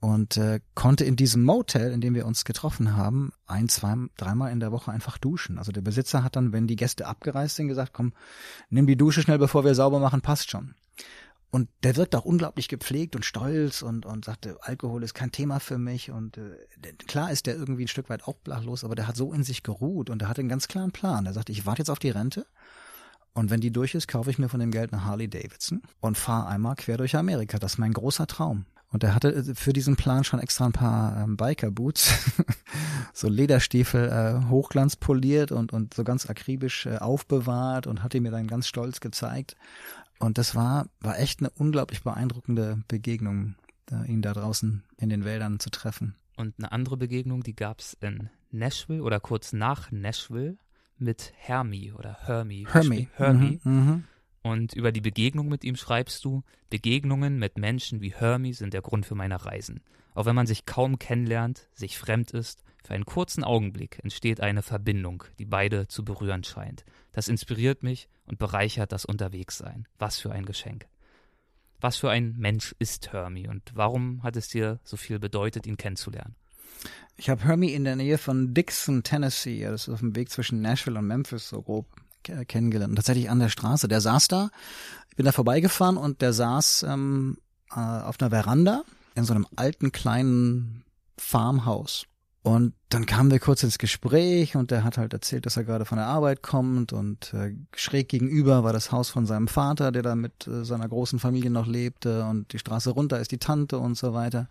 und 0.00 0.36
äh, 0.36 0.60
konnte 0.74 1.04
in 1.04 1.16
diesem 1.16 1.42
Motel, 1.44 1.90
in 1.90 2.02
dem 2.02 2.14
wir 2.14 2.26
uns 2.26 2.44
getroffen 2.44 2.94
haben, 2.94 3.32
ein, 3.46 3.70
zwei, 3.70 3.94
dreimal 4.18 4.52
in 4.52 4.60
der 4.60 4.70
Woche 4.70 4.92
einfach 4.92 5.16
duschen. 5.16 5.58
Also 5.58 5.72
der 5.72 5.80
Besitzer 5.80 6.22
hat 6.22 6.36
dann, 6.36 6.52
wenn 6.52 6.66
die 6.66 6.76
Gäste 6.76 7.06
abgereist 7.06 7.56
sind, 7.56 7.68
gesagt, 7.68 7.94
komm, 7.94 8.12
nimm 8.68 8.86
die 8.86 8.96
Dusche 8.96 9.22
schnell, 9.22 9.38
bevor 9.38 9.64
wir 9.64 9.74
sauber 9.74 10.00
machen, 10.00 10.20
passt 10.20 10.50
schon. 10.50 10.74
Und 11.54 11.68
der 11.84 11.94
wirkt 11.94 12.16
auch 12.16 12.24
unglaublich 12.24 12.66
gepflegt 12.66 13.14
und 13.14 13.24
stolz 13.24 13.82
und, 13.82 14.06
und 14.06 14.24
sagte, 14.24 14.56
Alkohol 14.62 15.04
ist 15.04 15.14
kein 15.14 15.30
Thema 15.30 15.60
für 15.60 15.78
mich. 15.78 16.10
Und 16.10 16.36
äh, 16.36 16.56
klar 17.06 17.30
ist 17.30 17.46
der 17.46 17.54
irgendwie 17.54 17.84
ein 17.84 17.88
Stück 17.88 18.10
weit 18.10 18.24
auch 18.24 18.34
blachlos, 18.34 18.82
aber 18.82 18.96
der 18.96 19.06
hat 19.06 19.14
so 19.14 19.32
in 19.32 19.44
sich 19.44 19.62
geruht 19.62 20.10
und 20.10 20.20
er 20.20 20.28
hatte 20.28 20.40
einen 20.40 20.48
ganz 20.48 20.66
klaren 20.66 20.90
Plan. 20.90 21.26
Er 21.26 21.32
sagte, 21.32 21.52
ich 21.52 21.64
warte 21.64 21.82
jetzt 21.82 21.90
auf 21.90 22.00
die 22.00 22.10
Rente 22.10 22.44
und 23.34 23.50
wenn 23.50 23.60
die 23.60 23.70
durch 23.70 23.94
ist, 23.94 24.08
kaufe 24.08 24.30
ich 24.30 24.38
mir 24.40 24.48
von 24.48 24.58
dem 24.58 24.72
Geld 24.72 24.92
eine 24.92 25.04
Harley 25.04 25.28
Davidson 25.28 25.82
und 26.00 26.18
fahre 26.18 26.48
einmal 26.48 26.74
quer 26.74 26.96
durch 26.96 27.14
Amerika. 27.14 27.60
Das 27.60 27.74
ist 27.74 27.78
mein 27.78 27.92
großer 27.92 28.26
Traum. 28.26 28.66
Und 28.94 29.02
er 29.02 29.12
hatte 29.12 29.34
äh, 29.34 29.54
für 29.54 29.72
diesen 29.72 29.96
Plan 29.96 30.22
schon 30.22 30.38
extra 30.38 30.66
ein 30.66 30.72
paar 30.72 31.20
ähm, 31.20 31.36
Biker-Boots, 31.36 32.14
so 33.12 33.28
Lederstiefel 33.28 34.08
äh, 34.08 34.48
hochglanzpoliert 34.48 35.50
und, 35.50 35.72
und 35.72 35.94
so 35.94 36.04
ganz 36.04 36.30
akribisch 36.30 36.86
äh, 36.86 36.98
aufbewahrt 36.98 37.88
und 37.88 38.04
hat 38.04 38.14
ihn 38.14 38.22
mir 38.22 38.30
dann 38.30 38.46
ganz 38.46 38.68
stolz 38.68 39.00
gezeigt. 39.00 39.56
Und 40.18 40.38
das 40.38 40.54
war, 40.54 40.86
war 41.00 41.18
echt 41.18 41.40
eine 41.40 41.50
unglaublich 41.50 42.02
beeindruckende 42.02 42.82
Begegnung, 42.88 43.56
da, 43.86 44.04
ihn 44.04 44.22
da 44.22 44.32
draußen 44.32 44.84
in 44.98 45.08
den 45.08 45.24
Wäldern 45.24 45.60
zu 45.60 45.70
treffen. 45.70 46.14
Und 46.36 46.54
eine 46.58 46.72
andere 46.72 46.96
Begegnung, 46.96 47.42
die 47.42 47.54
gab 47.54 47.80
es 47.80 47.96
in 48.00 48.30
Nashville 48.50 49.02
oder 49.02 49.20
kurz 49.20 49.52
nach 49.52 49.90
Nashville 49.90 50.56
mit 50.98 51.32
Hermie 51.36 51.92
oder 51.92 52.16
Hermie. 52.20 52.66
Hermie. 52.70 53.08
Hermie. 53.14 53.60
Mhm, 53.64 53.72
mhm. 53.72 54.04
Und 54.44 54.74
über 54.74 54.92
die 54.92 55.00
Begegnung 55.00 55.48
mit 55.48 55.64
ihm 55.64 55.74
schreibst 55.74 56.22
du, 56.22 56.42
Begegnungen 56.68 57.38
mit 57.38 57.56
Menschen 57.56 58.02
wie 58.02 58.12
Hermie 58.12 58.52
sind 58.52 58.74
der 58.74 58.82
Grund 58.82 59.06
für 59.06 59.14
meine 59.14 59.42
Reisen. 59.42 59.80
Auch 60.14 60.26
wenn 60.26 60.36
man 60.36 60.46
sich 60.46 60.66
kaum 60.66 60.98
kennenlernt, 60.98 61.66
sich 61.72 61.96
fremd 61.98 62.30
ist, 62.32 62.62
für 62.84 62.92
einen 62.92 63.06
kurzen 63.06 63.42
Augenblick 63.42 64.00
entsteht 64.02 64.42
eine 64.42 64.60
Verbindung, 64.60 65.24
die 65.38 65.46
beide 65.46 65.88
zu 65.88 66.04
berühren 66.04 66.44
scheint. 66.44 66.84
Das 67.12 67.28
inspiriert 67.28 67.82
mich 67.82 68.10
und 68.26 68.38
bereichert 68.38 68.92
das 68.92 69.06
Unterwegssein. 69.06 69.88
Was 69.98 70.18
für 70.18 70.30
ein 70.30 70.44
Geschenk. 70.44 70.86
Was 71.80 71.96
für 71.96 72.10
ein 72.10 72.34
Mensch 72.36 72.74
ist 72.78 73.14
Hermie 73.14 73.48
und 73.48 73.72
warum 73.74 74.22
hat 74.22 74.36
es 74.36 74.48
dir 74.48 74.78
so 74.84 74.98
viel 74.98 75.18
bedeutet, 75.18 75.66
ihn 75.66 75.78
kennenzulernen? 75.78 76.34
Ich 77.16 77.30
habe 77.30 77.44
Hermie 77.44 77.72
in 77.72 77.84
der 77.84 77.96
Nähe 77.96 78.18
von 78.18 78.52
Dixon, 78.52 79.02
Tennessee, 79.02 79.64
das 79.64 79.88
ist 79.88 79.94
auf 79.94 80.00
dem 80.00 80.14
Weg 80.14 80.28
zwischen 80.28 80.60
Nashville 80.60 80.98
und 80.98 81.06
Memphis 81.06 81.48
so 81.48 81.62
grob 81.62 81.86
kennengelernt. 82.46 82.90
Und 82.90 82.96
tatsächlich 82.96 83.30
an 83.30 83.38
der 83.38 83.48
Straße. 83.48 83.88
Der 83.88 84.00
saß 84.00 84.28
da, 84.28 84.50
ich 85.10 85.16
bin 85.16 85.26
da 85.26 85.32
vorbeigefahren 85.32 85.96
und 85.96 86.22
der 86.22 86.32
saß 86.32 86.84
ähm, 86.88 87.38
äh, 87.70 87.78
auf 87.78 88.20
einer 88.20 88.30
Veranda 88.30 88.82
in 89.14 89.24
so 89.24 89.34
einem 89.34 89.46
alten 89.56 89.92
kleinen 89.92 90.84
Farmhaus. 91.16 92.06
Und 92.42 92.74
dann 92.90 93.06
kamen 93.06 93.30
wir 93.30 93.38
kurz 93.38 93.62
ins 93.62 93.78
Gespräch 93.78 94.54
und 94.54 94.70
er 94.70 94.84
hat 94.84 94.98
halt 94.98 95.14
erzählt, 95.14 95.46
dass 95.46 95.56
er 95.56 95.64
gerade 95.64 95.86
von 95.86 95.96
der 95.96 96.08
Arbeit 96.08 96.42
kommt 96.42 96.92
und 96.92 97.32
äh, 97.32 97.54
schräg 97.74 98.10
gegenüber 98.10 98.62
war 98.62 98.74
das 98.74 98.92
Haus 98.92 99.08
von 99.08 99.24
seinem 99.24 99.48
Vater, 99.48 99.92
der 99.92 100.02
da 100.02 100.14
mit 100.14 100.46
äh, 100.46 100.62
seiner 100.62 100.86
großen 100.86 101.18
Familie 101.18 101.50
noch 101.50 101.66
lebte 101.66 102.24
und 102.26 102.52
die 102.52 102.58
Straße 102.58 102.90
runter 102.90 103.18
ist 103.18 103.32
die 103.32 103.38
Tante 103.38 103.78
und 103.78 103.96
so 103.96 104.12
weiter. 104.12 104.48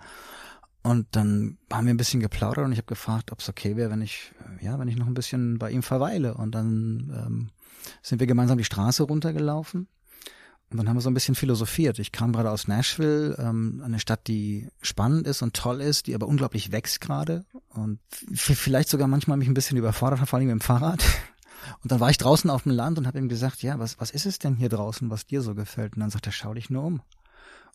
Und 0.81 1.05
dann 1.11 1.59
haben 1.71 1.85
wir 1.85 1.93
ein 1.93 1.97
bisschen 1.97 2.19
geplaudert 2.19 2.65
und 2.65 2.71
ich 2.71 2.79
habe 2.79 2.87
gefragt, 2.87 3.31
ob 3.31 3.39
es 3.41 3.47
okay 3.47 3.77
wäre, 3.77 3.91
wenn 3.91 4.01
ich 4.01 4.31
äh, 4.59 4.65
ja, 4.65 4.79
wenn 4.79 4.87
ich 4.87 4.97
noch 4.97 5.07
ein 5.07 5.13
bisschen 5.13 5.59
bei 5.59 5.69
ihm 5.69 5.83
verweile. 5.83 6.33
Und 6.33 6.55
dann 6.55 7.13
ähm, 7.15 7.49
sind 8.01 8.19
wir 8.19 8.27
gemeinsam 8.27 8.57
die 8.57 8.63
Straße 8.63 9.03
runtergelaufen 9.03 9.87
und 10.73 10.77
dann 10.77 10.89
haben 10.89 10.97
wir 10.97 11.01
so 11.01 11.09
ein 11.11 11.13
bisschen 11.13 11.35
philosophiert. 11.35 11.99
Ich 11.99 12.11
kam 12.11 12.33
gerade 12.33 12.49
aus 12.49 12.67
Nashville, 12.67 13.37
ähm, 13.37 13.83
eine 13.85 13.99
Stadt, 13.99 14.27
die 14.27 14.69
spannend 14.81 15.27
ist 15.27 15.43
und 15.43 15.53
toll 15.53 15.81
ist, 15.81 16.07
die 16.07 16.15
aber 16.15 16.27
unglaublich 16.27 16.71
wächst 16.71 16.99
gerade 16.99 17.45
und 17.69 17.99
vielleicht 18.33 18.89
sogar 18.89 19.07
manchmal 19.07 19.37
mich 19.37 19.47
ein 19.47 19.53
bisschen 19.53 19.77
überfordert 19.77 20.19
hat, 20.19 20.29
vor 20.29 20.39
allem 20.39 20.47
mit 20.47 20.53
dem 20.53 20.61
Fahrrad. 20.61 21.03
Und 21.81 21.93
dann 21.93 22.01
war 22.01 22.09
ich 22.09 22.17
draußen 22.17 22.49
auf 22.49 22.63
dem 22.63 22.73
Land 22.73 22.97
und 22.97 23.07
habe 23.07 23.17
ihm 23.17 23.29
gesagt, 23.29 23.63
ja, 23.63 23.79
was, 23.79 23.97
was 23.97 24.11
ist 24.11 24.25
es 24.25 24.37
denn 24.37 24.57
hier 24.57 24.67
draußen, 24.67 25.09
was 25.09 25.25
dir 25.25 25.41
so 25.41 25.55
gefällt? 25.55 25.95
Und 25.95 26.01
dann 26.01 26.09
sagt 26.09 26.25
er, 26.25 26.33
schau 26.33 26.53
dich 26.53 26.69
nur 26.69 26.83
um. 26.83 27.01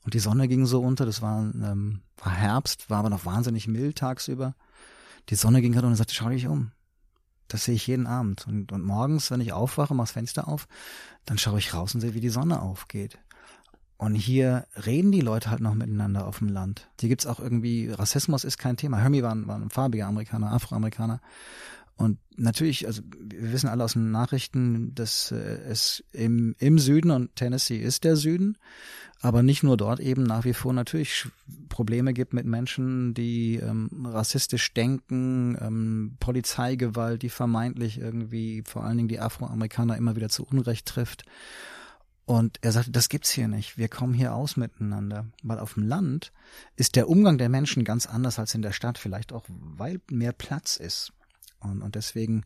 Und 0.05 0.13
die 0.13 0.19
Sonne 0.19 0.47
ging 0.47 0.67
so 0.67 0.83
unter, 0.83 1.07
das 1.07 1.23
war, 1.23 1.39
ähm, 1.41 2.03
war 2.23 2.33
Herbst, 2.33 2.91
war 2.91 2.99
aber 2.99 3.09
noch 3.09 3.25
wahnsinnig 3.25 3.67
mild 3.67 3.97
tagsüber. 3.97 4.55
die 5.31 5.37
Sonne 5.37 5.63
ging 5.63 5.73
gerade 5.73 5.87
und 5.87 5.95
er 5.95 5.97
sagte, 5.97 6.13
schau 6.13 6.29
dich 6.29 6.49
um. 6.49 6.73
Das 7.49 7.65
sehe 7.65 7.75
ich 7.75 7.87
jeden 7.87 8.07
Abend. 8.07 8.47
Und, 8.47 8.73
und 8.73 8.85
morgens, 8.85 9.31
wenn 9.31 9.41
ich 9.41 9.53
aufwache, 9.53 9.95
mach 9.95 10.05
das 10.05 10.13
Fenster 10.13 10.49
auf, 10.49 10.69
dann 11.25 11.39
schaue 11.39 11.59
ich 11.59 11.75
raus 11.75 11.95
und 11.95 12.01
sehe, 12.01 12.15
wie 12.15 12.21
die 12.21 12.29
Sonne 12.29 12.63
aufgeht. 12.63 13.19
Und 13.97 14.15
hier 14.15 14.67
reden 14.87 15.11
die 15.11 15.21
Leute 15.21 15.51
halt 15.51 15.61
noch 15.61 15.75
miteinander 15.75 16.27
auf 16.27 16.39
dem 16.39 16.49
Land. 16.49 16.89
Hier 17.01 17.09
gibt's 17.09 17.27
auch 17.27 17.41
irgendwie, 17.41 17.91
Rassismus 17.91 18.45
ist 18.45 18.57
kein 18.57 18.77
Thema. 18.77 18.99
Hermie 18.99 19.25
war, 19.25 19.35
war 19.49 19.57
ein 19.57 19.71
farbiger 19.71 20.07
Amerikaner, 20.07 20.53
Afroamerikaner. 20.53 21.21
Und 21.99 22.19
natürlich, 22.37 22.87
also 22.87 23.03
wir 23.13 23.53
wissen 23.53 23.69
alle 23.69 23.83
aus 23.83 23.95
den 23.95 24.13
Nachrichten, 24.13 24.95
dass 24.95 25.33
äh, 25.33 25.37
es 25.37 26.05
im, 26.13 26.55
im 26.61 26.79
Süden 26.79 27.11
und 27.11 27.35
Tennessee 27.35 27.79
ist 27.79 28.05
der 28.05 28.15
Süden, 28.15 28.57
aber 29.21 29.43
nicht 29.43 29.65
nur 29.65 29.77
dort 29.77 29.99
eben 29.99 30.23
nach 30.23 30.45
wie 30.45 30.55
vor 30.55 30.73
natürlich 30.73 31.27
Probleme 31.69 32.15
gibt 32.15 32.35
mit 32.35 32.47
Menschen, 32.47 33.15
die 33.15 33.57
ähm, 33.57 33.91
rassistisch 34.07 34.73
denken, 34.75 35.59
ähm, 35.61 36.17
Polizeigewalt, 36.21 37.23
die 37.23 37.31
vermeintlich 37.31 37.99
irgendwie 37.99 38.63
vor 38.65 38.85
allen 38.85 38.97
Dingen 38.97 39.09
die 39.09 39.19
Afroamerikaner 39.19 39.97
immer 39.97 40.15
wieder 40.15 40.29
zu 40.29 40.45
Unrecht 40.45 40.87
trifft. 40.87 41.25
Und 42.27 42.59
er 42.61 42.71
sagte, 42.71 42.93
das 42.93 43.09
gibt's 43.09 43.31
hier 43.31 43.49
nicht. 43.49 43.77
Wir 43.77 43.89
kommen 43.89 44.15
hier 44.15 44.35
aus 44.35 44.57
miteinander. 44.57 45.27
Weil 45.43 45.59
auf 45.59 45.75
dem 45.75 45.83
Land 45.83 46.31
ist 46.77 46.95
der 46.95 47.09
Umgang 47.09 47.39
der 47.39 47.49
Menschen 47.49 47.83
ganz 47.83 48.07
anders 48.07 48.39
als 48.39 48.55
in 48.55 48.63
der 48.63 48.73
Stadt, 48.73 48.99
vielleicht 48.99 49.33
auch, 49.33 49.47
weil 49.49 50.01
mehr 50.11 50.33
Platz 50.33 50.77
ist. 50.77 51.13
Und, 51.61 51.83
und 51.83 51.95
deswegen, 51.95 52.45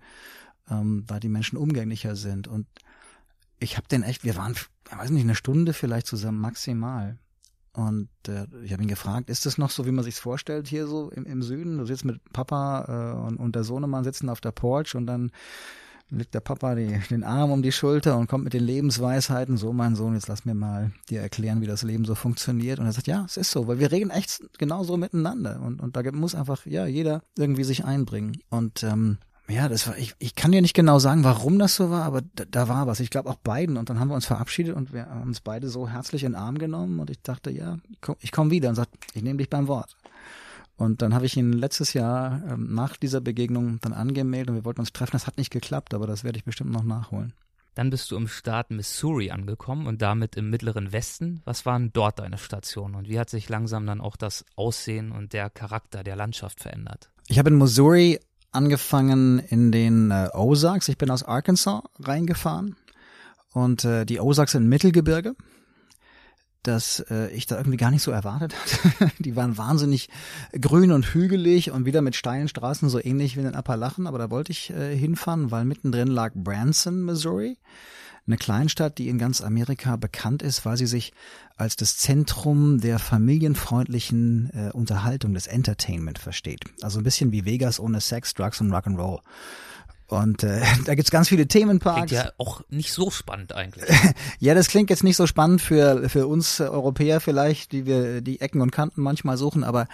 ähm, 0.71 1.05
weil 1.09 1.21
die 1.21 1.29
Menschen 1.29 1.57
umgänglicher 1.57 2.17
sind. 2.17 2.49
Und 2.49 2.67
ich 3.59 3.77
habe 3.77 3.89
den 3.89 4.03
echt, 4.03 4.25
wir 4.25 4.37
waren, 4.37 4.53
ich 4.53 4.97
weiß 4.97 5.11
nicht, 5.11 5.23
eine 5.23 5.35
Stunde 5.35 5.73
vielleicht 5.73 6.07
zusammen 6.07 6.39
maximal. 6.39 7.19
Und 7.73 8.11
äh, 8.29 8.47
ich 8.65 8.73
habe 8.73 8.83
ihn 8.83 8.89
gefragt, 8.89 9.31
ist 9.31 9.47
das 9.47 9.57
noch 9.57 9.71
so, 9.71 9.87
wie 9.87 9.93
man 9.93 10.05
sich's 10.05 10.19
vorstellt 10.19 10.69
hier 10.69 10.87
so 10.87 11.11
im, 11.11 11.25
im 11.25 11.43
Süden? 11.43 11.79
Du 11.79 11.87
sitzt 11.87 12.05
mit 12.05 12.21
Papa 12.33 12.85
äh, 13.17 13.27
und, 13.27 13.37
und 13.39 13.55
der 13.57 13.65
Sohnemann 13.65 14.05
sitzen 14.05 14.29
auf 14.29 14.43
der 14.43 14.53
Porch 14.53 14.95
und 14.95 15.07
dann 15.07 15.33
legt 16.11 16.35
der 16.35 16.41
Papa 16.41 16.75
die, 16.75 17.01
den 17.11 17.25
Arm 17.25 17.51
um 17.51 17.63
die 17.63 17.73
Schulter 17.73 18.17
und 18.17 18.29
kommt 18.29 18.45
mit 18.45 18.53
den 18.53 18.65
Lebensweisheiten. 18.65 19.57
So, 19.57 19.73
mein 19.73 19.97
Sohn, 19.97 20.15
jetzt 20.15 20.29
lass 20.29 20.45
mir 20.45 20.55
mal 20.55 20.93
dir 21.09 21.21
erklären, 21.21 21.61
wie 21.61 21.67
das 21.67 21.83
Leben 21.83 22.05
so 22.05 22.15
funktioniert. 22.15 22.79
Und 22.79 22.87
er 22.87 22.93
sagt, 22.93 23.07
ja, 23.07 23.25
es 23.25 23.37
ist 23.37 23.51
so, 23.51 23.67
weil 23.67 23.79
wir 23.79 23.93
reden 23.93 24.11
echt 24.11 24.41
genauso 24.59 24.97
miteinander. 24.97 25.61
Und, 25.61 25.81
und 25.81 25.97
da 25.97 26.03
muss 26.13 26.35
einfach, 26.35 26.67
ja, 26.67 26.87
jeder 26.87 27.23
irgendwie 27.37 27.65
sich 27.65 27.85
einbringen. 27.85 28.39
Und 28.51 28.83
ähm, 28.83 29.19
ja, 29.49 29.69
das 29.69 29.87
war, 29.87 29.99
ich, 29.99 30.15
ich 30.19 30.35
kann 30.35 30.53
dir 30.53 30.63
nicht 30.63 30.75
genau 30.75 30.99
sagen, 30.99 31.25
warum 31.25 31.59
das 31.59 31.75
so 31.77 31.91
war, 31.91 32.05
aber 32.05 32.23
da, 32.35 32.45
da 32.51 32.69
war 32.69 32.87
was. 32.87 33.01
Ich 33.01 33.11
glaube 33.11 33.29
auch 33.29 33.37
beiden. 33.37 33.77
Und 33.77 33.91
dann 33.91 33.99
haben 33.99 34.09
wir 34.09 34.15
uns 34.15 34.27
verabschiedet 34.27 34.75
und 34.75 34.93
wir 34.93 35.07
haben 35.07 35.29
uns 35.29 35.41
beide 35.41 35.69
so 35.69 35.89
herzlich 35.89 36.25
in 36.25 36.33
den 36.33 36.41
Arm 36.41 36.59
genommen 36.59 37.01
und 37.01 37.11
ich 37.11 37.21
dachte, 37.23 37.51
ja, 37.51 37.79
ich 38.21 38.33
komme 38.33 38.51
wieder 38.51 38.69
und 38.69 38.77
sagt, 38.77 38.95
ich 39.15 39.23
nehme 39.23 39.39
dich 39.39 39.51
beim 39.51 39.69
Wort. 39.69 39.97
Und 40.77 41.03
dann 41.03 41.15
habe 41.15 41.27
ich 41.27 41.37
ihn 41.37 41.53
letztes 41.53 41.93
Jahr 41.93 42.43
ähm, 42.49 42.75
nach 42.75 42.97
dieser 42.97 43.21
Begegnung 43.21 43.79
dann 43.83 43.93
angemeldet 43.93 44.51
und 44.51 44.55
wir 44.57 44.65
wollten 44.65 44.81
uns 44.81 44.93
treffen. 44.93 45.13
Das 45.13 45.27
hat 45.27 45.39
nicht 45.39 45.51
geklappt, 45.51 45.95
aber 45.95 46.07
das 46.07 46.25
werde 46.25 46.39
ich 46.39 46.45
bestimmt 46.45 46.71
noch 46.71 46.85
nachholen. 46.85 47.35
Dann 47.75 47.89
bist 47.89 48.11
du 48.11 48.17
im 48.17 48.29
Staat 48.29 48.71
Missouri 48.71 49.31
angekommen 49.31 49.87
und 49.87 50.03
damit 50.03 50.37
im 50.37 50.51
mittleren 50.51 50.93
Westen. 50.93 51.41
Was 51.45 51.65
waren 51.65 51.93
dort 51.93 52.19
deine 52.19 52.37
Stationen 52.37 52.95
und 52.95 53.09
wie 53.09 53.19
hat 53.19 53.31
sich 53.31 53.49
langsam 53.49 53.87
dann 53.87 54.01
auch 54.01 54.17
das 54.17 54.45
Aussehen 54.57 55.11
und 55.11 55.33
der 55.33 55.49
Charakter 55.49 56.05
der 56.05 56.17
Landschaft 56.17 56.61
verändert? 56.61 57.11
Ich 57.29 57.39
habe 57.39 57.49
in 57.49 57.57
Missouri 57.57 58.21
angefangen 58.51 59.39
in 59.39 59.73
den 59.73 60.11
äh, 60.11 60.29
Ozarks. 60.35 60.89
Ich 60.89 60.99
bin 60.99 61.11
aus 61.11 61.23
Arkansas 61.23 61.83
reingefahren 61.99 62.77
und 63.53 63.85
äh, 63.85 64.05
die 64.05 64.21
Ozarks 64.21 64.53
sind 64.53 64.69
Mittelgebirge, 64.69 65.35
das 66.63 67.01
äh, 67.11 67.31
ich 67.31 67.47
da 67.47 67.57
irgendwie 67.57 67.77
gar 67.77 67.91
nicht 67.91 68.03
so 68.03 68.11
erwartet 68.11 68.55
hatte. 68.55 69.11
die 69.19 69.37
waren 69.37 69.59
wahnsinnig 69.59 70.09
grün 70.61 70.93
und 70.93 71.15
hügelig 71.15 71.71
und 71.71 71.85
wieder 71.85 72.03
mit 72.03 72.17
steilen 72.17 72.49
Straßen, 72.49 72.89
so 72.89 73.03
ähnlich 73.03 73.37
wie 73.37 73.41
in 73.41 73.47
den 73.47 73.55
Appalachen, 73.55 74.07
aber 74.07 74.19
da 74.19 74.31
wollte 74.31 74.53
ich 74.53 74.71
äh, 74.71 74.97
hinfahren, 74.97 75.51
weil 75.51 75.65
mittendrin 75.65 76.09
lag 76.09 76.33
Branson, 76.35 77.05
Missouri 77.05 77.59
eine 78.27 78.37
Kleinstadt, 78.37 78.99
die 78.99 79.09
in 79.09 79.19
ganz 79.19 79.41
Amerika 79.41 79.97
bekannt 79.97 80.43
ist, 80.43 80.65
weil 80.65 80.77
sie 80.77 80.87
sich 80.87 81.13
als 81.57 81.77
das 81.77 81.97
Zentrum 81.97 82.81
der 82.81 82.99
familienfreundlichen 82.99 84.51
äh, 84.55 84.71
Unterhaltung, 84.73 85.35
des 85.35 85.47
Entertainment 85.47 86.19
versteht. 86.19 86.61
Also 86.83 87.01
ein 87.01 87.05
bisschen 87.05 87.33
wie 87.33 87.45
Vegas 87.45 87.81
ohne 87.81 88.01
Sex, 88.01 88.35
Drugs 88.35 88.61
und 88.61 88.73
Rock'n'Roll. 88.73 89.21
Und 90.13 90.43
äh, 90.43 90.61
da 90.85 90.95
gibt's 90.95 91.11
ganz 91.11 91.29
viele 91.29 91.49
Themenparks. 91.49 92.09
Klingt 92.09 92.25
ja 92.25 92.33
auch 92.37 92.61
nicht 92.69 92.93
so 92.93 93.11
spannend 93.11 93.55
eigentlich. 93.55 93.85
ja, 94.41 94.55
das 94.55 94.69
klingt 94.69 94.91
jetzt 94.91 95.05
nicht 95.05 95.17
so 95.17 95.27
spannend 95.27 95.63
für 95.63 96.09
für 96.11 96.27
uns 96.27 96.61
Europäer 96.61 97.21
vielleicht, 97.21 97.73
die 97.73 97.87
wir 97.87 98.21
die 98.21 98.41
Ecken 98.41 98.61
und 98.61 98.73
Kanten 98.73 99.01
manchmal 99.01 99.39
suchen, 99.39 99.65
aber 99.65 99.89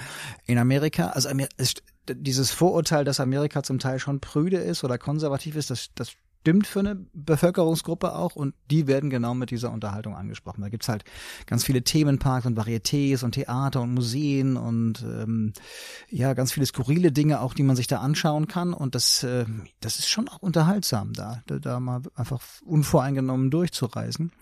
in 0.46 0.58
Amerika, 0.58 1.10
also 1.10 1.28
Amer 1.28 1.46
ist, 1.56 1.84
dieses 2.10 2.50
Vorurteil, 2.50 3.04
dass 3.04 3.20
Amerika 3.20 3.62
zum 3.62 3.78
Teil 3.78 4.00
schon 4.00 4.18
prüde 4.18 4.56
ist 4.56 4.82
oder 4.82 4.98
konservativ 4.98 5.54
ist, 5.54 5.70
das 5.70 5.90
das 5.94 6.12
stimmt 6.41 6.66
für 6.66 6.80
eine 6.80 6.97
Bevölkerungsgruppe 7.12 8.14
auch 8.14 8.34
und 8.34 8.55
die 8.70 8.86
werden 8.86 9.11
genau 9.11 9.34
mit 9.34 9.51
dieser 9.51 9.70
Unterhaltung 9.70 10.16
angesprochen. 10.16 10.62
Da 10.62 10.70
gibt's 10.70 10.89
halt 10.89 11.05
ganz 11.45 11.62
viele 11.62 11.82
Themenparks 11.82 12.47
und 12.47 12.59
Varietés 12.59 13.22
und 13.22 13.32
Theater 13.32 13.82
und 13.82 13.93
Museen 13.93 14.57
und 14.57 15.03
ähm, 15.03 15.53
ja, 16.09 16.32
ganz 16.32 16.53
viele 16.53 16.64
skurrile 16.64 17.12
Dinge 17.12 17.41
auch, 17.43 17.53
die 17.53 17.62
man 17.62 17.76
sich 17.76 17.86
da 17.86 17.99
anschauen 17.99 18.49
kann 18.49 18.72
und 18.72 18.95
das, 18.95 19.22
äh, 19.24 19.45
das 19.80 19.99
ist 19.99 20.09
schon 20.09 20.28
auch 20.28 20.39
unterhaltsam 20.39 21.12
da, 21.12 21.43
da, 21.47 21.59
da 21.59 21.80
mal 21.80 22.01
einfach 22.14 22.41
unvoreingenommen 22.64 23.51
durchzureisen 23.51 24.32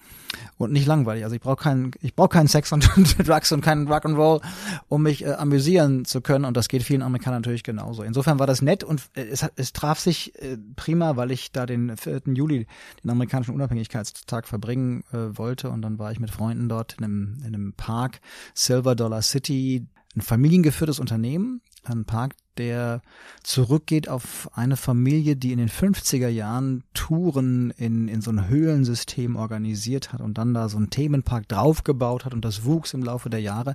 und 0.59 0.72
nicht 0.72 0.86
langweilig. 0.86 1.24
Also 1.24 1.34
ich 1.34 1.42
brauche 1.42 1.57
keinen, 1.57 1.90
ich 2.03 2.14
brauche 2.14 2.28
keinen 2.28 2.49
Sex 2.49 2.72
und 2.72 2.88
Drugs 3.26 3.51
und 3.51 3.62
keinen 3.62 3.88
Rock'n'Roll, 3.88 4.42
um 4.88 5.03
mich 5.03 5.24
äh, 5.24 5.32
amüsieren 5.32 6.05
zu 6.05 6.20
können 6.20 6.44
und 6.44 6.57
das 6.57 6.68
geht 6.68 6.84
vielen 6.84 7.03
Amerikanern 7.03 7.42
natürlich 7.42 7.64
genauso. 7.64 8.03
Insofern 8.05 8.38
war 8.38 8.47
das 8.47 8.62
nett 8.62 8.84
und 8.84 9.03
äh, 9.14 9.22
es, 9.22 9.44
es 9.57 9.72
traf 9.72 9.99
sich 9.99 10.40
äh, 10.40 10.57
prima, 10.76 11.16
weil 11.16 11.32
ich 11.32 11.51
da 11.51 11.66
den 11.66 11.95
4. 11.97 12.22
Juli 12.34 12.66
den 13.03 13.11
amerikanischen 13.11 13.55
Unabhängigkeitstag 13.55 14.47
verbringen 14.47 15.05
äh, 15.12 15.36
wollte 15.36 15.70
und 15.70 15.82
dann 15.82 15.99
war 15.99 16.12
ich 16.12 16.20
mit 16.20 16.30
Freunden 16.30 16.68
dort 16.68 16.94
in 16.99 17.05
einem, 17.05 17.38
in 17.40 17.55
einem 17.55 17.72
Park, 17.74 18.20
Silver 18.55 18.94
Dollar 18.94 19.22
City, 19.22 19.86
ein 20.14 20.22
familiengeführtes 20.22 20.99
Unternehmen, 20.99 21.61
ein 21.84 22.05
Park, 22.05 22.34
der 22.57 23.03
zurückgeht 23.42 24.09
auf 24.09 24.49
eine 24.55 24.76
Familie, 24.76 25.36
die 25.36 25.53
in 25.53 25.59
den 25.59 25.68
50er 25.68 26.28
Jahren 26.28 26.84
Touren 26.94 27.70
in, 27.72 28.09
in 28.09 28.22
so 28.22 28.30
ein 28.30 28.49
Höhlensystem 28.49 29.36
organisiert 29.36 30.12
hat 30.12 30.20
und 30.20 30.38
dann 30.38 30.55
da 30.55 30.68
so 30.68 30.78
einen 30.78 30.90
Themenpark 30.90 31.49
draufgebaut 31.49 32.24
hat 32.24 32.34
und 32.34 32.44
das 32.44 32.64
wuchs 32.64 32.94
im 32.94 33.03
Laufe 33.03 33.30
der 33.30 33.40
Jahre. 33.40 33.74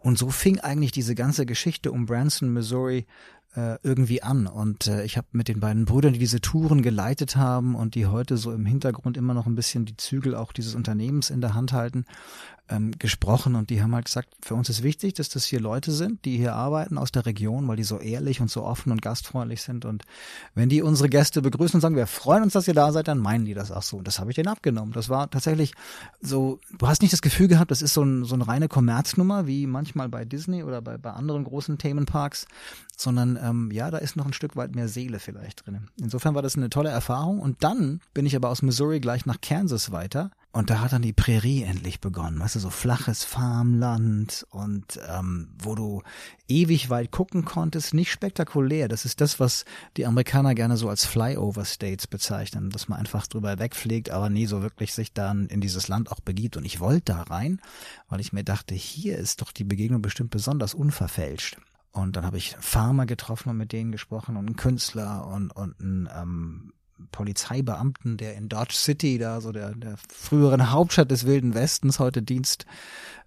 Und 0.00 0.18
so 0.18 0.30
fing 0.30 0.58
eigentlich 0.58 0.92
diese 0.92 1.14
ganze 1.14 1.46
Geschichte 1.46 1.92
um 1.92 2.06
Branson, 2.06 2.52
Missouri 2.52 3.06
äh, 3.56 3.78
irgendwie 3.82 4.22
an. 4.22 4.46
Und 4.46 4.86
äh, 4.86 5.04
ich 5.04 5.16
habe 5.16 5.26
mit 5.32 5.48
den 5.48 5.60
beiden 5.60 5.86
Brüdern, 5.86 6.12
die 6.12 6.18
diese 6.18 6.40
Touren 6.40 6.82
geleitet 6.82 7.36
haben 7.36 7.74
und 7.74 7.94
die 7.94 8.06
heute 8.06 8.36
so 8.36 8.52
im 8.52 8.66
Hintergrund 8.66 9.16
immer 9.16 9.34
noch 9.34 9.46
ein 9.46 9.54
bisschen 9.54 9.86
die 9.86 9.96
Zügel 9.96 10.34
auch 10.34 10.52
dieses 10.52 10.74
Unternehmens 10.74 11.30
in 11.30 11.40
der 11.40 11.54
Hand 11.54 11.72
halten, 11.72 12.04
ähm, 12.68 12.92
gesprochen 12.98 13.54
und 13.54 13.70
die 13.70 13.82
haben 13.82 13.94
halt 13.94 14.06
gesagt, 14.06 14.34
für 14.40 14.54
uns 14.54 14.68
ist 14.68 14.82
wichtig, 14.82 15.14
dass 15.14 15.28
das 15.28 15.44
hier 15.44 15.60
Leute 15.60 15.92
sind, 15.92 16.24
die 16.24 16.36
hier 16.36 16.54
arbeiten 16.54 16.98
aus 16.98 17.12
der 17.12 17.26
Region, 17.26 17.68
weil 17.68 17.76
die 17.76 17.84
so 17.84 17.98
ehrlich 17.98 18.40
und 18.40 18.50
so 18.50 18.64
offen 18.64 18.92
und 18.92 19.02
gastfreundlich 19.02 19.62
sind 19.62 19.84
und 19.84 20.04
wenn 20.54 20.68
die 20.68 20.82
unsere 20.82 21.08
Gäste 21.08 21.42
begrüßen 21.42 21.76
und 21.76 21.80
sagen, 21.80 21.96
wir 21.96 22.06
freuen 22.06 22.42
uns, 22.42 22.54
dass 22.54 22.68
ihr 22.68 22.74
da 22.74 22.92
seid, 22.92 23.08
dann 23.08 23.18
meinen 23.18 23.44
die 23.44 23.54
das 23.54 23.70
auch 23.70 23.82
so. 23.82 23.98
Und 23.98 24.06
das 24.06 24.18
habe 24.18 24.30
ich 24.30 24.36
denen 24.36 24.48
abgenommen. 24.48 24.92
Das 24.92 25.08
war 25.08 25.30
tatsächlich 25.30 25.72
so, 26.20 26.60
du 26.78 26.86
hast 26.86 27.02
nicht 27.02 27.12
das 27.12 27.22
Gefühl 27.22 27.48
gehabt, 27.48 27.70
das 27.70 27.82
ist 27.82 27.94
so, 27.94 28.02
ein, 28.02 28.24
so 28.24 28.34
eine 28.34 28.46
reine 28.46 28.68
Kommerznummer, 28.68 29.46
wie 29.46 29.66
manchmal 29.66 30.08
bei 30.08 30.24
Disney 30.24 30.62
oder 30.62 30.82
bei, 30.82 30.98
bei 30.98 31.10
anderen 31.10 31.44
großen 31.44 31.78
Themenparks, 31.78 32.46
sondern 32.96 33.38
ähm, 33.42 33.70
ja, 33.70 33.90
da 33.90 33.98
ist 33.98 34.16
noch 34.16 34.26
ein 34.26 34.32
Stück 34.32 34.56
weit 34.56 34.74
mehr 34.74 34.88
Seele 34.88 35.18
vielleicht 35.18 35.66
drin. 35.66 35.88
Insofern 36.00 36.34
war 36.34 36.42
das 36.42 36.56
eine 36.56 36.70
tolle 36.70 36.90
Erfahrung 36.90 37.40
und 37.40 37.62
dann 37.62 38.00
bin 38.14 38.26
ich 38.26 38.34
aber 38.36 38.48
aus 38.48 38.62
Missouri 38.62 39.00
gleich 39.00 39.26
nach 39.26 39.40
Kansas 39.40 39.92
weiter 39.92 40.30
und 40.52 40.70
da 40.70 40.80
hat 40.80 40.92
dann 40.92 41.02
die 41.02 41.12
Prärie 41.12 41.64
endlich 41.64 42.00
begonnen, 42.00 42.40
weißt 42.40 42.54
du, 42.54 42.60
so 42.60 42.70
flaches 42.70 43.24
Farmland 43.24 44.46
und 44.50 44.98
ähm, 45.06 45.48
wo 45.58 45.74
du 45.74 46.02
ewig 46.48 46.88
weit 46.88 47.10
gucken 47.10 47.44
konntest, 47.44 47.92
nicht 47.92 48.10
spektakulär. 48.10 48.88
Das 48.88 49.04
ist 49.04 49.20
das, 49.20 49.38
was 49.38 49.66
die 49.98 50.06
Amerikaner 50.06 50.54
gerne 50.54 50.78
so 50.78 50.88
als 50.88 51.04
Flyover 51.04 51.66
States 51.66 52.06
bezeichnen, 52.06 52.70
dass 52.70 52.88
man 52.88 52.98
einfach 52.98 53.26
drüber 53.26 53.58
wegfliegt, 53.58 54.08
aber 54.10 54.30
nie 54.30 54.46
so 54.46 54.62
wirklich 54.62 54.94
sich 54.94 55.12
dann 55.12 55.46
in 55.48 55.60
dieses 55.60 55.88
Land 55.88 56.10
auch 56.10 56.20
begibt. 56.20 56.56
Und 56.56 56.64
ich 56.64 56.80
wollte 56.80 57.12
da 57.12 57.22
rein, 57.24 57.60
weil 58.08 58.20
ich 58.20 58.32
mir 58.32 58.44
dachte, 58.44 58.74
hier 58.74 59.18
ist 59.18 59.42
doch 59.42 59.52
die 59.52 59.64
Begegnung 59.64 60.00
bestimmt 60.00 60.30
besonders 60.30 60.72
unverfälscht. 60.72 61.58
Und 61.92 62.16
dann 62.16 62.24
habe 62.24 62.38
ich 62.38 62.56
Farmer 62.60 63.04
getroffen 63.04 63.50
und 63.50 63.58
mit 63.58 63.72
denen 63.72 63.92
gesprochen 63.92 64.36
und 64.36 64.46
einen 64.46 64.56
Künstler 64.56 65.26
und, 65.26 65.50
und 65.50 65.78
einen 65.80 66.08
ähm, 66.14 66.72
Polizeibeamten, 67.12 68.16
der 68.16 68.36
in 68.36 68.48
Dodge 68.48 68.74
City, 68.74 69.18
da 69.18 69.40
so 69.40 69.52
der, 69.52 69.74
der 69.74 69.96
früheren 70.08 70.70
Hauptstadt 70.70 71.10
des 71.10 71.26
Wilden 71.26 71.54
Westens, 71.54 71.98
heute 71.98 72.22
Dienst 72.22 72.66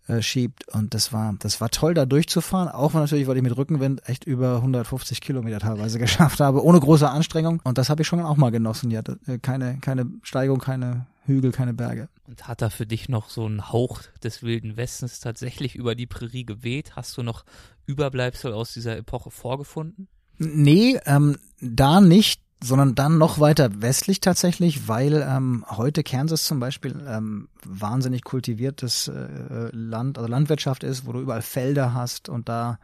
äh, 0.08 0.22
schiebt. 0.24 0.68
Und 0.74 0.94
das 0.94 1.14
war, 1.14 1.36
das 1.40 1.62
war 1.62 1.70
toll, 1.70 1.94
da 1.94 2.06
durchzufahren. 2.06 2.68
Auch 2.68 2.94
natürlich, 2.94 3.28
weil 3.28 3.38
ich 3.38 3.44
mit 3.44 3.56
Rückenwind 3.56 4.08
echt 4.10 4.26
über 4.26 4.56
150 4.58 5.22
Kilometer 5.22 5.60
teilweise 5.60 6.00
geschafft 6.00 6.40
habe, 6.40 6.64
ohne 6.64 6.80
große 6.80 7.08
Anstrengung. 7.08 7.62
Und 7.64 7.78
das 7.78 7.90
habe 7.90 8.02
ich 8.02 8.08
schon 8.08 8.20
auch 8.22 8.38
mal 8.38 8.50
genossen. 8.50 8.90
Ja, 8.90 9.02
äh, 9.28 9.38
keine, 9.38 9.78
keine 9.80 10.08
Steigung, 10.24 10.60
keine 10.60 11.06
Hügel, 11.26 11.52
keine 11.52 11.76
Berge. 11.76 12.10
Und 12.28 12.48
hat 12.48 12.62
da 12.62 12.70
für 12.72 12.88
dich 12.88 13.08
noch 13.08 13.30
so 13.30 13.46
ein 13.46 13.72
Hauch 13.72 14.02
des 14.24 14.42
Wilden 14.42 14.78
Westens 14.78 15.20
tatsächlich 15.20 15.76
über 15.76 15.94
die 15.94 16.08
Prärie 16.08 16.44
geweht? 16.44 16.96
Hast 16.96 17.16
du 17.16 17.24
noch 17.24 17.46
Überbleibsel 17.86 18.52
aus 18.52 18.74
dieser 18.74 18.98
Epoche 18.98 19.30
vorgefunden? 19.30 20.08
Nee, 20.40 21.00
ähm, 21.06 21.38
da 21.62 22.02
nicht 22.02 22.42
sondern 22.62 22.94
dann 22.96 23.18
noch 23.18 23.40
weiter 23.40 23.82
westlich 23.82 24.20
tatsächlich, 24.20 24.88
weil 24.88 25.26
ähm, 25.28 25.66
heute 25.70 26.04
Kansas 26.04 26.44
zum 26.44 26.60
Beispiel 26.60 27.02
ähm, 27.08 27.48
wahnsinnig 27.66 28.24
kultiviertes 28.24 29.08
äh, 29.08 29.70
Land, 29.72 30.18
also 30.18 30.30
Landwirtschaft 30.30 30.84
ist, 30.84 31.06
wo 31.06 31.14
du 31.14 31.22
überall 31.22 31.42
Felder 31.42 31.94
hast 31.94 32.28
und 32.28 32.50
da 32.50 32.78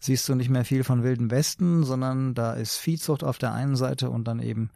siehst 0.00 0.28
du 0.28 0.34
nicht 0.34 0.50
mehr 0.50 0.64
viel 0.64 0.82
von 0.82 1.04
Wilden 1.04 1.30
Westen, 1.30 1.84
sondern 1.84 2.34
da 2.34 2.54
ist 2.54 2.76
Viehzucht 2.76 3.22
auf 3.22 3.38
der 3.38 3.52
einen 3.52 3.76
Seite 3.76 4.10
und 4.10 4.26
dann 4.26 4.40
eben 4.40 4.70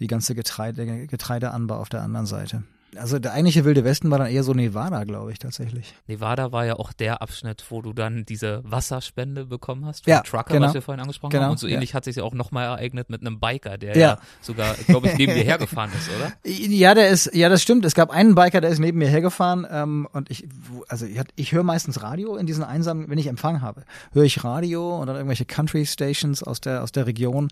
die 0.00 0.08
ganze 0.08 0.34
Getreide, 0.34 1.06
Getreideanbau 1.06 1.76
auf 1.76 1.88
der 1.88 2.02
anderen 2.02 2.26
Seite. 2.26 2.64
Also 2.98 3.18
der 3.18 3.32
eigentliche 3.32 3.64
Wilde 3.64 3.84
Westen 3.84 4.10
war 4.10 4.18
dann 4.18 4.28
eher 4.28 4.42
so 4.42 4.52
Nevada, 4.52 5.04
glaube 5.04 5.32
ich, 5.32 5.38
tatsächlich. 5.38 5.94
Nevada 6.06 6.52
war 6.52 6.64
ja 6.64 6.76
auch 6.76 6.92
der 6.92 7.22
Abschnitt, 7.22 7.64
wo 7.70 7.82
du 7.82 7.92
dann 7.92 8.24
diese 8.24 8.62
Wasserspende 8.64 9.46
bekommen 9.46 9.86
hast, 9.86 10.04
vom 10.04 10.10
ja, 10.10 10.20
Trucker, 10.20 10.54
genau. 10.54 10.66
was 10.66 10.74
wir 10.74 10.82
vorhin 10.82 11.00
angesprochen 11.00 11.32
genau, 11.32 11.44
haben. 11.44 11.52
Und 11.52 11.58
so 11.58 11.66
ja. 11.66 11.74
ähnlich 11.74 11.94
hat 11.94 12.04
sich 12.04 12.16
ja 12.16 12.22
auch 12.22 12.34
nochmal 12.34 12.66
ereignet 12.66 13.10
mit 13.10 13.20
einem 13.20 13.40
Biker, 13.40 13.78
der 13.78 13.96
Ja. 13.96 14.00
ja, 14.00 14.18
sogar, 14.40 14.74
glaube 14.86 15.08
ich, 15.08 15.16
neben 15.16 15.34
dir 15.34 15.44
hergefahren 15.44 15.90
ist, 15.96 16.10
oder? 16.16 16.32
Ja, 16.44 16.94
der 16.94 17.08
ist, 17.08 17.34
ja, 17.34 17.48
das 17.48 17.62
stimmt. 17.62 17.84
Es 17.84 17.94
gab 17.94 18.10
einen 18.10 18.34
Biker, 18.34 18.60
der 18.60 18.70
ist 18.70 18.78
neben 18.78 18.98
mir 18.98 19.08
hergefahren 19.08 19.66
ähm, 19.70 20.08
und 20.12 20.30
ich, 20.30 20.46
also 20.88 21.06
ich, 21.06 21.20
ich 21.36 21.52
höre 21.52 21.62
meistens 21.62 22.02
Radio 22.02 22.36
in 22.36 22.46
diesen 22.46 22.64
einsamen, 22.64 23.08
wenn 23.08 23.18
ich 23.18 23.26
Empfang 23.26 23.60
habe, 23.60 23.84
höre 24.12 24.24
ich 24.24 24.44
Radio 24.44 25.00
und 25.00 25.06
dann 25.06 25.16
irgendwelche 25.16 25.44
Country 25.44 25.86
Stations 25.86 26.42
aus 26.42 26.60
der 26.60 26.82
aus 26.82 26.92
der 26.92 27.06
Region, 27.06 27.48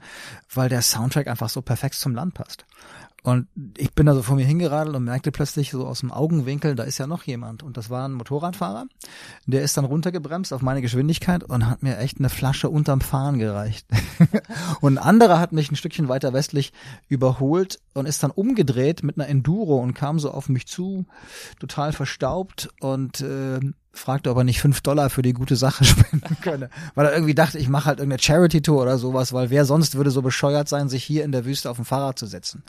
weil 0.52 0.68
der 0.68 0.82
Soundtrack 0.82 1.26
einfach 1.26 1.48
so 1.48 1.62
perfekt 1.62 1.94
zum 1.94 2.14
Land 2.14 2.34
passt. 2.34 2.64
Und 3.24 3.46
ich 3.78 3.92
bin 3.94 4.06
da 4.06 4.14
so 4.14 4.22
vor 4.22 4.34
mir 4.34 4.44
hingeradelt 4.44 4.96
und 4.96 5.04
merkte 5.04 5.30
plötzlich 5.30 5.70
so 5.70 5.86
aus 5.86 6.00
dem 6.00 6.10
Augenwinkel, 6.10 6.74
da 6.74 6.82
ist 6.82 6.98
ja 6.98 7.06
noch 7.06 7.22
jemand. 7.22 7.62
Und 7.62 7.76
das 7.76 7.88
war 7.88 8.08
ein 8.08 8.14
Motorradfahrer. 8.14 8.86
Der 9.46 9.62
ist 9.62 9.76
dann 9.76 9.84
runtergebremst 9.84 10.52
auf 10.52 10.60
meine 10.60 10.82
Geschwindigkeit 10.82 11.44
und 11.44 11.68
hat 11.68 11.84
mir 11.84 11.98
echt 11.98 12.18
eine 12.18 12.30
Flasche 12.30 12.68
unterm 12.68 13.00
Fahren 13.00 13.38
gereicht. 13.38 13.86
und 14.80 14.98
ein 14.98 15.04
anderer 15.04 15.38
hat 15.38 15.52
mich 15.52 15.70
ein 15.70 15.76
Stückchen 15.76 16.08
weiter 16.08 16.32
westlich 16.32 16.72
überholt 17.08 17.78
und 17.94 18.06
ist 18.06 18.24
dann 18.24 18.32
umgedreht 18.32 19.04
mit 19.04 19.16
einer 19.16 19.28
Enduro 19.28 19.78
und 19.78 19.94
kam 19.94 20.18
so 20.18 20.32
auf 20.32 20.48
mich 20.48 20.66
zu, 20.66 21.06
total 21.60 21.92
verstaubt 21.92 22.70
und 22.80 23.20
äh, 23.20 23.60
fragte, 23.92 24.30
ob 24.30 24.38
er 24.38 24.44
nicht 24.44 24.60
fünf 24.60 24.80
Dollar 24.80 25.10
für 25.10 25.22
die 25.22 25.32
gute 25.34 25.56
Sache 25.56 25.84
spenden 25.84 26.36
könne. 26.40 26.70
Weil 26.94 27.06
er 27.06 27.12
irgendwie 27.14 27.34
dachte, 27.34 27.58
ich 27.58 27.68
mache 27.68 27.86
halt 27.86 27.98
irgendeine 27.98 28.22
Charity-Tour 28.22 28.82
oder 28.82 28.98
sowas, 28.98 29.32
weil 29.32 29.50
wer 29.50 29.64
sonst 29.64 29.94
würde 29.94 30.10
so 30.10 30.22
bescheuert 30.22 30.68
sein, 30.68 30.88
sich 30.88 31.04
hier 31.04 31.24
in 31.24 31.32
der 31.32 31.44
Wüste 31.44 31.70
auf 31.70 31.76
dem 31.76 31.84
Fahrrad 31.84 32.18
zu 32.18 32.26
setzen. 32.26 32.62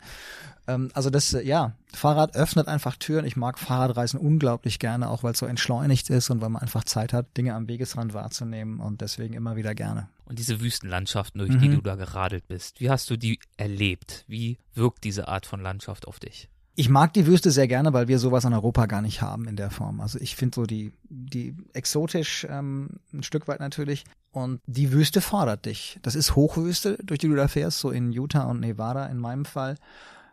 Ähm, 0.66 0.90
also 0.94 1.10
das, 1.10 1.32
äh, 1.34 1.42
ja, 1.42 1.72
Fahrrad 1.94 2.34
öffnet 2.36 2.68
einfach 2.68 2.96
Türen. 2.96 3.24
Ich 3.26 3.36
mag 3.36 3.58
Fahrradreisen 3.58 4.18
unglaublich 4.18 4.78
gerne, 4.78 5.08
auch 5.10 5.22
weil 5.22 5.32
es 5.32 5.38
so 5.38 5.46
entschleunigt 5.46 6.08
ist 6.10 6.30
und 6.30 6.40
weil 6.40 6.48
man 6.50 6.62
einfach 6.62 6.84
Zeit 6.84 7.12
hat, 7.12 7.36
Dinge 7.36 7.54
am 7.54 7.68
Wegesrand 7.68 8.14
wahrzunehmen 8.14 8.80
und 8.80 9.00
deswegen 9.00 9.34
immer 9.34 9.56
wieder 9.56 9.74
gerne. 9.74 10.08
Und 10.26 10.38
diese 10.38 10.60
Wüstenlandschaften, 10.60 11.38
durch 11.38 11.50
Mhm. 11.52 11.58
die 11.60 11.68
du 11.68 11.80
da 11.82 11.96
geradelt 11.96 12.48
bist, 12.48 12.80
wie 12.80 12.88
hast 12.90 13.10
du 13.10 13.16
die 13.18 13.38
erlebt? 13.58 14.24
Wie 14.26 14.58
wirkt 14.74 15.04
diese 15.04 15.28
Art 15.28 15.44
von 15.46 15.60
Landschaft 15.60 16.06
auf 16.08 16.18
dich? 16.18 16.48
Ich 16.76 16.88
mag 16.88 17.12
die 17.12 17.26
Wüste 17.26 17.50
sehr 17.50 17.68
gerne, 17.68 17.92
weil 17.92 18.08
wir 18.08 18.18
sowas 18.18 18.44
in 18.44 18.52
Europa 18.52 18.86
gar 18.86 19.00
nicht 19.00 19.22
haben 19.22 19.46
in 19.46 19.56
der 19.56 19.70
Form. 19.70 20.00
Also 20.00 20.18
ich 20.18 20.34
finde 20.34 20.56
so 20.56 20.64
die, 20.64 20.92
die 21.08 21.54
exotisch 21.72 22.46
ähm, 22.50 23.00
ein 23.12 23.22
Stück 23.22 23.46
weit 23.46 23.60
natürlich. 23.60 24.04
Und 24.32 24.60
die 24.66 24.90
Wüste 24.90 25.20
fordert 25.20 25.66
dich. 25.66 26.00
Das 26.02 26.16
ist 26.16 26.34
Hochwüste, 26.34 26.98
durch 27.04 27.20
die 27.20 27.28
du 27.28 27.36
da 27.36 27.46
fährst, 27.46 27.78
so 27.78 27.90
in 27.90 28.10
Utah 28.10 28.44
und 28.44 28.58
Nevada 28.58 29.06
in 29.06 29.18
meinem 29.18 29.44
Fall. 29.44 29.76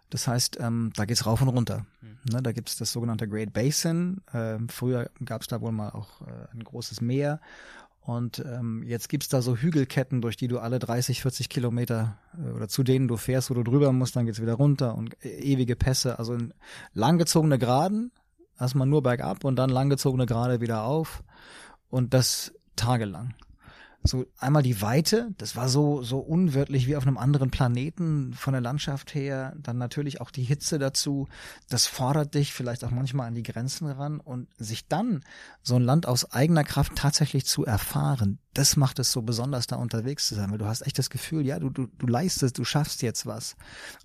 Das 0.09 0.27
heißt, 0.27 0.57
ähm, 0.59 0.91
da 0.95 1.05
geht's 1.05 1.25
rauf 1.25 1.41
und 1.41 1.49
runter. 1.49 1.85
Ne, 2.29 2.41
da 2.41 2.51
gibt's 2.51 2.77
das 2.77 2.91
sogenannte 2.91 3.27
Great 3.27 3.53
Basin. 3.53 4.21
Ähm, 4.33 4.67
früher 4.69 5.09
gab's 5.23 5.47
da 5.47 5.61
wohl 5.61 5.71
mal 5.71 5.89
auch 5.89 6.21
äh, 6.21 6.47
ein 6.53 6.63
großes 6.63 7.01
Meer. 7.01 7.39
Und 8.01 8.39
ähm, 8.39 8.81
jetzt 8.83 9.09
gibt's 9.09 9.29
da 9.29 9.43
so 9.43 9.55
Hügelketten, 9.55 10.21
durch 10.21 10.35
die 10.35 10.47
du 10.47 10.57
alle 10.57 10.79
30, 10.79 11.21
40 11.21 11.49
Kilometer 11.49 12.17
äh, 12.35 12.49
oder 12.49 12.67
zu 12.67 12.83
denen 12.83 13.07
du 13.07 13.15
fährst, 13.15 13.51
wo 13.51 13.53
du 13.53 13.63
drüber 13.63 13.91
musst, 13.91 14.15
dann 14.15 14.25
geht's 14.25 14.41
wieder 14.41 14.55
runter 14.55 14.95
und 14.95 15.23
äh, 15.23 15.39
ewige 15.39 15.75
Pässe. 15.75 16.17
Also 16.17 16.33
in 16.33 16.53
langgezogene 16.93 17.59
Geraden, 17.59 18.11
erstmal 18.59 18.87
nur 18.87 19.03
bergab 19.03 19.43
und 19.43 19.55
dann 19.55 19.69
langgezogene 19.69 20.25
Gerade 20.25 20.61
wieder 20.61 20.83
auf 20.83 21.23
und 21.89 22.13
das 22.15 22.53
tagelang. 22.75 23.35
So 24.03 24.25
einmal 24.37 24.63
die 24.63 24.81
Weite, 24.81 25.31
das 25.37 25.55
war 25.55 25.69
so 25.69 26.01
so 26.01 26.19
unwirtlich 26.19 26.87
wie 26.87 26.95
auf 26.95 27.05
einem 27.05 27.17
anderen 27.17 27.51
Planeten 27.51 28.33
von 28.33 28.53
der 28.53 28.61
Landschaft 28.61 29.13
her. 29.13 29.55
Dann 29.61 29.77
natürlich 29.77 30.21
auch 30.21 30.31
die 30.31 30.43
Hitze 30.43 30.79
dazu. 30.79 31.27
Das 31.69 31.85
fordert 31.85 32.33
dich 32.33 32.53
vielleicht 32.53 32.83
auch 32.83 32.91
manchmal 32.91 33.27
an 33.27 33.35
die 33.35 33.43
Grenzen 33.43 33.87
ran 33.87 34.19
und 34.19 34.47
sich 34.57 34.87
dann 34.87 35.23
so 35.61 35.75
ein 35.75 35.83
Land 35.83 36.07
aus 36.07 36.31
eigener 36.31 36.63
Kraft 36.63 36.95
tatsächlich 36.95 37.45
zu 37.45 37.63
erfahren, 37.63 38.39
das 38.53 38.75
macht 38.75 38.99
es 38.99 39.11
so 39.11 39.21
besonders, 39.21 39.65
da 39.67 39.77
unterwegs 39.77 40.27
zu 40.27 40.35
sein, 40.35 40.51
weil 40.51 40.57
du 40.57 40.65
hast 40.65 40.81
echt 40.85 40.99
das 40.99 41.09
Gefühl, 41.09 41.45
ja, 41.45 41.57
du, 41.59 41.69
du, 41.69 41.87
du 41.97 42.07
leistest, 42.07 42.57
du 42.57 42.65
schaffst 42.65 43.01
jetzt 43.01 43.25
was. 43.25 43.55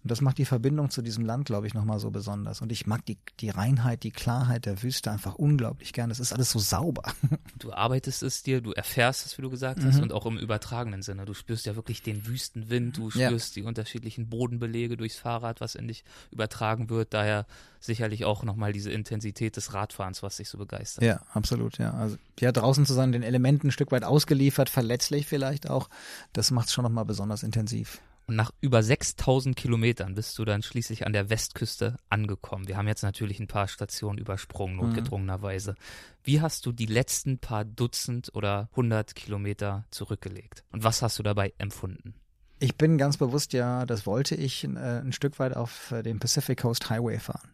Und 0.05 0.11
das 0.11 0.21
macht 0.21 0.39
die 0.39 0.45
Verbindung 0.45 0.91
zu 0.91 1.03
diesem 1.03 1.25
Land, 1.25 1.47
glaube 1.47 1.67
ich, 1.67 1.75
nochmal 1.75 1.99
so 1.99 2.11
besonders. 2.11 2.61
Und 2.63 2.71
ich 2.71 2.87
mag 2.87 3.05
die, 3.07 3.19
die 3.41 3.51
Reinheit, 3.51 4.05
die 4.05 4.13
Klarheit 4.13 4.65
der 4.67 4.83
Wüste 4.85 5.11
einfach 5.11 5.35
unglaublich 5.35 5.93
gern. 5.93 6.09
Das 6.11 6.21
ist 6.21 6.33
alles 6.33 6.51
so 6.51 6.59
sauber. 6.59 7.03
Du 7.59 7.73
arbeitest 7.73 8.23
es 8.23 8.43
dir, 8.43 8.61
du 8.61 8.73
erfährst 8.73 9.25
es, 9.27 9.39
wie 9.39 9.43
du 9.43 9.49
gesagt 9.51 9.83
Mhm. 9.83 9.87
hast, 9.87 10.01
und 10.01 10.13
auch 10.13 10.27
im 10.27 10.37
übertragenen 10.39 11.03
Sinne. 11.03 11.25
Du 11.25 11.33
spürst 11.35 11.65
ja 11.67 11.75
wirklich 11.75 12.03
den 12.03 12.27
Wüstenwind, 12.27 12.97
du 12.99 13.09
Ja. 13.11 13.29
spürst 13.29 13.57
die 13.57 13.63
unterschiedlichen 13.63 14.29
Bodenbelege 14.29 14.97
durchs 14.97 15.17
Fahrrad, 15.17 15.61
was 15.61 15.75
in 15.75 15.89
dich 15.89 16.05
übertragen 16.31 16.91
wird. 16.91 17.15
Daher 17.15 17.47
sicherlich 17.87 18.25
auch 18.25 18.43
nochmal 18.43 18.73
diese 18.73 18.91
Intensität 18.91 19.57
des 19.57 19.73
Radfahrens, 19.73 20.23
was 20.23 20.37
dich 20.37 20.49
so 20.49 20.59
begeistert. 20.59 21.05
Ja, 21.05 21.21
absolut, 21.33 21.79
ja. 21.79 21.93
Also 21.93 22.17
ja, 22.39 22.53
draußen 22.53 22.85
zu 22.85 22.93
sein, 22.93 23.13
den 23.13 23.23
Elementen 23.23 23.69
ein 23.69 23.73
Stück 23.73 23.93
weit 23.93 24.05
ausgeliefert, 24.05 24.69
verletzlich 24.69 25.27
vielleicht 25.27 25.71
auch, 25.71 25.89
das 26.33 26.51
macht 26.51 26.69
es 26.69 26.75
schon 26.75 26.85
nochmal 26.85 27.05
besonders 27.05 27.43
intensiv. 27.43 28.01
Und 28.29 28.35
nach 28.35 28.51
über 28.61 28.83
6000 28.83 29.55
Kilometern 29.55 30.17
bist 30.17 30.37
du 30.39 30.45
dann 30.45 30.63
schließlich 30.63 31.07
an 31.07 31.13
der 31.13 31.31
Westküste 31.31 31.97
angekommen. 32.09 32.67
Wir 32.67 32.77
haben 32.77 32.89
jetzt 32.89 33.03
natürlich 33.03 33.39
ein 33.39 33.47
paar 33.47 33.69
Stationen 33.69 34.19
übersprungen, 34.19 34.77
notgedrungenerweise. 34.77 35.77
Wie 36.25 36.41
hast 36.41 36.67
du 36.67 36.73
die 36.73 36.87
letzten 36.87 37.39
paar 37.39 37.65
Dutzend 37.65 38.35
oder 38.35 38.69
hundert 38.75 39.15
Kilometer 39.15 39.85
zurückgelegt? 39.91 40.65
Und 40.73 40.83
was 40.83 41.03
hast 41.03 41.21
du 41.21 41.23
dabei 41.23 41.53
empfunden? 41.59 42.15
Ich 42.59 42.77
bin 42.77 42.97
ganz 42.97 43.19
bewusst 43.19 43.53
ja, 43.53 43.85
das 43.85 44.07
wollte 44.07 44.35
ich, 44.35 44.65
äh, 44.65 44.69
ein 44.69 45.13
Stück 45.13 45.39
weit 45.39 45.55
auf 45.55 45.91
äh, 45.93 46.03
dem 46.03 46.19
Pacific 46.19 46.61
Coast 46.61 46.89
Highway 46.89 47.19
fahren. 47.19 47.51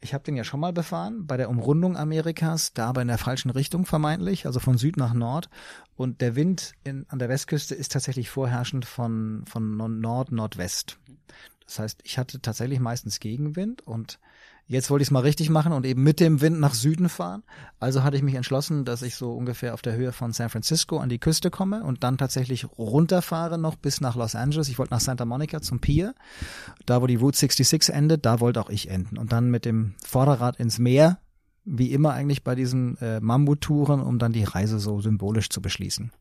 Ich 0.00 0.12
habe 0.12 0.24
den 0.24 0.34
ja 0.36 0.42
schon 0.42 0.58
mal 0.58 0.72
befahren, 0.72 1.26
bei 1.26 1.36
der 1.36 1.48
Umrundung 1.48 1.96
Amerikas, 1.96 2.72
da 2.72 2.88
aber 2.88 3.02
in 3.02 3.08
der 3.08 3.18
falschen 3.18 3.50
Richtung 3.50 3.86
vermeintlich, 3.86 4.46
also 4.46 4.58
von 4.58 4.76
Süd 4.76 4.96
nach 4.96 5.14
Nord. 5.14 5.48
Und 5.94 6.20
der 6.20 6.34
Wind 6.34 6.72
in, 6.82 7.06
an 7.08 7.20
der 7.20 7.28
Westküste 7.28 7.76
ist 7.76 7.92
tatsächlich 7.92 8.28
vorherrschend 8.28 8.84
von, 8.84 9.44
von 9.46 9.76
Nord-Nordwest. 10.00 10.98
Das 11.64 11.78
heißt, 11.78 12.00
ich 12.02 12.18
hatte 12.18 12.40
tatsächlich 12.40 12.80
meistens 12.80 13.20
Gegenwind 13.20 13.86
und 13.86 14.18
jetzt 14.70 14.88
wollte 14.88 15.02
ich 15.02 15.08
es 15.08 15.10
mal 15.10 15.20
richtig 15.20 15.50
machen 15.50 15.72
und 15.72 15.84
eben 15.84 16.02
mit 16.04 16.20
dem 16.20 16.40
Wind 16.40 16.60
nach 16.60 16.74
Süden 16.74 17.08
fahren. 17.08 17.42
Also 17.80 18.04
hatte 18.04 18.16
ich 18.16 18.22
mich 18.22 18.36
entschlossen, 18.36 18.84
dass 18.84 19.02
ich 19.02 19.16
so 19.16 19.32
ungefähr 19.32 19.74
auf 19.74 19.82
der 19.82 19.96
Höhe 19.96 20.12
von 20.12 20.32
San 20.32 20.48
Francisco 20.48 20.98
an 20.98 21.08
die 21.08 21.18
Küste 21.18 21.50
komme 21.50 21.82
und 21.82 22.04
dann 22.04 22.18
tatsächlich 22.18 22.66
runterfahre 22.78 23.58
noch 23.58 23.74
bis 23.74 24.00
nach 24.00 24.14
Los 24.14 24.36
Angeles. 24.36 24.68
Ich 24.68 24.78
wollte 24.78 24.94
nach 24.94 25.00
Santa 25.00 25.24
Monica 25.24 25.60
zum 25.60 25.80
Pier, 25.80 26.14
da 26.86 27.02
wo 27.02 27.08
die 27.08 27.16
Route 27.16 27.36
66 27.36 27.92
endet, 27.92 28.24
da 28.24 28.38
wollte 28.38 28.60
auch 28.60 28.70
ich 28.70 28.88
enden. 28.88 29.18
Und 29.18 29.32
dann 29.32 29.50
mit 29.50 29.64
dem 29.64 29.94
Vorderrad 30.06 30.60
ins 30.60 30.78
Meer, 30.78 31.18
wie 31.64 31.90
immer 31.90 32.12
eigentlich 32.12 32.44
bei 32.44 32.54
diesen 32.54 32.96
äh, 32.98 33.18
Mammut-Touren, 33.18 34.00
um 34.00 34.20
dann 34.20 34.32
die 34.32 34.44
Reise 34.44 34.78
so 34.78 35.00
symbolisch 35.00 35.50
zu 35.50 35.60
beschließen. 35.60 36.12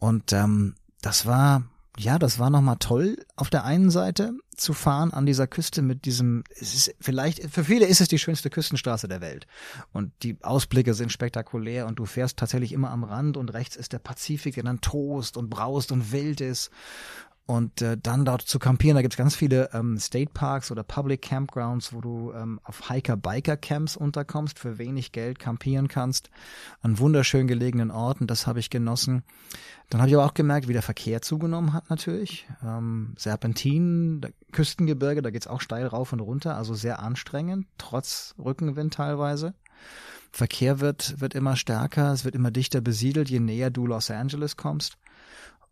Und 0.00 0.32
ähm, 0.32 0.74
das 1.00 1.26
war 1.26 1.62
ja, 1.98 2.18
das 2.18 2.38
war 2.38 2.50
nochmal 2.50 2.76
toll 2.78 3.16
auf 3.36 3.50
der 3.50 3.64
einen 3.64 3.90
Seite 3.90 4.32
zu 4.56 4.72
fahren 4.72 5.12
an 5.12 5.26
dieser 5.26 5.46
Küste 5.46 5.82
mit 5.82 6.04
diesem, 6.04 6.44
es 6.60 6.74
ist 6.74 6.94
vielleicht, 7.00 7.50
für 7.50 7.64
viele 7.64 7.86
ist 7.86 8.00
es 8.00 8.08
die 8.08 8.18
schönste 8.18 8.50
Küstenstraße 8.50 9.08
der 9.08 9.20
Welt. 9.20 9.46
Und 9.92 10.12
die 10.22 10.36
Ausblicke 10.42 10.94
sind 10.94 11.12
spektakulär 11.12 11.86
und 11.86 11.98
du 11.98 12.06
fährst 12.06 12.36
tatsächlich 12.36 12.72
immer 12.72 12.90
am 12.90 13.04
Rand 13.04 13.36
und 13.36 13.52
rechts 13.52 13.76
ist 13.76 13.92
der 13.92 13.98
Pazifik, 13.98 14.54
der 14.54 14.64
dann 14.64 14.80
tost 14.80 15.36
und 15.36 15.50
braust 15.50 15.92
und 15.92 16.12
wild 16.12 16.40
ist. 16.40 16.70
Und 17.48 17.80
äh, 17.80 17.96
dann 17.96 18.26
dort 18.26 18.42
zu 18.42 18.58
campieren, 18.58 18.94
da 18.94 19.00
gibt's 19.00 19.16
ganz 19.16 19.34
viele 19.34 19.70
ähm, 19.72 19.98
State 19.98 20.32
Parks 20.34 20.70
oder 20.70 20.82
Public 20.82 21.22
Campgrounds, 21.22 21.94
wo 21.94 22.02
du 22.02 22.30
ähm, 22.34 22.60
auf 22.62 22.90
Hiker-Biker-Camps 22.90 23.96
unterkommst, 23.96 24.58
für 24.58 24.76
wenig 24.76 25.12
Geld 25.12 25.38
campieren 25.38 25.88
kannst, 25.88 26.28
an 26.82 26.98
wunderschön 26.98 27.46
gelegenen 27.46 27.90
Orten, 27.90 28.26
das 28.26 28.46
habe 28.46 28.60
ich 28.60 28.68
genossen. 28.68 29.22
Dann 29.88 30.02
habe 30.02 30.10
ich 30.10 30.14
aber 30.14 30.26
auch 30.26 30.34
gemerkt, 30.34 30.68
wie 30.68 30.74
der 30.74 30.82
Verkehr 30.82 31.22
zugenommen 31.22 31.72
hat 31.72 31.88
natürlich. 31.88 32.46
Ähm, 32.62 33.14
Serpentinen, 33.16 34.20
da- 34.20 34.28
Küstengebirge, 34.52 35.22
da 35.22 35.30
geht's 35.30 35.46
auch 35.46 35.62
steil 35.62 35.86
rauf 35.86 36.12
und 36.12 36.20
runter, 36.20 36.54
also 36.54 36.74
sehr 36.74 36.98
anstrengend, 37.00 37.66
trotz 37.78 38.34
Rückenwind 38.38 38.92
teilweise. 38.92 39.54
Verkehr 40.32 40.80
wird, 40.80 41.18
wird 41.22 41.34
immer 41.34 41.56
stärker, 41.56 42.12
es 42.12 42.26
wird 42.26 42.34
immer 42.34 42.50
dichter 42.50 42.82
besiedelt, 42.82 43.30
je 43.30 43.40
näher 43.40 43.70
du 43.70 43.86
Los 43.86 44.10
Angeles 44.10 44.58
kommst. 44.58 44.98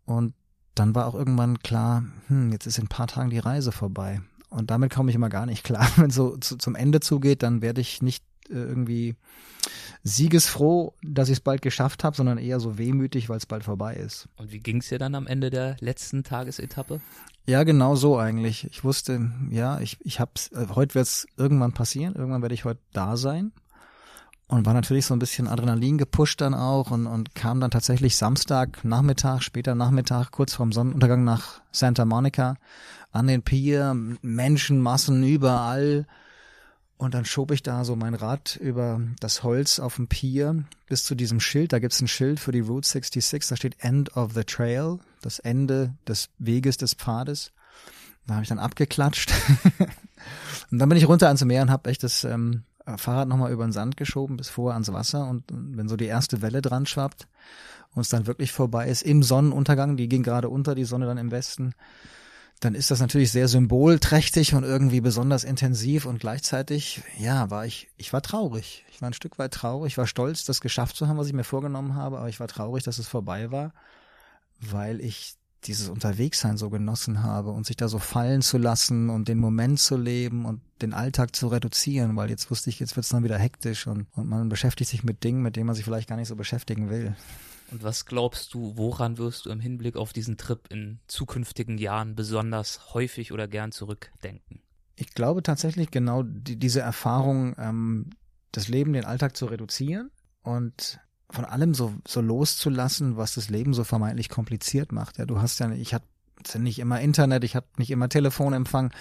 Und 0.05 0.33
dann 0.79 0.95
war 0.95 1.07
auch 1.07 1.15
irgendwann 1.15 1.59
klar, 1.59 2.03
hm, 2.27 2.51
jetzt 2.51 2.67
ist 2.67 2.77
in 2.77 2.85
ein 2.85 2.89
paar 2.89 3.07
Tagen 3.07 3.29
die 3.29 3.39
Reise 3.39 3.71
vorbei. 3.71 4.21
Und 4.49 4.71
damit 4.71 4.93
komme 4.93 5.09
ich 5.09 5.15
immer 5.15 5.29
gar 5.29 5.45
nicht 5.45 5.63
klar. 5.63 5.87
Wenn 5.97 6.09
so 6.09 6.37
zu, 6.37 6.57
zum 6.57 6.75
Ende 6.75 6.99
zugeht, 6.99 7.43
dann 7.43 7.61
werde 7.61 7.81
ich 7.81 8.01
nicht 8.01 8.23
äh, 8.49 8.53
irgendwie 8.53 9.15
siegesfroh, 10.03 10.93
dass 11.01 11.29
ich 11.29 11.33
es 11.33 11.41
bald 11.41 11.61
geschafft 11.61 12.03
habe, 12.03 12.15
sondern 12.15 12.37
eher 12.37 12.59
so 12.59 12.77
wehmütig, 12.77 13.29
weil 13.29 13.37
es 13.37 13.45
bald 13.45 13.63
vorbei 13.63 13.95
ist. 13.95 14.29
Und 14.37 14.51
wie 14.51 14.59
ging 14.59 14.77
es 14.77 14.89
dir 14.89 14.99
dann 14.99 15.15
am 15.15 15.27
Ende 15.27 15.49
der 15.49 15.75
letzten 15.79 16.23
Tagesetappe? 16.23 17.01
Ja, 17.45 17.63
genau 17.63 17.95
so 17.95 18.17
eigentlich. 18.17 18.65
Ich 18.65 18.83
wusste, 18.83 19.31
ja, 19.51 19.79
ich, 19.79 19.97
ich 20.01 20.19
hab's, 20.19 20.51
äh, 20.51 20.67
heute 20.75 20.95
wird 20.95 21.07
es 21.07 21.27
irgendwann 21.37 21.73
passieren, 21.73 22.15
irgendwann 22.15 22.41
werde 22.41 22.55
ich 22.55 22.65
heute 22.65 22.81
da 22.93 23.17
sein. 23.17 23.51
Und 24.49 24.65
war 24.65 24.73
natürlich 24.73 25.05
so 25.05 25.13
ein 25.13 25.19
bisschen 25.19 25.47
Adrenalin 25.47 25.97
gepusht 25.97 26.39
dann 26.39 26.53
auch 26.53 26.89
und, 26.91 27.05
und 27.05 27.35
kam 27.35 27.59
dann 27.59 27.71
tatsächlich 27.71 28.15
Samstag 28.15 28.83
Nachmittag, 28.85 29.41
später 29.43 29.75
Nachmittag, 29.75 30.31
kurz 30.31 30.53
vorm 30.53 30.71
Sonnenuntergang 30.71 31.25
nach 31.25 31.61
Santa 31.73 32.05
Monica 32.05 32.55
an 33.11 33.27
den 33.27 33.43
Pier, 33.43 33.93
Menschenmassen 34.21 35.21
überall. 35.23 36.05
Und 36.95 37.13
dann 37.13 37.25
schob 37.25 37.51
ich 37.51 37.61
da 37.61 37.83
so 37.83 37.95
mein 37.95 38.15
Rad 38.15 38.55
über 38.55 39.01
das 39.19 39.43
Holz 39.43 39.79
auf 39.79 39.97
dem 39.97 40.07
Pier 40.07 40.63
bis 40.87 41.03
zu 41.03 41.13
diesem 41.13 41.39
Schild. 41.39 41.73
Da 41.73 41.79
gibt's 41.79 42.01
ein 42.01 42.07
Schild 42.07 42.39
für 42.39 42.51
die 42.51 42.61
Route 42.61 42.87
66, 42.87 43.49
da 43.49 43.55
steht 43.55 43.83
End 43.83 44.15
of 44.15 44.33
the 44.33 44.43
Trail, 44.43 44.99
das 45.21 45.39
Ende 45.39 45.93
des 46.07 46.29
Weges, 46.39 46.77
des 46.77 46.93
Pfades. 46.93 47.51
Da 48.25 48.35
habe 48.35 48.43
ich 48.43 48.49
dann 48.49 48.59
abgeklatscht. 48.59 49.31
und 50.71 50.79
dann 50.79 50.89
bin 50.89 50.97
ich 50.97 51.07
runter 51.07 51.27
ans 51.27 51.43
Meer 51.43 51.61
und 51.63 51.69
habe 51.69 51.89
echt 51.89 52.01
das 52.01 52.23
ähm, 52.23 52.63
Fahrrad 52.95 53.27
nochmal 53.27 53.51
über 53.51 53.65
den 53.65 53.73
Sand 53.73 53.97
geschoben 53.97 54.37
bis 54.37 54.49
vorher 54.49 54.73
ans 54.73 54.93
Wasser. 54.93 55.27
Und 55.27 55.43
wenn 55.49 55.89
so 55.89 55.97
die 55.97 56.05
erste 56.05 56.41
Welle 56.41 56.61
dran 56.61 56.85
schwappt 56.85 57.27
und 57.93 58.01
es 58.01 58.09
dann 58.09 58.27
wirklich 58.27 58.51
vorbei 58.51 58.87
ist, 58.87 59.01
im 59.01 59.23
Sonnenuntergang, 59.23 59.97
die 59.97 60.07
ging 60.07 60.23
gerade 60.23 60.49
unter, 60.49 60.75
die 60.75 60.85
Sonne 60.85 61.05
dann 61.05 61.17
im 61.17 61.31
Westen, 61.31 61.73
dann 62.59 62.73
ist 62.73 62.89
das 62.89 62.99
natürlich 62.99 63.31
sehr 63.31 63.47
symbolträchtig 63.47 64.55
und 64.55 64.63
irgendwie 64.63 65.01
besonders 65.01 65.43
intensiv 65.43 66.05
und 66.05 66.19
gleichzeitig, 66.19 67.03
ja, 67.19 67.51
war 67.51 67.65
ich, 67.65 67.89
ich 67.97 68.13
war 68.13 68.23
traurig. 68.23 68.83
Ich 68.91 69.01
war 69.01 69.09
ein 69.09 69.13
Stück 69.13 69.37
weit 69.37 69.53
traurig. 69.53 69.93
Ich 69.93 69.97
war 69.97 70.07
stolz, 70.07 70.43
das 70.45 70.61
geschafft 70.61 70.95
zu 70.95 71.07
haben, 71.07 71.17
was 71.17 71.27
ich 71.27 71.33
mir 71.33 71.43
vorgenommen 71.43 71.93
habe, 71.93 72.17
aber 72.17 72.29
ich 72.29 72.39
war 72.39 72.47
traurig, 72.47 72.83
dass 72.83 72.97
es 72.97 73.07
vorbei 73.07 73.51
war, 73.51 73.73
weil 74.59 75.01
ich 75.01 75.36
dieses 75.65 75.89
Unterwegssein 75.89 76.57
so 76.57 76.69
genossen 76.69 77.23
habe 77.23 77.51
und 77.51 77.65
sich 77.65 77.75
da 77.75 77.87
so 77.87 77.99
fallen 77.99 78.41
zu 78.41 78.57
lassen 78.57 79.09
und 79.09 79.27
den 79.27 79.39
Moment 79.39 79.79
zu 79.79 79.97
leben 79.97 80.45
und 80.45 80.61
den 80.81 80.93
Alltag 80.93 81.35
zu 81.35 81.47
reduzieren, 81.47 82.15
weil 82.15 82.29
jetzt 82.29 82.51
wusste 82.51 82.69
ich, 82.69 82.79
jetzt 82.79 82.95
wird 82.95 83.05
es 83.05 83.09
dann 83.09 83.23
wieder 83.23 83.37
hektisch 83.37 83.87
und, 83.87 84.07
und 84.15 84.27
man 84.27 84.49
beschäftigt 84.49 84.89
sich 84.89 85.03
mit 85.03 85.23
Dingen, 85.23 85.41
mit 85.41 85.55
denen 85.55 85.65
man 85.65 85.75
sich 85.75 85.85
vielleicht 85.85 86.07
gar 86.07 86.15
nicht 86.15 86.27
so 86.27 86.35
beschäftigen 86.35 86.89
will. 86.89 87.15
Und 87.71 87.83
was 87.83 88.05
glaubst 88.05 88.53
du, 88.53 88.77
woran 88.77 89.17
wirst 89.17 89.45
du 89.45 89.49
im 89.49 89.59
Hinblick 89.59 89.97
auf 89.97 90.13
diesen 90.13 90.37
Trip 90.37 90.61
in 90.69 90.99
zukünftigen 91.07 91.77
Jahren 91.77 92.15
besonders 92.15 92.93
häufig 92.93 93.33
oder 93.33 93.47
gern 93.47 93.71
zurückdenken? 93.71 94.61
Ich 94.95 95.13
glaube 95.13 95.43
tatsächlich 95.43 95.91
genau 95.91 96.23
die, 96.23 96.57
diese 96.57 96.79
Erfahrung, 96.79 97.55
ähm, 97.57 98.11
das 98.51 98.67
Leben, 98.67 98.93
den 98.93 99.05
Alltag 99.05 99.35
zu 99.35 99.47
reduzieren 99.47 100.11
und 100.43 100.99
von 101.29 101.45
allem 101.45 101.73
so, 101.73 101.93
so 102.07 102.21
loszulassen, 102.21 103.17
was 103.17 103.35
das 103.35 103.49
Leben 103.49 103.73
so 103.73 103.83
vermeintlich 103.83 104.29
kompliziert 104.29 104.91
macht. 104.91 105.17
Ja, 105.17 105.25
du 105.25 105.41
hast 105.41 105.59
ja, 105.59 105.69
ich 105.71 105.93
hatte 105.93 106.05
nicht 106.57 106.79
immer 106.79 107.01
Internet, 107.01 107.43
ich 107.43 107.55
habe 107.55 107.65
nicht 107.77 107.91
immer 107.91 108.09
Telefonempfang. 108.09 108.91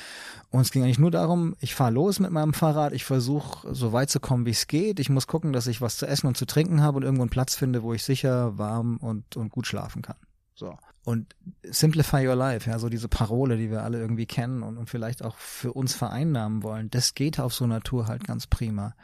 Und 0.50 0.60
es 0.60 0.70
ging 0.70 0.82
eigentlich 0.82 0.98
nur 0.98 1.10
darum, 1.10 1.54
ich 1.60 1.74
fahre 1.74 1.92
los 1.92 2.18
mit 2.18 2.30
meinem 2.30 2.54
Fahrrad, 2.54 2.92
ich 2.92 3.04
versuche 3.04 3.72
so 3.74 3.92
weit 3.92 4.10
zu 4.10 4.20
kommen, 4.20 4.46
wie 4.46 4.50
es 4.50 4.66
geht. 4.66 4.98
Ich 4.98 5.10
muss 5.10 5.26
gucken, 5.26 5.52
dass 5.52 5.66
ich 5.66 5.80
was 5.80 5.98
zu 5.98 6.06
essen 6.06 6.26
und 6.26 6.36
zu 6.36 6.46
trinken 6.46 6.82
habe 6.82 6.96
und 6.96 7.02
irgendwo 7.02 7.22
einen 7.22 7.30
Platz 7.30 7.54
finde, 7.54 7.82
wo 7.82 7.92
ich 7.94 8.02
sicher, 8.02 8.58
warm 8.58 8.96
und, 8.96 9.36
und 9.36 9.50
gut 9.50 9.66
schlafen 9.66 10.02
kann. 10.02 10.16
So. 10.54 10.76
Und 11.04 11.36
simplify 11.62 12.26
your 12.26 12.34
life, 12.34 12.68
ja, 12.68 12.80
so 12.80 12.88
diese 12.88 13.08
Parole, 13.08 13.56
die 13.56 13.70
wir 13.70 13.84
alle 13.84 14.00
irgendwie 14.00 14.26
kennen 14.26 14.64
und, 14.64 14.76
und 14.76 14.90
vielleicht 14.90 15.22
auch 15.22 15.36
für 15.36 15.72
uns 15.72 15.94
vereinnahmen 15.94 16.64
wollen, 16.64 16.90
das 16.90 17.14
geht 17.14 17.38
auf 17.38 17.54
so 17.54 17.66
Tour 17.80 18.08
halt 18.08 18.24
ganz 18.24 18.48
prima. 18.48 18.94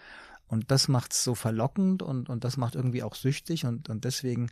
Und 0.53 0.71
das 0.71 0.87
macht's 0.87 1.25
so 1.25 1.35
verlockend 1.35 2.03
und, 2.03 2.29
und 2.29 2.45
das 2.45 2.59
macht 2.59 2.75
irgendwie 2.75 3.03
auch 3.03 3.15
süchtig 3.15 3.65
und, 3.65 3.89
und 3.89 4.05
deswegen 4.05 4.51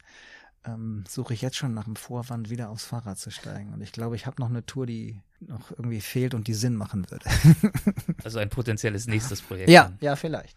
ähm, 0.64 1.04
suche 1.06 1.34
ich 1.34 1.42
jetzt 1.42 1.58
schon 1.58 1.74
nach 1.74 1.84
dem 1.84 1.94
Vorwand, 1.94 2.48
wieder 2.48 2.70
aufs 2.70 2.86
Fahrrad 2.86 3.18
zu 3.18 3.30
steigen. 3.30 3.74
Und 3.74 3.82
ich 3.82 3.92
glaube, 3.92 4.16
ich 4.16 4.24
habe 4.24 4.40
noch 4.40 4.48
eine 4.48 4.64
Tour, 4.64 4.86
die 4.86 5.20
noch 5.40 5.70
irgendwie 5.72 6.00
fehlt 6.00 6.32
und 6.32 6.48
die 6.48 6.54
Sinn 6.54 6.74
machen 6.74 7.10
würde. 7.10 7.26
also 8.24 8.38
ein 8.38 8.48
potenzielles 8.48 9.08
nächstes 9.08 9.42
Projekt. 9.42 9.68
Ja, 9.68 9.84
dann. 9.84 9.98
ja, 10.00 10.16
vielleicht. 10.16 10.56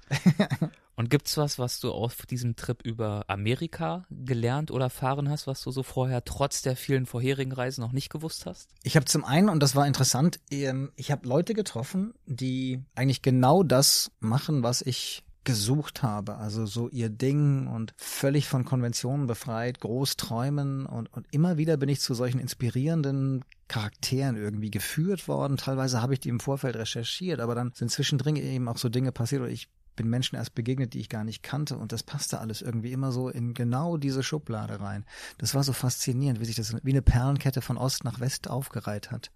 und 0.95 1.09
gibt's 1.09 1.35
was, 1.35 1.59
was 1.59 1.81
du 1.81 1.91
auf 1.91 2.25
diesem 2.25 2.55
Trip 2.55 2.81
über 2.81 3.25
Amerika 3.27 4.05
gelernt 4.09 4.71
oder 4.71 4.85
erfahren 4.85 5.29
hast, 5.29 5.45
was 5.45 5.61
du 5.61 5.71
so 5.71 5.83
vorher 5.83 6.23
trotz 6.23 6.61
der 6.61 6.77
vielen 6.77 7.05
vorherigen 7.05 7.51
Reisen 7.51 7.81
noch 7.81 7.91
nicht 7.91 8.09
gewusst 8.09 8.45
hast? 8.45 8.69
Ich 8.83 8.95
habe 8.95 9.05
zum 9.05 9.25
einen, 9.25 9.49
und 9.49 9.61
das 9.61 9.75
war 9.75 9.87
interessant, 9.87 10.39
ähm, 10.51 10.93
ich 10.95 11.11
habe 11.11 11.27
Leute 11.27 11.53
getroffen, 11.53 12.13
die 12.25 12.81
eigentlich 12.95 13.21
genau 13.21 13.63
das 13.63 14.09
machen, 14.21 14.63
was 14.63 14.81
ich 14.81 15.22
gesucht 15.43 16.03
habe. 16.03 16.37
Also 16.37 16.65
so 16.65 16.89
ihr 16.89 17.09
Ding 17.09 17.67
und 17.67 17.93
völlig 17.97 18.47
von 18.47 18.65
Konventionen 18.65 19.27
befreit, 19.27 19.79
groß 19.79 20.17
träumen 20.17 20.85
und, 20.85 21.11
und 21.13 21.27
immer 21.31 21.57
wieder 21.57 21.77
bin 21.77 21.89
ich 21.89 21.99
zu 21.99 22.13
solchen 22.13 22.39
inspirierenden 22.39 23.43
Charakteren 23.67 24.35
irgendwie 24.35 24.71
geführt 24.71 25.27
worden. 25.27 25.57
Teilweise 25.57 26.01
habe 26.01 26.13
ich 26.13 26.19
die 26.19 26.29
im 26.29 26.39
Vorfeld 26.39 26.75
recherchiert, 26.75 27.39
aber 27.39 27.55
dann 27.55 27.71
sind 27.73 27.91
zwischendrin 27.91 28.35
eben 28.35 28.67
auch 28.67 28.77
so 28.77 28.89
Dinge 28.89 29.11
passiert 29.11 29.41
oder 29.41 29.51
ich 29.51 29.69
bin 29.95 30.09
Menschen 30.09 30.35
erst 30.35 30.55
begegnet, 30.55 30.93
die 30.93 30.99
ich 30.99 31.09
gar 31.09 31.23
nicht 31.23 31.43
kannte 31.43 31.77
und 31.77 31.91
das 31.91 32.03
passte 32.03 32.39
alles 32.39 32.61
irgendwie 32.61 32.91
immer 32.91 33.11
so 33.11 33.29
in 33.29 33.53
genau 33.53 33.97
diese 33.97 34.23
Schublade 34.23 34.79
rein. 34.79 35.05
Das 35.37 35.53
war 35.53 35.63
so 35.63 35.73
faszinierend, 35.73 36.39
wie 36.39 36.45
sich 36.45 36.55
das 36.55 36.75
wie 36.83 36.91
eine 36.91 37.01
Perlenkette 37.01 37.61
von 37.61 37.77
Ost 37.77 38.03
nach 38.03 38.19
West 38.19 38.49
aufgereiht 38.49 39.11
hat. 39.11 39.31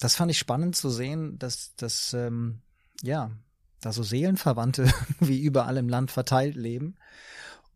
Das 0.00 0.16
fand 0.16 0.30
ich 0.30 0.38
spannend 0.38 0.74
zu 0.74 0.90
sehen, 0.90 1.38
dass 1.38 1.74
das 1.76 2.14
ähm, 2.14 2.60
ja 3.02 3.30
da 3.84 3.92
so 3.92 4.02
Seelenverwandte 4.02 4.90
wie 5.20 5.42
überall 5.42 5.76
im 5.76 5.88
Land 5.88 6.10
verteilt 6.10 6.56
leben. 6.56 6.96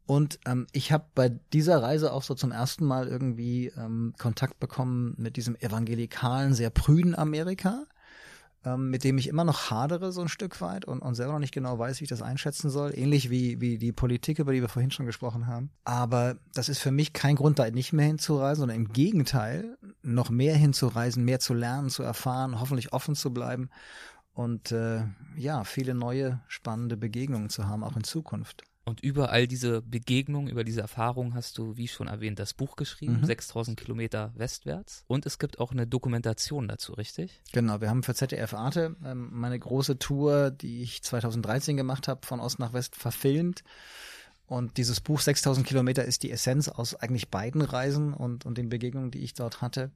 Und 0.06 0.40
ähm, 0.46 0.66
ich 0.72 0.90
habe 0.90 1.04
bei 1.14 1.28
dieser 1.52 1.82
Reise 1.82 2.14
auch 2.14 2.22
so 2.22 2.34
zum 2.34 2.50
ersten 2.50 2.86
Mal 2.86 3.08
irgendwie 3.08 3.66
ähm, 3.76 4.14
Kontakt 4.18 4.58
bekommen 4.58 5.14
mit 5.18 5.36
diesem 5.36 5.54
evangelikalen, 5.56 6.54
sehr 6.54 6.70
prüden 6.70 7.14
Amerika, 7.14 7.84
ähm, 8.64 8.88
mit 8.88 9.04
dem 9.04 9.18
ich 9.18 9.28
immer 9.28 9.44
noch 9.44 9.70
hadere 9.70 10.10
so 10.10 10.22
ein 10.22 10.28
Stück 10.28 10.62
weit 10.62 10.86
und, 10.86 11.00
und 11.00 11.14
selber 11.14 11.34
noch 11.34 11.40
nicht 11.40 11.52
genau 11.52 11.78
weiß, 11.78 12.00
wie 12.00 12.04
ich 12.04 12.10
das 12.10 12.22
einschätzen 12.22 12.70
soll. 12.70 12.92
Ähnlich 12.96 13.28
wie, 13.28 13.60
wie 13.60 13.76
die 13.76 13.92
Politik, 13.92 14.38
über 14.38 14.54
die 14.54 14.62
wir 14.62 14.70
vorhin 14.70 14.90
schon 14.90 15.04
gesprochen 15.04 15.46
haben. 15.46 15.68
Aber 15.84 16.36
das 16.54 16.70
ist 16.70 16.78
für 16.78 16.90
mich 16.90 17.12
kein 17.12 17.36
Grund, 17.36 17.58
da 17.58 17.70
nicht 17.70 17.92
mehr 17.92 18.06
hinzureisen, 18.06 18.60
sondern 18.60 18.78
im 18.78 18.92
Gegenteil, 18.94 19.76
noch 20.02 20.30
mehr 20.30 20.56
hinzureisen, 20.56 21.22
mehr 21.22 21.38
zu 21.38 21.52
lernen, 21.52 21.90
zu 21.90 22.02
erfahren, 22.02 22.60
hoffentlich 22.60 22.94
offen 22.94 23.14
zu 23.14 23.30
bleiben 23.30 23.68
und 24.38 24.70
äh, 24.70 25.02
ja, 25.36 25.64
viele 25.64 25.94
neue 25.94 26.40
spannende 26.46 26.96
Begegnungen 26.96 27.50
zu 27.50 27.66
haben, 27.66 27.82
auch 27.82 27.96
in 27.96 28.04
Zukunft. 28.04 28.62
Und 28.84 29.00
über 29.00 29.32
all 29.32 29.48
diese 29.48 29.82
Begegnungen, 29.82 30.48
über 30.48 30.62
diese 30.62 30.80
Erfahrungen 30.80 31.34
hast 31.34 31.58
du, 31.58 31.76
wie 31.76 31.88
schon 31.88 32.06
erwähnt, 32.06 32.38
das 32.38 32.54
Buch 32.54 32.76
geschrieben, 32.76 33.18
mhm. 33.20 33.26
6000 33.26 33.78
Kilometer 33.78 34.32
westwärts. 34.36 35.02
Und 35.08 35.26
es 35.26 35.40
gibt 35.40 35.58
auch 35.58 35.72
eine 35.72 35.88
Dokumentation 35.88 36.68
dazu, 36.68 36.92
richtig? 36.92 37.42
Genau, 37.52 37.80
wir 37.80 37.90
haben 37.90 38.04
für 38.04 38.14
ZDF 38.14 38.54
Arte 38.54 38.94
ähm, 39.04 39.28
meine 39.32 39.58
große 39.58 39.98
Tour, 39.98 40.52
die 40.52 40.82
ich 40.82 41.02
2013 41.02 41.76
gemacht 41.76 42.06
habe, 42.06 42.24
von 42.24 42.38
Ost 42.38 42.60
nach 42.60 42.72
West 42.72 42.94
verfilmt. 42.94 43.64
Und 44.46 44.76
dieses 44.76 45.00
Buch 45.00 45.18
6000 45.18 45.66
Kilometer 45.66 46.04
ist 46.04 46.22
die 46.22 46.30
Essenz 46.30 46.68
aus 46.68 46.94
eigentlich 46.94 47.28
beiden 47.28 47.60
Reisen 47.60 48.14
und, 48.14 48.46
und 48.46 48.56
den 48.56 48.68
Begegnungen, 48.68 49.10
die 49.10 49.18
ich 49.18 49.34
dort 49.34 49.62
hatte. 49.62 49.90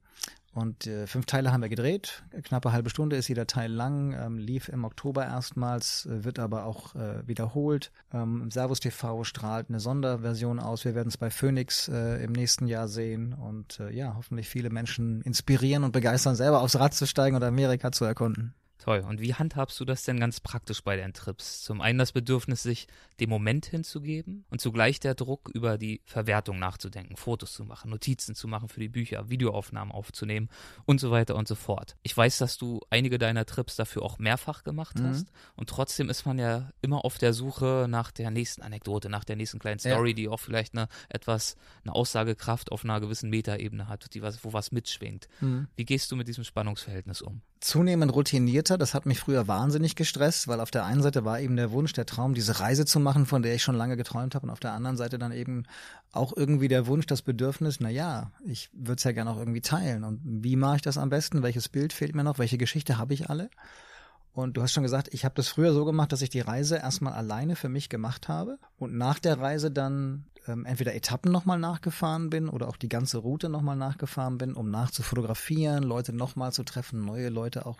Und 0.53 0.85
äh, 0.85 1.07
fünf 1.07 1.25
Teile 1.25 1.51
haben 1.51 1.61
wir 1.61 1.69
gedreht. 1.69 2.23
Knappe 2.43 2.71
halbe 2.71 2.91
Stunde 2.91 3.15
ist 3.15 3.27
jeder 3.27 3.47
Teil 3.47 3.71
lang. 3.71 4.13
Ähm, 4.13 4.37
lief 4.37 4.69
im 4.69 4.83
Oktober 4.83 5.25
erstmals, 5.25 6.05
äh, 6.05 6.23
wird 6.23 6.37
aber 6.37 6.65
auch 6.65 6.93
äh, 6.93 7.27
wiederholt. 7.27 7.91
Ähm, 8.13 8.51
Servus 8.51 8.79
TV 8.79 9.23
strahlt 9.23 9.69
eine 9.69 9.79
Sonderversion 9.79 10.59
aus. 10.59 10.85
Wir 10.85 10.93
werden 10.93 11.07
es 11.07 11.17
bei 11.17 11.31
Phoenix 11.31 11.87
äh, 11.87 12.23
im 12.23 12.33
nächsten 12.33 12.67
Jahr 12.67 12.87
sehen 12.87 13.33
und 13.33 13.79
äh, 13.79 13.91
ja, 13.91 14.13
hoffentlich 14.15 14.47
viele 14.47 14.69
Menschen 14.69 15.21
inspirieren 15.21 15.83
und 15.83 15.91
begeistern, 15.91 16.35
selber 16.35 16.61
aufs 16.61 16.77
Rad 16.77 16.93
zu 16.93 17.07
steigen 17.07 17.35
und 17.35 17.43
Amerika 17.43 17.91
zu 17.91 18.05
erkunden. 18.05 18.53
Toll. 18.83 18.99
Und 19.07 19.21
wie 19.21 19.33
handhabst 19.33 19.79
du 19.79 19.85
das 19.85 20.03
denn 20.03 20.19
ganz 20.19 20.41
praktisch 20.41 20.83
bei 20.83 20.97
deinen 20.97 21.13
Trips? 21.13 21.61
Zum 21.61 21.79
einen 21.79 21.99
das 21.99 22.11
Bedürfnis, 22.11 22.63
sich 22.63 22.89
dem 23.21 23.29
Moment 23.29 23.65
hinzugeben 23.65 24.43
und 24.49 24.59
zugleich 24.59 24.99
der 24.99 25.15
Druck, 25.15 25.49
über 25.53 25.77
die 25.77 26.01
Verwertung 26.03 26.59
nachzudenken, 26.59 27.15
Fotos 27.15 27.53
zu 27.53 27.63
machen, 27.63 27.91
Notizen 27.91 28.35
zu 28.35 28.49
machen 28.49 28.67
für 28.67 28.81
die 28.81 28.89
Bücher, 28.89 29.29
Videoaufnahmen 29.29 29.93
aufzunehmen 29.93 30.49
und 30.83 30.99
so 30.99 31.11
weiter 31.11 31.37
und 31.37 31.47
so 31.47 31.55
fort. 31.55 31.95
Ich 32.03 32.17
weiß, 32.17 32.39
dass 32.39 32.57
du 32.57 32.81
einige 32.89 33.17
deiner 33.17 33.45
Trips 33.45 33.77
dafür 33.77 34.01
auch 34.01 34.19
mehrfach 34.19 34.65
gemacht 34.65 34.99
mhm. 34.99 35.07
hast 35.07 35.31
und 35.55 35.69
trotzdem 35.69 36.09
ist 36.09 36.25
man 36.25 36.37
ja 36.37 36.69
immer 36.81 37.05
auf 37.05 37.17
der 37.17 37.31
Suche 37.31 37.85
nach 37.87 38.11
der 38.11 38.31
nächsten 38.31 38.63
Anekdote, 38.63 39.07
nach 39.07 39.23
der 39.23 39.37
nächsten 39.37 39.59
kleinen 39.59 39.79
Story, 39.79 40.09
ja. 40.09 40.15
die 40.15 40.27
auch 40.27 40.41
vielleicht 40.41 40.75
eine 40.75 40.89
etwas 41.07 41.55
eine 41.85 41.95
Aussagekraft 41.95 42.69
auf 42.69 42.83
einer 42.83 42.99
gewissen 42.99 43.29
Metaebene 43.29 43.87
hat, 43.87 44.13
die 44.13 44.21
was, 44.21 44.43
wo 44.43 44.51
was 44.51 44.73
mitschwingt. 44.73 45.29
Mhm. 45.39 45.69
Wie 45.77 45.85
gehst 45.85 46.11
du 46.11 46.17
mit 46.17 46.27
diesem 46.27 46.43
Spannungsverhältnis 46.43 47.21
um? 47.21 47.41
Zunehmend 47.63 48.13
routinierter. 48.13 48.77
Das 48.77 48.93
hat 48.93 49.05
mich 49.05 49.19
früher 49.19 49.47
wahnsinnig 49.47 49.95
gestresst, 49.95 50.47
weil 50.47 50.59
auf 50.59 50.71
der 50.71 50.85
einen 50.85 51.01
Seite 51.01 51.25
war 51.25 51.39
eben 51.39 51.55
der 51.55 51.71
Wunsch, 51.71 51.93
der 51.93 52.05
Traum, 52.05 52.33
diese 52.33 52.59
Reise 52.59 52.85
zu 52.85 52.99
machen, 52.99 53.25
von 53.25 53.41
der 53.41 53.55
ich 53.55 53.63
schon 53.63 53.75
lange 53.75 53.97
geträumt 53.97 54.35
habe, 54.35 54.45
und 54.45 54.51
auf 54.51 54.59
der 54.59 54.73
anderen 54.73 54.97
Seite 54.97 55.17
dann 55.17 55.31
eben 55.31 55.63
auch 56.11 56.33
irgendwie 56.35 56.67
der 56.67 56.87
Wunsch, 56.87 57.05
das 57.05 57.21
Bedürfnis, 57.21 57.79
na 57.79 57.89
ja, 57.89 58.31
ich 58.45 58.69
würde 58.73 58.97
es 58.97 59.03
ja 59.03 59.11
gerne 59.11 59.31
auch 59.31 59.37
irgendwie 59.37 59.61
teilen. 59.61 60.03
Und 60.03 60.21
wie 60.23 60.55
mache 60.55 60.77
ich 60.77 60.81
das 60.81 60.97
am 60.97 61.09
besten? 61.09 61.43
Welches 61.43 61.69
Bild 61.69 61.93
fehlt 61.93 62.15
mir 62.15 62.23
noch? 62.23 62.39
Welche 62.39 62.57
Geschichte 62.57 62.97
habe 62.97 63.13
ich 63.13 63.29
alle? 63.29 63.49
Und 64.33 64.57
du 64.57 64.63
hast 64.63 64.73
schon 64.73 64.83
gesagt, 64.83 65.09
ich 65.13 65.25
habe 65.25 65.35
das 65.35 65.47
früher 65.47 65.73
so 65.73 65.85
gemacht, 65.85 66.11
dass 66.11 66.23
ich 66.23 66.29
die 66.29 66.41
Reise 66.41 66.77
erstmal 66.77 67.13
alleine 67.13 67.55
für 67.55 67.69
mich 67.69 67.87
gemacht 67.87 68.27
habe 68.27 68.57
und 68.77 68.95
nach 68.95 69.19
der 69.19 69.39
Reise 69.39 69.69
dann 69.69 70.25
ähm, 70.47 70.65
entweder 70.65 70.95
Etappen 70.95 71.31
nochmal 71.31 71.59
nachgefahren 71.59 72.29
bin 72.29 72.49
oder 72.49 72.67
auch 72.67 72.77
die 72.77 72.89
ganze 72.89 73.17
Route 73.17 73.49
nochmal 73.49 73.75
nachgefahren 73.75 74.37
bin, 74.37 74.53
um 74.53 74.69
nachzufotografieren, 74.69 75.83
Leute 75.83 76.13
nochmal 76.13 76.51
zu 76.51 76.63
treffen, 76.63 77.05
neue 77.05 77.29
Leute 77.29 77.65
auch 77.65 77.79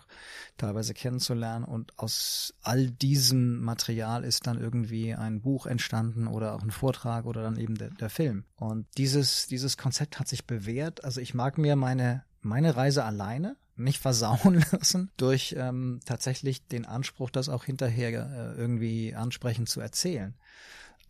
teilweise 0.56 0.94
kennenzulernen. 0.94 1.64
Und 1.64 1.98
aus 1.98 2.54
all 2.62 2.90
diesem 2.90 3.60
Material 3.62 4.24
ist 4.24 4.46
dann 4.46 4.60
irgendwie 4.60 5.14
ein 5.14 5.40
Buch 5.40 5.66
entstanden 5.66 6.26
oder 6.26 6.54
auch 6.54 6.62
ein 6.62 6.70
Vortrag 6.70 7.26
oder 7.26 7.42
dann 7.42 7.56
eben 7.56 7.76
der, 7.76 7.90
der 7.90 8.10
Film. 8.10 8.44
Und 8.56 8.86
dieses, 8.96 9.46
dieses 9.46 9.76
Konzept 9.76 10.18
hat 10.18 10.28
sich 10.28 10.46
bewährt. 10.46 11.04
Also 11.04 11.20
ich 11.20 11.34
mag 11.34 11.58
mir 11.58 11.76
meine 11.76 12.24
meine 12.44 12.76
Reise 12.76 13.04
alleine 13.04 13.56
nicht 13.76 13.98
versauen 13.98 14.64
lassen 14.72 15.10
durch 15.16 15.54
ähm, 15.58 16.00
tatsächlich 16.04 16.66
den 16.68 16.84
Anspruch, 16.84 17.30
das 17.30 17.48
auch 17.48 17.64
hinterher 17.64 18.10
äh, 18.10 18.60
irgendwie 18.60 19.14
ansprechend 19.14 19.68
zu 19.68 19.80
erzählen. 19.80 20.34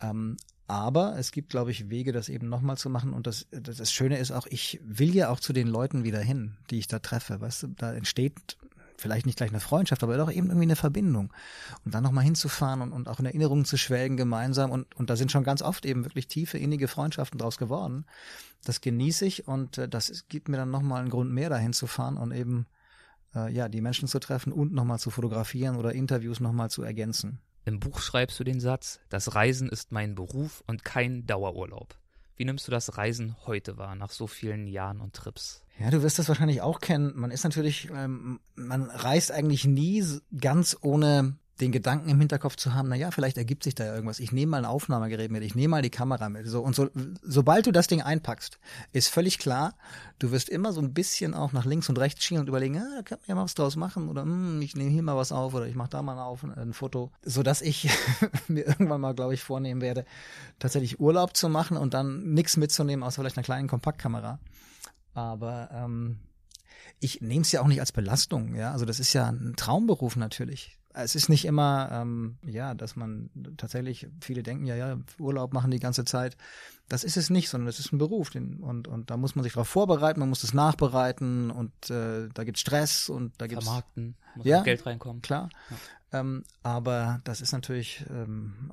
Ähm, 0.00 0.36
aber 0.66 1.18
es 1.18 1.30
gibt, 1.30 1.50
glaube 1.50 1.70
ich, 1.70 1.90
Wege, 1.90 2.12
das 2.12 2.28
eben 2.28 2.48
nochmal 2.48 2.78
zu 2.78 2.88
machen. 2.88 3.12
Und 3.12 3.26
das, 3.26 3.46
das, 3.50 3.92
Schöne 3.92 4.18
ist 4.18 4.30
auch, 4.30 4.46
ich 4.46 4.80
will 4.84 5.14
ja 5.14 5.28
auch 5.28 5.40
zu 5.40 5.52
den 5.52 5.68
Leuten 5.68 6.04
wieder 6.04 6.20
hin, 6.20 6.56
die 6.70 6.78
ich 6.78 6.86
da 6.86 7.00
treffe. 7.00 7.40
Weißt 7.40 7.64
du, 7.64 7.66
da 7.68 7.92
entsteht 7.92 8.56
vielleicht 8.96 9.26
nicht 9.26 9.36
gleich 9.36 9.50
eine 9.50 9.60
Freundschaft, 9.60 10.02
aber 10.02 10.16
doch 10.16 10.30
eben 10.30 10.46
irgendwie 10.46 10.62
eine 10.62 10.76
Verbindung. 10.76 11.32
Und 11.84 11.94
dann 11.94 12.02
nochmal 12.02 12.24
hinzufahren 12.24 12.80
und, 12.80 12.92
und 12.92 13.08
auch 13.08 13.20
in 13.20 13.26
Erinnerungen 13.26 13.66
zu 13.66 13.76
schwelgen 13.76 14.16
gemeinsam. 14.16 14.70
Und, 14.70 14.94
und 14.96 15.10
da 15.10 15.16
sind 15.16 15.30
schon 15.30 15.44
ganz 15.44 15.60
oft 15.60 15.84
eben 15.84 16.04
wirklich 16.04 16.28
tiefe, 16.28 16.56
innige 16.56 16.88
Freundschaften 16.88 17.38
draus 17.38 17.58
geworden. 17.58 18.06
Das 18.64 18.80
genieße 18.80 19.26
ich 19.26 19.46
und 19.46 19.76
äh, 19.76 19.88
das 19.88 20.26
gibt 20.28 20.48
mir 20.48 20.56
dann 20.56 20.70
nochmal 20.70 21.02
einen 21.02 21.10
Grund 21.10 21.30
mehr, 21.30 21.50
dahin 21.50 21.74
zu 21.74 21.86
fahren 21.86 22.16
und 22.16 22.32
eben 22.32 22.66
äh, 23.34 23.52
ja, 23.52 23.68
die 23.68 23.82
Menschen 23.82 24.08
zu 24.08 24.18
treffen 24.18 24.52
und 24.52 24.72
nochmal 24.72 24.98
zu 24.98 25.10
fotografieren 25.10 25.76
oder 25.76 25.92
Interviews 25.92 26.40
nochmal 26.40 26.70
zu 26.70 26.82
ergänzen. 26.82 27.40
Im 27.64 27.80
Buch 27.80 28.00
schreibst 28.00 28.38
du 28.38 28.44
den 28.44 28.60
Satz, 28.60 29.00
das 29.08 29.34
Reisen 29.34 29.68
ist 29.68 29.90
mein 29.90 30.14
Beruf 30.14 30.62
und 30.66 30.84
kein 30.84 31.26
Dauerurlaub. 31.26 31.96
Wie 32.36 32.44
nimmst 32.44 32.66
du 32.66 32.70
das 32.70 32.98
Reisen 32.98 33.36
heute 33.46 33.78
wahr, 33.78 33.94
nach 33.94 34.10
so 34.10 34.26
vielen 34.26 34.66
Jahren 34.66 35.00
und 35.00 35.14
Trips? 35.14 35.62
Ja, 35.78 35.90
du 35.90 36.02
wirst 36.02 36.18
das 36.18 36.28
wahrscheinlich 36.28 36.62
auch 36.62 36.80
kennen. 36.80 37.12
Man 37.14 37.30
ist 37.30 37.44
natürlich, 37.44 37.88
ähm, 37.94 38.40
man 38.54 38.90
reist 38.90 39.32
eigentlich 39.32 39.64
nie 39.64 40.04
ganz 40.38 40.76
ohne 40.80 41.36
den 41.60 41.70
Gedanken 41.70 42.08
im 42.08 42.18
Hinterkopf 42.18 42.56
zu 42.56 42.74
haben, 42.74 42.88
na 42.88 42.96
ja, 42.96 43.12
vielleicht 43.12 43.38
ergibt 43.38 43.62
sich 43.62 43.76
da 43.76 43.84
irgendwas. 43.84 44.18
Ich 44.18 44.32
nehme 44.32 44.50
mal 44.50 44.58
ein 44.58 44.64
Aufnahmegerät 44.64 45.30
mit, 45.30 45.44
ich 45.44 45.54
nehme 45.54 45.72
mal 45.72 45.82
die 45.82 45.90
Kamera 45.90 46.28
mit. 46.28 46.48
So, 46.48 46.62
und 46.62 46.74
so, 46.74 46.88
sobald 47.22 47.66
du 47.66 47.70
das 47.72 47.86
Ding 47.86 48.02
einpackst, 48.02 48.58
ist 48.92 49.08
völlig 49.08 49.38
klar, 49.38 49.74
du 50.18 50.32
wirst 50.32 50.48
immer 50.48 50.72
so 50.72 50.80
ein 50.80 50.92
bisschen 50.92 51.32
auch 51.32 51.52
nach 51.52 51.64
links 51.64 51.88
und 51.88 51.98
rechts 51.98 52.24
schielen 52.24 52.40
und 52.40 52.48
überlegen, 52.48 52.78
ah, 52.78 53.02
kann 53.04 53.18
man 53.20 53.28
ja 53.28 53.34
mal 53.36 53.44
was 53.44 53.54
draus 53.54 53.76
machen 53.76 54.08
oder 54.08 54.22
hm, 54.22 54.62
ich 54.62 54.74
nehme 54.74 54.90
hier 54.90 55.02
mal 55.02 55.16
was 55.16 55.30
auf 55.30 55.54
oder 55.54 55.66
ich 55.66 55.76
mache 55.76 55.90
da 55.90 56.02
mal 56.02 56.20
auf, 56.20 56.42
ein 56.42 56.72
Foto. 56.72 57.12
Sodass 57.22 57.62
ich 57.62 57.88
mir 58.48 58.66
irgendwann 58.66 59.00
mal, 59.00 59.14
glaube 59.14 59.34
ich, 59.34 59.42
vornehmen 59.42 59.80
werde, 59.80 60.06
tatsächlich 60.58 60.98
Urlaub 60.98 61.36
zu 61.36 61.48
machen 61.48 61.76
und 61.76 61.94
dann 61.94 62.34
nichts 62.34 62.56
mitzunehmen, 62.56 63.04
außer 63.04 63.22
vielleicht 63.22 63.36
einer 63.36 63.44
kleinen 63.44 63.68
Kompaktkamera. 63.68 64.40
Aber 65.14 65.70
ähm, 65.72 66.18
ich 66.98 67.20
nehme 67.20 67.42
es 67.42 67.52
ja 67.52 67.60
auch 67.60 67.68
nicht 67.68 67.78
als 67.78 67.92
Belastung, 67.92 68.56
ja. 68.56 68.72
Also 68.72 68.84
das 68.86 68.98
ist 68.98 69.12
ja 69.12 69.28
ein 69.28 69.54
Traumberuf 69.56 70.16
natürlich 70.16 70.78
es 70.94 71.14
ist 71.14 71.28
nicht 71.28 71.44
immer, 71.44 71.88
ähm, 71.92 72.36
ja, 72.46 72.74
dass 72.74 72.96
man 72.96 73.30
tatsächlich, 73.56 74.06
viele 74.20 74.42
denken 74.42 74.64
ja, 74.64 74.76
ja, 74.76 74.96
Urlaub 75.18 75.52
machen 75.52 75.70
die 75.70 75.80
ganze 75.80 76.04
Zeit. 76.04 76.36
Das 76.88 77.02
ist 77.02 77.16
es 77.16 77.30
nicht, 77.30 77.48
sondern 77.48 77.68
es 77.68 77.80
ist 77.80 77.92
ein 77.92 77.98
Beruf. 77.98 78.30
Den, 78.30 78.60
und, 78.60 78.86
und 78.86 79.10
da 79.10 79.16
muss 79.16 79.34
man 79.34 79.42
sich 79.42 79.54
darauf 79.54 79.68
vorbereiten, 79.68 80.20
man 80.20 80.28
muss 80.28 80.44
es 80.44 80.54
nachbereiten 80.54 81.50
und 81.50 81.90
äh, 81.90 82.28
da 82.32 82.44
gibt 82.44 82.58
Stress 82.58 83.08
und 83.08 83.32
da 83.38 83.46
gibt 83.46 83.64
Vermarkten, 83.64 84.16
muss 84.36 84.46
ja, 84.46 84.62
Geld 84.62 84.86
reinkommen. 84.86 85.20
Klar. 85.20 85.50
Ja. 85.70 86.20
Ähm, 86.20 86.44
aber 86.62 87.20
das 87.24 87.40
ist 87.40 87.52
natürlich 87.52 88.04
ähm, 88.08 88.70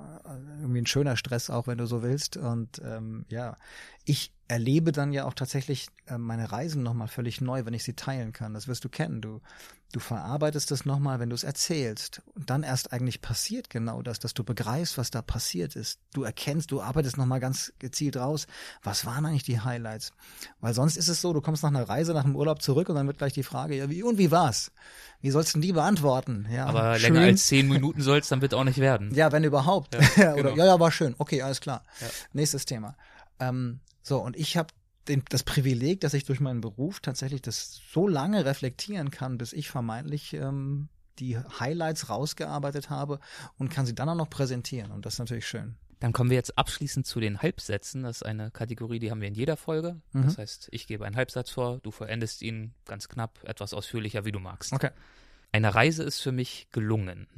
irgendwie 0.60 0.82
ein 0.82 0.86
schöner 0.86 1.16
Stress, 1.16 1.50
auch 1.50 1.66
wenn 1.66 1.78
du 1.78 1.86
so 1.86 2.02
willst. 2.02 2.36
Und 2.36 2.80
ähm, 2.84 3.24
ja, 3.30 3.56
ich 4.04 4.32
erlebe 4.48 4.92
dann 4.92 5.12
ja 5.12 5.24
auch 5.24 5.34
tatsächlich 5.34 5.88
äh, 6.06 6.18
meine 6.18 6.52
Reisen 6.52 6.82
nochmal 6.82 7.08
völlig 7.08 7.40
neu, 7.40 7.64
wenn 7.64 7.74
ich 7.74 7.84
sie 7.84 7.94
teilen 7.94 8.32
kann. 8.32 8.54
Das 8.54 8.68
wirst 8.68 8.84
du 8.84 8.88
kennen. 8.88 9.20
Du 9.20 9.40
Du 9.92 10.00
verarbeitest 10.00 10.72
es 10.72 10.86
nochmal, 10.86 11.20
wenn 11.20 11.28
du 11.28 11.34
es 11.34 11.44
erzählst. 11.44 12.22
Und 12.34 12.48
dann 12.48 12.62
erst 12.62 12.94
eigentlich 12.94 13.20
passiert 13.20 13.68
genau 13.68 14.00
das, 14.00 14.18
dass 14.18 14.32
du 14.32 14.42
begreifst, 14.42 14.96
was 14.96 15.10
da 15.10 15.20
passiert 15.20 15.76
ist. 15.76 16.00
Du 16.14 16.22
erkennst, 16.22 16.70
du 16.70 16.80
arbeitest 16.80 17.18
nochmal 17.18 17.40
ganz 17.40 17.74
gezielt 17.78 18.16
raus, 18.16 18.46
was 18.82 19.04
waren 19.04 19.26
eigentlich 19.26 19.42
die 19.42 19.60
Highlights? 19.60 20.12
Weil 20.60 20.72
sonst 20.72 20.96
ist 20.96 21.08
es 21.08 21.20
so, 21.20 21.34
du 21.34 21.42
kommst 21.42 21.62
nach 21.62 21.68
einer 21.68 21.86
Reise, 21.86 22.14
nach 22.14 22.24
einem 22.24 22.36
Urlaub 22.36 22.62
zurück 22.62 22.88
und 22.88 22.94
dann 22.94 23.06
wird 23.06 23.18
gleich 23.18 23.34
die 23.34 23.42
Frage, 23.42 23.76
ja, 23.76 23.90
wie 23.90 24.02
und 24.02 24.16
wie 24.16 24.30
war's? 24.30 24.72
Wie 25.20 25.30
sollst 25.30 25.54
du 25.54 25.60
die 25.60 25.72
beantworten? 25.74 26.46
Ja, 26.50 26.64
Aber 26.66 26.98
schön. 26.98 27.12
länger 27.12 27.26
als 27.26 27.46
zehn 27.46 27.68
Minuten 27.68 28.00
soll 28.00 28.20
es 28.20 28.28
dann 28.28 28.40
bitte 28.40 28.56
auch 28.56 28.64
nicht 28.64 28.78
werden. 28.78 29.14
Ja, 29.14 29.30
wenn 29.30 29.44
überhaupt. 29.44 29.94
Ja, 30.16 30.32
Oder, 30.32 30.42
genau. 30.52 30.56
ja, 30.56 30.64
ja, 30.64 30.80
war 30.80 30.90
schön. 30.90 31.14
Okay, 31.18 31.42
alles 31.42 31.60
klar. 31.60 31.84
Ja. 32.00 32.06
Nächstes 32.32 32.64
Thema. 32.64 32.96
Ähm, 33.40 33.80
so, 34.02 34.18
und 34.20 34.36
ich 34.36 34.56
habe 34.56 34.68
das 35.30 35.42
Privileg, 35.42 36.00
dass 36.00 36.14
ich 36.14 36.24
durch 36.24 36.40
meinen 36.40 36.60
Beruf 36.60 37.00
tatsächlich 37.00 37.42
das 37.42 37.80
so 37.90 38.06
lange 38.06 38.44
reflektieren 38.44 39.10
kann, 39.10 39.38
bis 39.38 39.52
ich 39.52 39.68
vermeintlich 39.68 40.32
ähm, 40.34 40.88
die 41.18 41.38
Highlights 41.38 42.08
rausgearbeitet 42.08 42.90
habe 42.90 43.18
und 43.58 43.68
kann 43.68 43.86
sie 43.86 43.94
dann 43.94 44.08
auch 44.08 44.14
noch 44.14 44.30
präsentieren. 44.30 44.92
Und 44.92 45.04
das 45.04 45.14
ist 45.14 45.18
natürlich 45.18 45.46
schön. 45.46 45.76
Dann 46.00 46.12
kommen 46.12 46.30
wir 46.30 46.36
jetzt 46.36 46.58
abschließend 46.58 47.06
zu 47.06 47.20
den 47.20 47.42
Halbsätzen. 47.42 48.02
Das 48.02 48.16
ist 48.16 48.22
eine 48.24 48.50
Kategorie, 48.50 48.98
die 48.98 49.10
haben 49.10 49.20
wir 49.20 49.28
in 49.28 49.34
jeder 49.34 49.56
Folge. 49.56 50.00
Mhm. 50.12 50.24
Das 50.24 50.38
heißt, 50.38 50.68
ich 50.72 50.86
gebe 50.86 51.04
einen 51.04 51.16
Halbsatz 51.16 51.50
vor, 51.50 51.78
du 51.78 51.90
verendest 51.92 52.42
ihn 52.42 52.74
ganz 52.86 53.08
knapp, 53.08 53.38
etwas 53.44 53.72
ausführlicher, 53.72 54.24
wie 54.24 54.32
du 54.32 54.40
magst. 54.40 54.72
Okay. 54.72 54.90
Eine 55.52 55.74
Reise 55.74 56.02
ist 56.02 56.20
für 56.20 56.32
mich 56.32 56.68
gelungen, 56.72 57.28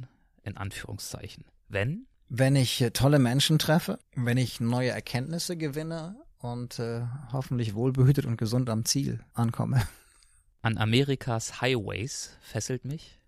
in 0.43 0.57
Anführungszeichen. 0.57 1.45
Wenn? 1.67 2.07
Wenn 2.27 2.55
ich 2.55 2.81
äh, 2.81 2.89
tolle 2.91 3.19
Menschen 3.19 3.59
treffe, 3.59 3.99
wenn 4.15 4.37
ich 4.37 4.59
neue 4.59 4.89
Erkenntnisse 4.89 5.57
gewinne 5.57 6.15
und 6.39 6.79
äh, 6.79 7.01
hoffentlich 7.31 7.75
wohlbehütet 7.75 8.25
und 8.25 8.37
gesund 8.37 8.69
am 8.69 8.85
Ziel 8.85 9.19
ankomme. 9.33 9.81
An 10.61 10.77
Amerikas 10.77 11.61
Highways 11.61 12.37
fesselt 12.41 12.85
mich 12.85 13.19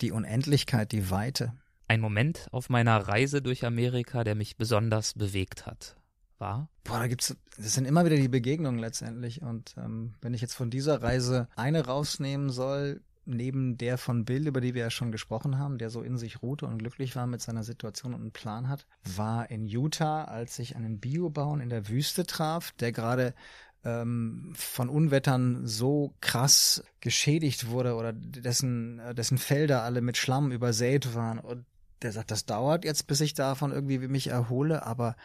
die 0.00 0.12
Unendlichkeit, 0.12 0.92
die 0.92 1.10
Weite. 1.10 1.52
Ein 1.88 2.00
Moment 2.00 2.48
auf 2.50 2.70
meiner 2.70 2.96
Reise 2.96 3.42
durch 3.42 3.64
Amerika, 3.64 4.24
der 4.24 4.34
mich 4.34 4.56
besonders 4.56 5.14
bewegt 5.14 5.66
hat, 5.66 5.96
war? 6.38 6.68
Boah, 6.84 6.98
da 6.98 7.06
gibt's, 7.06 7.36
das 7.56 7.74
sind 7.74 7.84
immer 7.84 8.04
wieder 8.04 8.16
die 8.16 8.28
Begegnungen 8.28 8.78
letztendlich. 8.78 9.42
Und 9.42 9.74
ähm, 9.76 10.14
wenn 10.20 10.34
ich 10.34 10.40
jetzt 10.40 10.54
von 10.54 10.70
dieser 10.70 11.02
Reise 11.02 11.48
eine 11.56 11.86
rausnehmen 11.86 12.50
soll, 12.50 13.02
neben 13.26 13.78
der 13.78 13.98
von 13.98 14.24
Bill, 14.24 14.46
über 14.46 14.60
die 14.60 14.74
wir 14.74 14.82
ja 14.82 14.90
schon 14.90 15.12
gesprochen 15.12 15.58
haben, 15.58 15.78
der 15.78 15.90
so 15.90 16.02
in 16.02 16.18
sich 16.18 16.42
ruhte 16.42 16.66
und 16.66 16.78
glücklich 16.78 17.16
war 17.16 17.26
mit 17.26 17.40
seiner 17.40 17.64
Situation 17.64 18.14
und 18.14 18.20
einen 18.20 18.32
Plan 18.32 18.68
hat, 18.68 18.86
war 19.04 19.50
in 19.50 19.66
Utah, 19.66 20.24
als 20.24 20.58
ich 20.58 20.76
einen 20.76 21.00
Biobauern 21.00 21.60
in 21.60 21.68
der 21.68 21.88
Wüste 21.88 22.26
traf, 22.26 22.72
der 22.72 22.92
gerade 22.92 23.34
ähm, 23.84 24.52
von 24.56 24.88
Unwettern 24.88 25.66
so 25.66 26.14
krass 26.20 26.82
geschädigt 27.00 27.68
wurde 27.68 27.94
oder 27.94 28.12
dessen, 28.12 29.00
dessen 29.14 29.38
Felder 29.38 29.82
alle 29.82 30.00
mit 30.00 30.16
Schlamm 30.16 30.52
übersät 30.52 31.14
waren. 31.14 31.38
Und 31.38 31.64
der 32.02 32.12
sagt, 32.12 32.30
das 32.30 32.46
dauert 32.46 32.84
jetzt, 32.84 33.06
bis 33.06 33.20
ich 33.20 33.34
davon 33.34 33.72
irgendwie 33.72 33.98
mich 33.98 34.28
erhole, 34.28 34.84
aber 34.84 35.16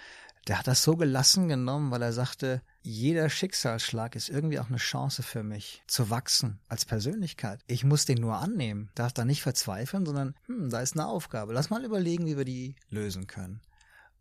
der 0.47 0.59
hat 0.59 0.67
das 0.67 0.83
so 0.83 0.95
gelassen 0.95 1.47
genommen, 1.47 1.91
weil 1.91 2.01
er 2.01 2.13
sagte, 2.13 2.61
jeder 2.89 3.29
Schicksalsschlag 3.29 4.15
ist 4.15 4.29
irgendwie 4.29 4.59
auch 4.59 4.69
eine 4.69 4.77
Chance 4.77 5.21
für 5.21 5.43
mich, 5.43 5.83
zu 5.87 6.09
wachsen 6.09 6.59
als 6.67 6.85
Persönlichkeit. 6.85 7.61
Ich 7.67 7.83
muss 7.83 8.05
den 8.05 8.19
nur 8.19 8.37
annehmen, 8.37 8.89
darf 8.95 9.13
da 9.13 9.25
nicht 9.25 9.43
verzweifeln, 9.43 10.05
sondern, 10.05 10.35
hm, 10.47 10.69
da 10.69 10.81
ist 10.81 10.93
eine 10.93 11.07
Aufgabe. 11.07 11.53
Lass 11.53 11.69
mal 11.69 11.85
überlegen, 11.85 12.25
wie 12.25 12.37
wir 12.37 12.45
die 12.45 12.75
lösen 12.89 13.27
können. 13.27 13.61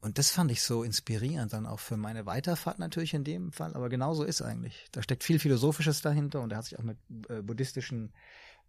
Und 0.00 0.18
das 0.18 0.30
fand 0.30 0.52
ich 0.52 0.62
so 0.62 0.84
inspirierend 0.84 1.52
dann 1.52 1.66
auch 1.66 1.80
für 1.80 1.96
meine 1.96 2.24
Weiterfahrt 2.26 2.78
natürlich 2.78 3.14
in 3.14 3.24
dem 3.24 3.52
Fall. 3.52 3.74
Aber 3.74 3.88
genauso 3.88 4.22
ist 4.22 4.42
eigentlich. 4.42 4.86
Da 4.92 5.02
steckt 5.02 5.24
viel 5.24 5.40
Philosophisches 5.40 6.02
dahinter 6.02 6.40
und 6.40 6.52
er 6.52 6.58
hat 6.58 6.66
sich 6.66 6.78
auch 6.78 6.84
mit 6.84 6.98
äh, 7.28 7.42
buddhistischen 7.42 8.12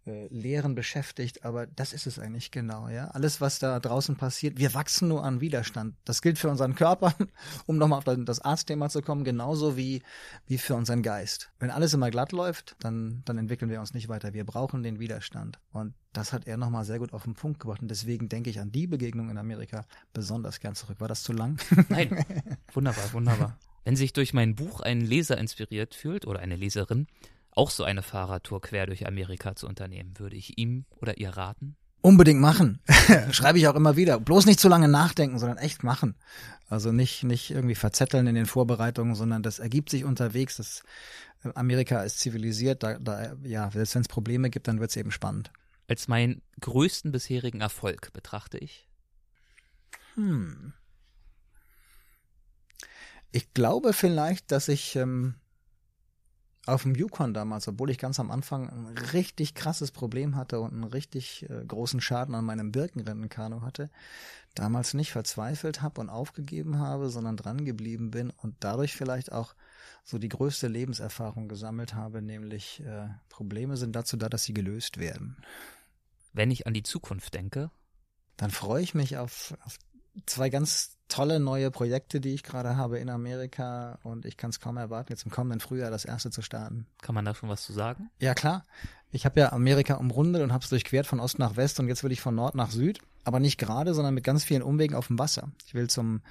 äh, 0.06 0.28
Lehren 0.28 0.74
beschäftigt, 0.74 1.44
aber 1.44 1.66
das 1.66 1.92
ist 1.92 2.06
es 2.06 2.18
eigentlich 2.18 2.50
genau, 2.50 2.88
ja. 2.88 3.08
Alles, 3.08 3.40
was 3.40 3.58
da 3.58 3.78
draußen 3.78 4.16
passiert, 4.16 4.58
wir 4.58 4.72
wachsen 4.72 5.08
nur 5.08 5.24
an 5.24 5.40
Widerstand. 5.40 5.94
Das 6.04 6.22
gilt 6.22 6.38
für 6.38 6.48
unseren 6.48 6.74
Körper, 6.74 7.14
um 7.66 7.76
nochmal 7.76 7.98
auf 7.98 8.24
das 8.24 8.40
Arztthema 8.40 8.88
zu 8.88 9.02
kommen, 9.02 9.24
genauso 9.24 9.76
wie, 9.76 10.02
wie 10.46 10.58
für 10.58 10.74
unseren 10.74 11.02
Geist. 11.02 11.50
Wenn 11.58 11.70
alles 11.70 11.92
immer 11.92 12.10
glatt 12.10 12.32
läuft, 12.32 12.76
dann, 12.80 13.22
dann 13.26 13.36
entwickeln 13.36 13.70
wir 13.70 13.80
uns 13.80 13.92
nicht 13.92 14.08
weiter. 14.08 14.32
Wir 14.32 14.44
brauchen 14.44 14.82
den 14.82 15.00
Widerstand. 15.00 15.58
Und 15.72 15.94
das 16.12 16.32
hat 16.32 16.46
er 16.46 16.56
nochmal 16.56 16.84
sehr 16.84 16.98
gut 16.98 17.12
auf 17.12 17.24
den 17.24 17.34
Punkt 17.34 17.60
gebracht. 17.60 17.82
Und 17.82 17.88
deswegen 17.88 18.28
denke 18.28 18.50
ich 18.50 18.58
an 18.58 18.72
die 18.72 18.86
Begegnung 18.86 19.28
in 19.28 19.38
Amerika 19.38 19.84
besonders 20.12 20.60
gern 20.60 20.74
zurück. 20.74 21.00
War 21.00 21.08
das 21.08 21.22
zu 21.22 21.32
lang? 21.32 21.58
Nein. 21.88 22.24
Wunderbar, 22.72 23.12
wunderbar. 23.12 23.58
Wenn 23.84 23.96
sich 23.96 24.12
durch 24.12 24.32
mein 24.32 24.54
Buch 24.54 24.80
ein 24.80 25.00
Leser 25.00 25.38
inspiriert 25.38 25.94
fühlt 25.94 26.26
oder 26.26 26.40
eine 26.40 26.56
Leserin, 26.56 27.06
auch 27.52 27.70
so 27.70 27.84
eine 27.84 28.02
Fahrradtour 28.02 28.60
quer 28.60 28.86
durch 28.86 29.06
Amerika 29.06 29.54
zu 29.56 29.66
unternehmen. 29.66 30.18
Würde 30.18 30.36
ich 30.36 30.58
ihm 30.58 30.84
oder 31.00 31.18
ihr 31.18 31.30
raten? 31.30 31.76
Unbedingt 32.02 32.40
machen. 32.40 32.80
Schreibe 33.30 33.58
ich 33.58 33.68
auch 33.68 33.74
immer 33.74 33.96
wieder. 33.96 34.18
Bloß 34.18 34.46
nicht 34.46 34.60
zu 34.60 34.68
lange 34.68 34.88
nachdenken, 34.88 35.38
sondern 35.38 35.58
echt 35.58 35.82
machen. 35.82 36.14
Also 36.68 36.92
nicht, 36.92 37.24
nicht 37.24 37.50
irgendwie 37.50 37.74
verzetteln 37.74 38.26
in 38.26 38.34
den 38.34 38.46
Vorbereitungen, 38.46 39.14
sondern 39.14 39.42
das 39.42 39.58
ergibt 39.58 39.90
sich 39.90 40.04
unterwegs. 40.04 40.56
Das, 40.56 40.82
Amerika 41.54 42.02
ist 42.02 42.20
zivilisiert, 42.20 42.82
da, 42.82 42.98
da 42.98 43.34
ja, 43.42 43.70
selbst 43.70 43.94
wenn 43.94 44.02
es 44.02 44.08
Probleme 44.08 44.48
gibt, 44.48 44.68
dann 44.68 44.80
wird 44.80 44.90
es 44.90 44.96
eben 44.96 45.10
spannend. 45.10 45.50
als 45.88 46.08
meinen 46.08 46.40
größten 46.60 47.12
bisherigen 47.12 47.60
Erfolg 47.60 48.12
betrachte 48.12 48.56
ich? 48.56 48.88
Hm. 50.14 50.72
Ich 53.32 53.52
glaube 53.52 53.92
vielleicht, 53.92 54.50
dass 54.52 54.68
ich 54.68 54.96
ähm, 54.96 55.34
auf 56.70 56.82
dem 56.82 56.94
Yukon 56.94 57.34
damals, 57.34 57.68
obwohl 57.68 57.90
ich 57.90 57.98
ganz 57.98 58.18
am 58.20 58.30
Anfang 58.30 58.68
ein 58.68 58.98
richtig 59.12 59.54
krasses 59.54 59.90
Problem 59.90 60.36
hatte 60.36 60.60
und 60.60 60.72
einen 60.72 60.84
richtig 60.84 61.48
äh, 61.50 61.64
großen 61.64 62.00
Schaden 62.00 62.34
an 62.34 62.44
meinem 62.44 62.72
Birkenrentenkanu 62.72 63.62
hatte, 63.62 63.90
damals 64.54 64.94
nicht 64.94 65.12
verzweifelt 65.12 65.82
habe 65.82 66.00
und 66.00 66.08
aufgegeben 66.08 66.78
habe, 66.78 67.10
sondern 67.10 67.36
dran 67.36 67.64
geblieben 67.64 68.10
bin 68.10 68.30
und 68.30 68.56
dadurch 68.60 68.94
vielleicht 68.94 69.32
auch 69.32 69.54
so 70.04 70.18
die 70.18 70.28
größte 70.28 70.68
Lebenserfahrung 70.68 71.48
gesammelt 71.48 71.94
habe, 71.94 72.22
nämlich 72.22 72.80
äh, 72.80 73.08
Probleme 73.28 73.76
sind 73.76 73.94
dazu 73.94 74.16
da, 74.16 74.28
dass 74.28 74.44
sie 74.44 74.54
gelöst 74.54 74.98
werden. 74.98 75.36
Wenn 76.32 76.50
ich 76.50 76.66
an 76.66 76.74
die 76.74 76.82
Zukunft 76.82 77.34
denke, 77.34 77.70
dann 78.36 78.50
freue 78.50 78.82
ich 78.82 78.94
mich 78.94 79.18
auf, 79.18 79.54
auf 79.64 79.78
zwei 80.26 80.50
ganz 80.50 80.96
tolle 81.08 81.40
neue 81.40 81.70
Projekte, 81.70 82.20
die 82.20 82.34
ich 82.34 82.42
gerade 82.42 82.76
habe 82.76 82.98
in 82.98 83.10
Amerika 83.10 83.98
und 84.02 84.24
ich 84.24 84.36
kann 84.36 84.50
es 84.50 84.60
kaum 84.60 84.76
erwarten, 84.76 85.12
jetzt 85.12 85.24
im 85.24 85.30
kommenden 85.30 85.60
Frühjahr 85.60 85.90
das 85.90 86.04
erste 86.04 86.30
zu 86.30 86.40
starten. 86.40 86.86
Kann 87.02 87.14
man 87.14 87.24
da 87.24 87.34
schon 87.34 87.48
was 87.48 87.64
zu 87.64 87.72
sagen? 87.72 88.10
Ja, 88.20 88.34
klar. 88.34 88.64
Ich 89.10 89.24
habe 89.24 89.40
ja 89.40 89.52
Amerika 89.52 89.94
umrundet 89.94 90.42
und 90.42 90.52
habe 90.52 90.62
es 90.62 90.70
durchquert 90.70 91.06
von 91.06 91.18
Ost 91.18 91.38
nach 91.38 91.56
West 91.56 91.80
und 91.80 91.88
jetzt 91.88 92.04
will 92.04 92.12
ich 92.12 92.20
von 92.20 92.34
Nord 92.34 92.54
nach 92.54 92.70
Süd, 92.70 93.00
aber 93.24 93.40
nicht 93.40 93.58
gerade, 93.58 93.92
sondern 93.92 94.14
mit 94.14 94.24
ganz 94.24 94.44
vielen 94.44 94.62
Umwegen 94.62 94.94
auf 94.94 95.08
dem 95.08 95.18
Wasser. 95.18 95.50
Ich 95.66 95.74
will 95.74 95.90
zum 95.90 96.22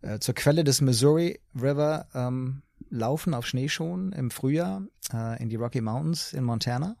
äh, 0.00 0.18
zur 0.18 0.34
Quelle 0.34 0.64
des 0.64 0.80
Missouri 0.80 1.40
River 1.54 2.06
ähm, 2.14 2.62
laufen 2.90 3.34
auf 3.34 3.46
Schneeschuhen 3.46 4.12
im 4.12 4.30
Frühjahr 4.30 4.82
äh, 5.12 5.40
in 5.42 5.48
die 5.48 5.56
Rocky 5.56 5.80
Mountains 5.80 6.32
in 6.32 6.44
Montana 6.44 6.96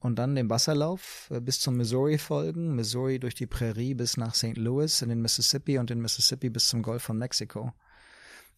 und 0.00 0.16
dann 0.16 0.34
den 0.34 0.50
Wasserlauf 0.50 1.28
äh, 1.30 1.40
bis 1.40 1.60
zum 1.60 1.76
Missouri 1.76 2.18
folgen, 2.18 2.74
Missouri 2.74 3.18
durch 3.18 3.34
die 3.34 3.46
Prärie 3.46 3.94
bis 3.94 4.16
nach 4.16 4.34
St. 4.34 4.56
Louis 4.56 5.02
in 5.02 5.08
den 5.08 5.20
Mississippi 5.20 5.78
und 5.78 5.90
den 5.90 6.00
Mississippi 6.00 6.50
bis 6.50 6.68
zum 6.68 6.82
Golf 6.82 7.02
von 7.02 7.18
Mexiko. 7.18 7.72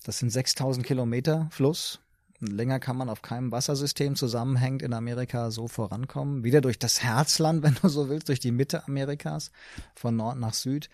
Das 0.04 0.18
sind 0.18 0.30
6000 0.30 0.84
Kilometer 0.86 1.48
Fluss. 1.50 2.00
Länger 2.40 2.78
kann 2.78 2.96
man 2.96 3.08
auf 3.08 3.20
keinem 3.20 3.50
Wassersystem 3.50 4.14
zusammenhängend 4.14 4.82
in 4.82 4.92
Amerika 4.92 5.50
so 5.50 5.66
vorankommen. 5.66 6.44
Wieder 6.44 6.60
durch 6.60 6.78
das 6.78 7.02
Herzland, 7.02 7.62
wenn 7.64 7.74
du 7.74 7.88
so 7.88 8.08
willst, 8.08 8.28
durch 8.28 8.40
die 8.40 8.52
Mitte 8.52 8.86
Amerikas, 8.86 9.50
von 9.94 10.14
Nord 10.16 10.38
nach 10.38 10.54
Süd. 10.54 10.88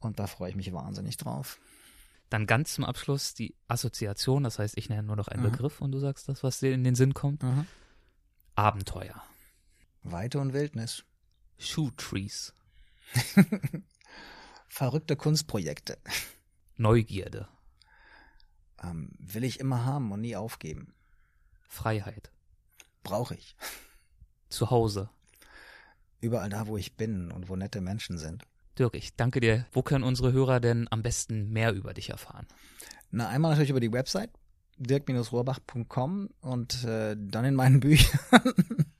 Und 0.00 0.18
da 0.18 0.26
freue 0.26 0.50
ich 0.50 0.56
mich 0.56 0.72
wahnsinnig 0.72 1.16
drauf. 1.16 1.58
Dann 2.30 2.46
ganz 2.46 2.74
zum 2.74 2.84
Abschluss 2.84 3.34
die 3.34 3.54
Assoziation, 3.68 4.42
das 4.42 4.58
heißt, 4.58 4.76
ich 4.76 4.88
nenne 4.88 5.04
nur 5.04 5.16
noch 5.16 5.28
einen 5.28 5.42
mhm. 5.42 5.50
Begriff 5.50 5.80
und 5.80 5.92
du 5.92 5.98
sagst 5.98 6.28
das, 6.28 6.42
was 6.42 6.58
dir 6.58 6.72
in 6.72 6.82
den 6.82 6.96
Sinn 6.96 7.14
kommt. 7.14 7.42
Mhm. 7.42 7.66
Abenteuer. 8.56 9.22
Weite 10.12 10.38
und 10.38 10.52
Wildnis. 10.52 11.04
Shoe 11.58 11.90
Trees. 11.96 12.54
Verrückte 14.68 15.16
Kunstprojekte. 15.16 15.98
Neugierde. 16.76 17.48
Ähm, 18.82 19.10
will 19.18 19.44
ich 19.44 19.60
immer 19.60 19.84
haben 19.84 20.12
und 20.12 20.20
nie 20.20 20.36
aufgeben. 20.36 20.94
Freiheit. 21.68 22.30
Brauche 23.02 23.34
ich. 23.34 23.56
Zuhause. 24.48 25.10
Überall 26.20 26.50
da, 26.50 26.66
wo 26.66 26.76
ich 26.76 26.96
bin 26.96 27.30
und 27.30 27.48
wo 27.48 27.56
nette 27.56 27.80
Menschen 27.80 28.18
sind. 28.18 28.44
Dirk, 28.78 28.94
ich 28.94 29.16
danke 29.16 29.40
dir. 29.40 29.66
Wo 29.72 29.82
können 29.82 30.04
unsere 30.04 30.32
Hörer 30.32 30.60
denn 30.60 30.86
am 30.90 31.02
besten 31.02 31.50
mehr 31.50 31.72
über 31.72 31.94
dich 31.94 32.10
erfahren? 32.10 32.46
Na, 33.10 33.28
einmal 33.28 33.52
natürlich 33.52 33.70
über 33.70 33.80
die 33.80 33.92
Website 33.92 34.30
dirk-rohrbach.com 34.78 36.28
und 36.40 36.84
äh, 36.84 37.16
dann 37.18 37.44
in 37.44 37.54
meinen 37.54 37.80
Büchern. 37.80 38.20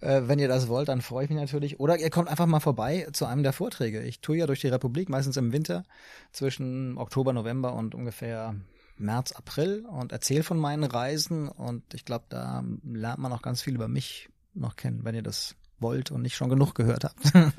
äh, 0.00 0.22
wenn 0.24 0.38
ihr 0.38 0.48
das 0.48 0.68
wollt, 0.68 0.88
dann 0.88 1.00
freue 1.00 1.24
ich 1.24 1.30
mich 1.30 1.38
natürlich. 1.38 1.80
Oder 1.80 1.98
ihr 1.98 2.10
kommt 2.10 2.28
einfach 2.28 2.46
mal 2.46 2.60
vorbei 2.60 3.08
zu 3.12 3.26
einem 3.26 3.42
der 3.42 3.52
Vorträge. 3.52 4.02
Ich 4.02 4.20
tue 4.20 4.36
ja 4.36 4.46
durch 4.46 4.60
die 4.60 4.68
Republik, 4.68 5.08
meistens 5.08 5.36
im 5.36 5.52
Winter, 5.52 5.84
zwischen 6.32 6.98
Oktober, 6.98 7.32
November 7.32 7.74
und 7.74 7.94
ungefähr 7.94 8.54
März, 8.96 9.32
April 9.32 9.84
und 9.86 10.12
erzähle 10.12 10.42
von 10.42 10.58
meinen 10.58 10.84
Reisen. 10.84 11.48
Und 11.48 11.94
ich 11.94 12.04
glaube, 12.04 12.26
da 12.28 12.62
lernt 12.84 13.18
man 13.18 13.32
auch 13.32 13.42
ganz 13.42 13.62
viel 13.62 13.74
über 13.74 13.88
mich 13.88 14.28
noch 14.54 14.76
kennen, 14.76 15.00
wenn 15.04 15.14
ihr 15.14 15.22
das 15.22 15.56
wollt 15.80 16.10
und 16.10 16.22
nicht 16.22 16.36
schon 16.36 16.48
genug 16.48 16.74
gehört 16.74 17.04
habt. 17.04 17.32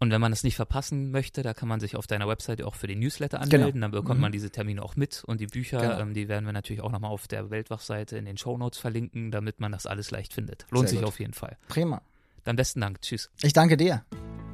Und 0.00 0.12
wenn 0.12 0.20
man 0.20 0.32
es 0.32 0.44
nicht 0.44 0.54
verpassen 0.54 1.10
möchte, 1.10 1.42
da 1.42 1.54
kann 1.54 1.68
man 1.68 1.80
sich 1.80 1.96
auf 1.96 2.06
deiner 2.06 2.28
Webseite 2.28 2.66
auch 2.66 2.76
für 2.76 2.86
den 2.86 3.00
Newsletter 3.00 3.40
anmelden. 3.40 3.72
Genau. 3.72 3.84
Dann 3.84 3.90
bekommt 3.90 4.18
mhm. 4.18 4.22
man 4.22 4.32
diese 4.32 4.50
Termine 4.50 4.82
auch 4.82 4.94
mit. 4.94 5.24
Und 5.24 5.40
die 5.40 5.46
Bücher, 5.46 5.80
genau. 5.80 5.98
ähm, 5.98 6.14
die 6.14 6.28
werden 6.28 6.44
wir 6.44 6.52
natürlich 6.52 6.82
auch 6.82 6.92
nochmal 6.92 7.10
auf 7.10 7.26
der 7.26 7.50
Weltwachseite 7.50 8.16
in 8.16 8.24
den 8.24 8.36
Shownotes 8.36 8.78
verlinken, 8.78 9.30
damit 9.30 9.60
man 9.60 9.72
das 9.72 9.86
alles 9.86 10.10
leicht 10.10 10.32
findet. 10.32 10.66
Lohnt 10.70 10.88
Sehr 10.88 10.98
sich 10.98 11.00
gut. 11.00 11.08
auf 11.08 11.18
jeden 11.18 11.34
Fall. 11.34 11.56
Prima. 11.68 12.00
Dann 12.44 12.56
besten 12.56 12.80
Dank. 12.80 13.02
Tschüss. 13.02 13.30
Ich 13.42 13.52
danke 13.52 13.76
dir. 13.76 14.04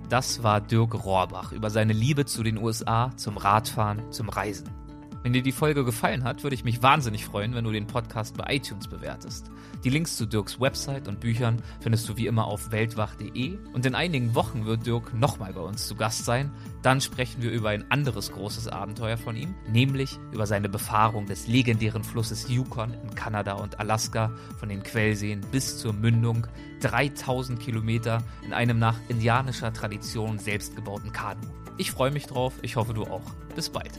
Das 0.08 0.42
war 0.42 0.60
Dirk 0.60 1.04
Rohrbach 1.04 1.52
über 1.52 1.70
seine 1.70 1.92
Liebe 1.92 2.24
zu 2.24 2.42
den 2.42 2.58
USA, 2.58 3.12
zum 3.16 3.36
Radfahren, 3.36 4.12
zum 4.12 4.28
Reisen. 4.28 4.83
Wenn 5.24 5.32
dir 5.32 5.42
die 5.42 5.52
Folge 5.52 5.86
gefallen 5.86 6.22
hat, 6.22 6.42
würde 6.42 6.52
ich 6.52 6.64
mich 6.64 6.82
wahnsinnig 6.82 7.24
freuen, 7.24 7.54
wenn 7.54 7.64
du 7.64 7.72
den 7.72 7.86
Podcast 7.86 8.36
bei 8.36 8.56
iTunes 8.56 8.88
bewertest. 8.88 9.50
Die 9.82 9.88
Links 9.88 10.18
zu 10.18 10.26
Dirks 10.26 10.60
Website 10.60 11.08
und 11.08 11.20
Büchern 11.20 11.62
findest 11.80 12.06
du 12.06 12.18
wie 12.18 12.26
immer 12.26 12.44
auf 12.44 12.72
weltwach.de 12.72 13.56
und 13.72 13.86
in 13.86 13.94
einigen 13.94 14.34
Wochen 14.34 14.66
wird 14.66 14.84
Dirk 14.84 15.14
nochmal 15.14 15.54
bei 15.54 15.62
uns 15.62 15.86
zu 15.86 15.94
Gast 15.94 16.26
sein. 16.26 16.50
Dann 16.82 17.00
sprechen 17.00 17.40
wir 17.40 17.52
über 17.52 17.70
ein 17.70 17.90
anderes 17.90 18.32
großes 18.32 18.68
Abenteuer 18.68 19.16
von 19.16 19.34
ihm, 19.34 19.54
nämlich 19.66 20.18
über 20.30 20.46
seine 20.46 20.68
Befahrung 20.68 21.24
des 21.24 21.46
legendären 21.46 22.04
Flusses 22.04 22.46
Yukon 22.50 22.92
in 22.92 23.14
Kanada 23.14 23.54
und 23.54 23.80
Alaska, 23.80 24.30
von 24.58 24.68
den 24.68 24.82
Quellseen 24.82 25.40
bis 25.50 25.78
zur 25.78 25.94
Mündung, 25.94 26.46
3000 26.80 27.58
Kilometer 27.58 28.22
in 28.44 28.52
einem 28.52 28.78
nach 28.78 28.98
indianischer 29.08 29.72
Tradition 29.72 30.38
selbstgebauten 30.38 31.14
Kanu. 31.14 31.40
Ich 31.78 31.92
freue 31.92 32.10
mich 32.10 32.26
drauf, 32.26 32.52
ich 32.60 32.76
hoffe 32.76 32.92
du 32.92 33.04
auch. 33.04 33.32
Bis 33.56 33.70
bald. 33.70 33.98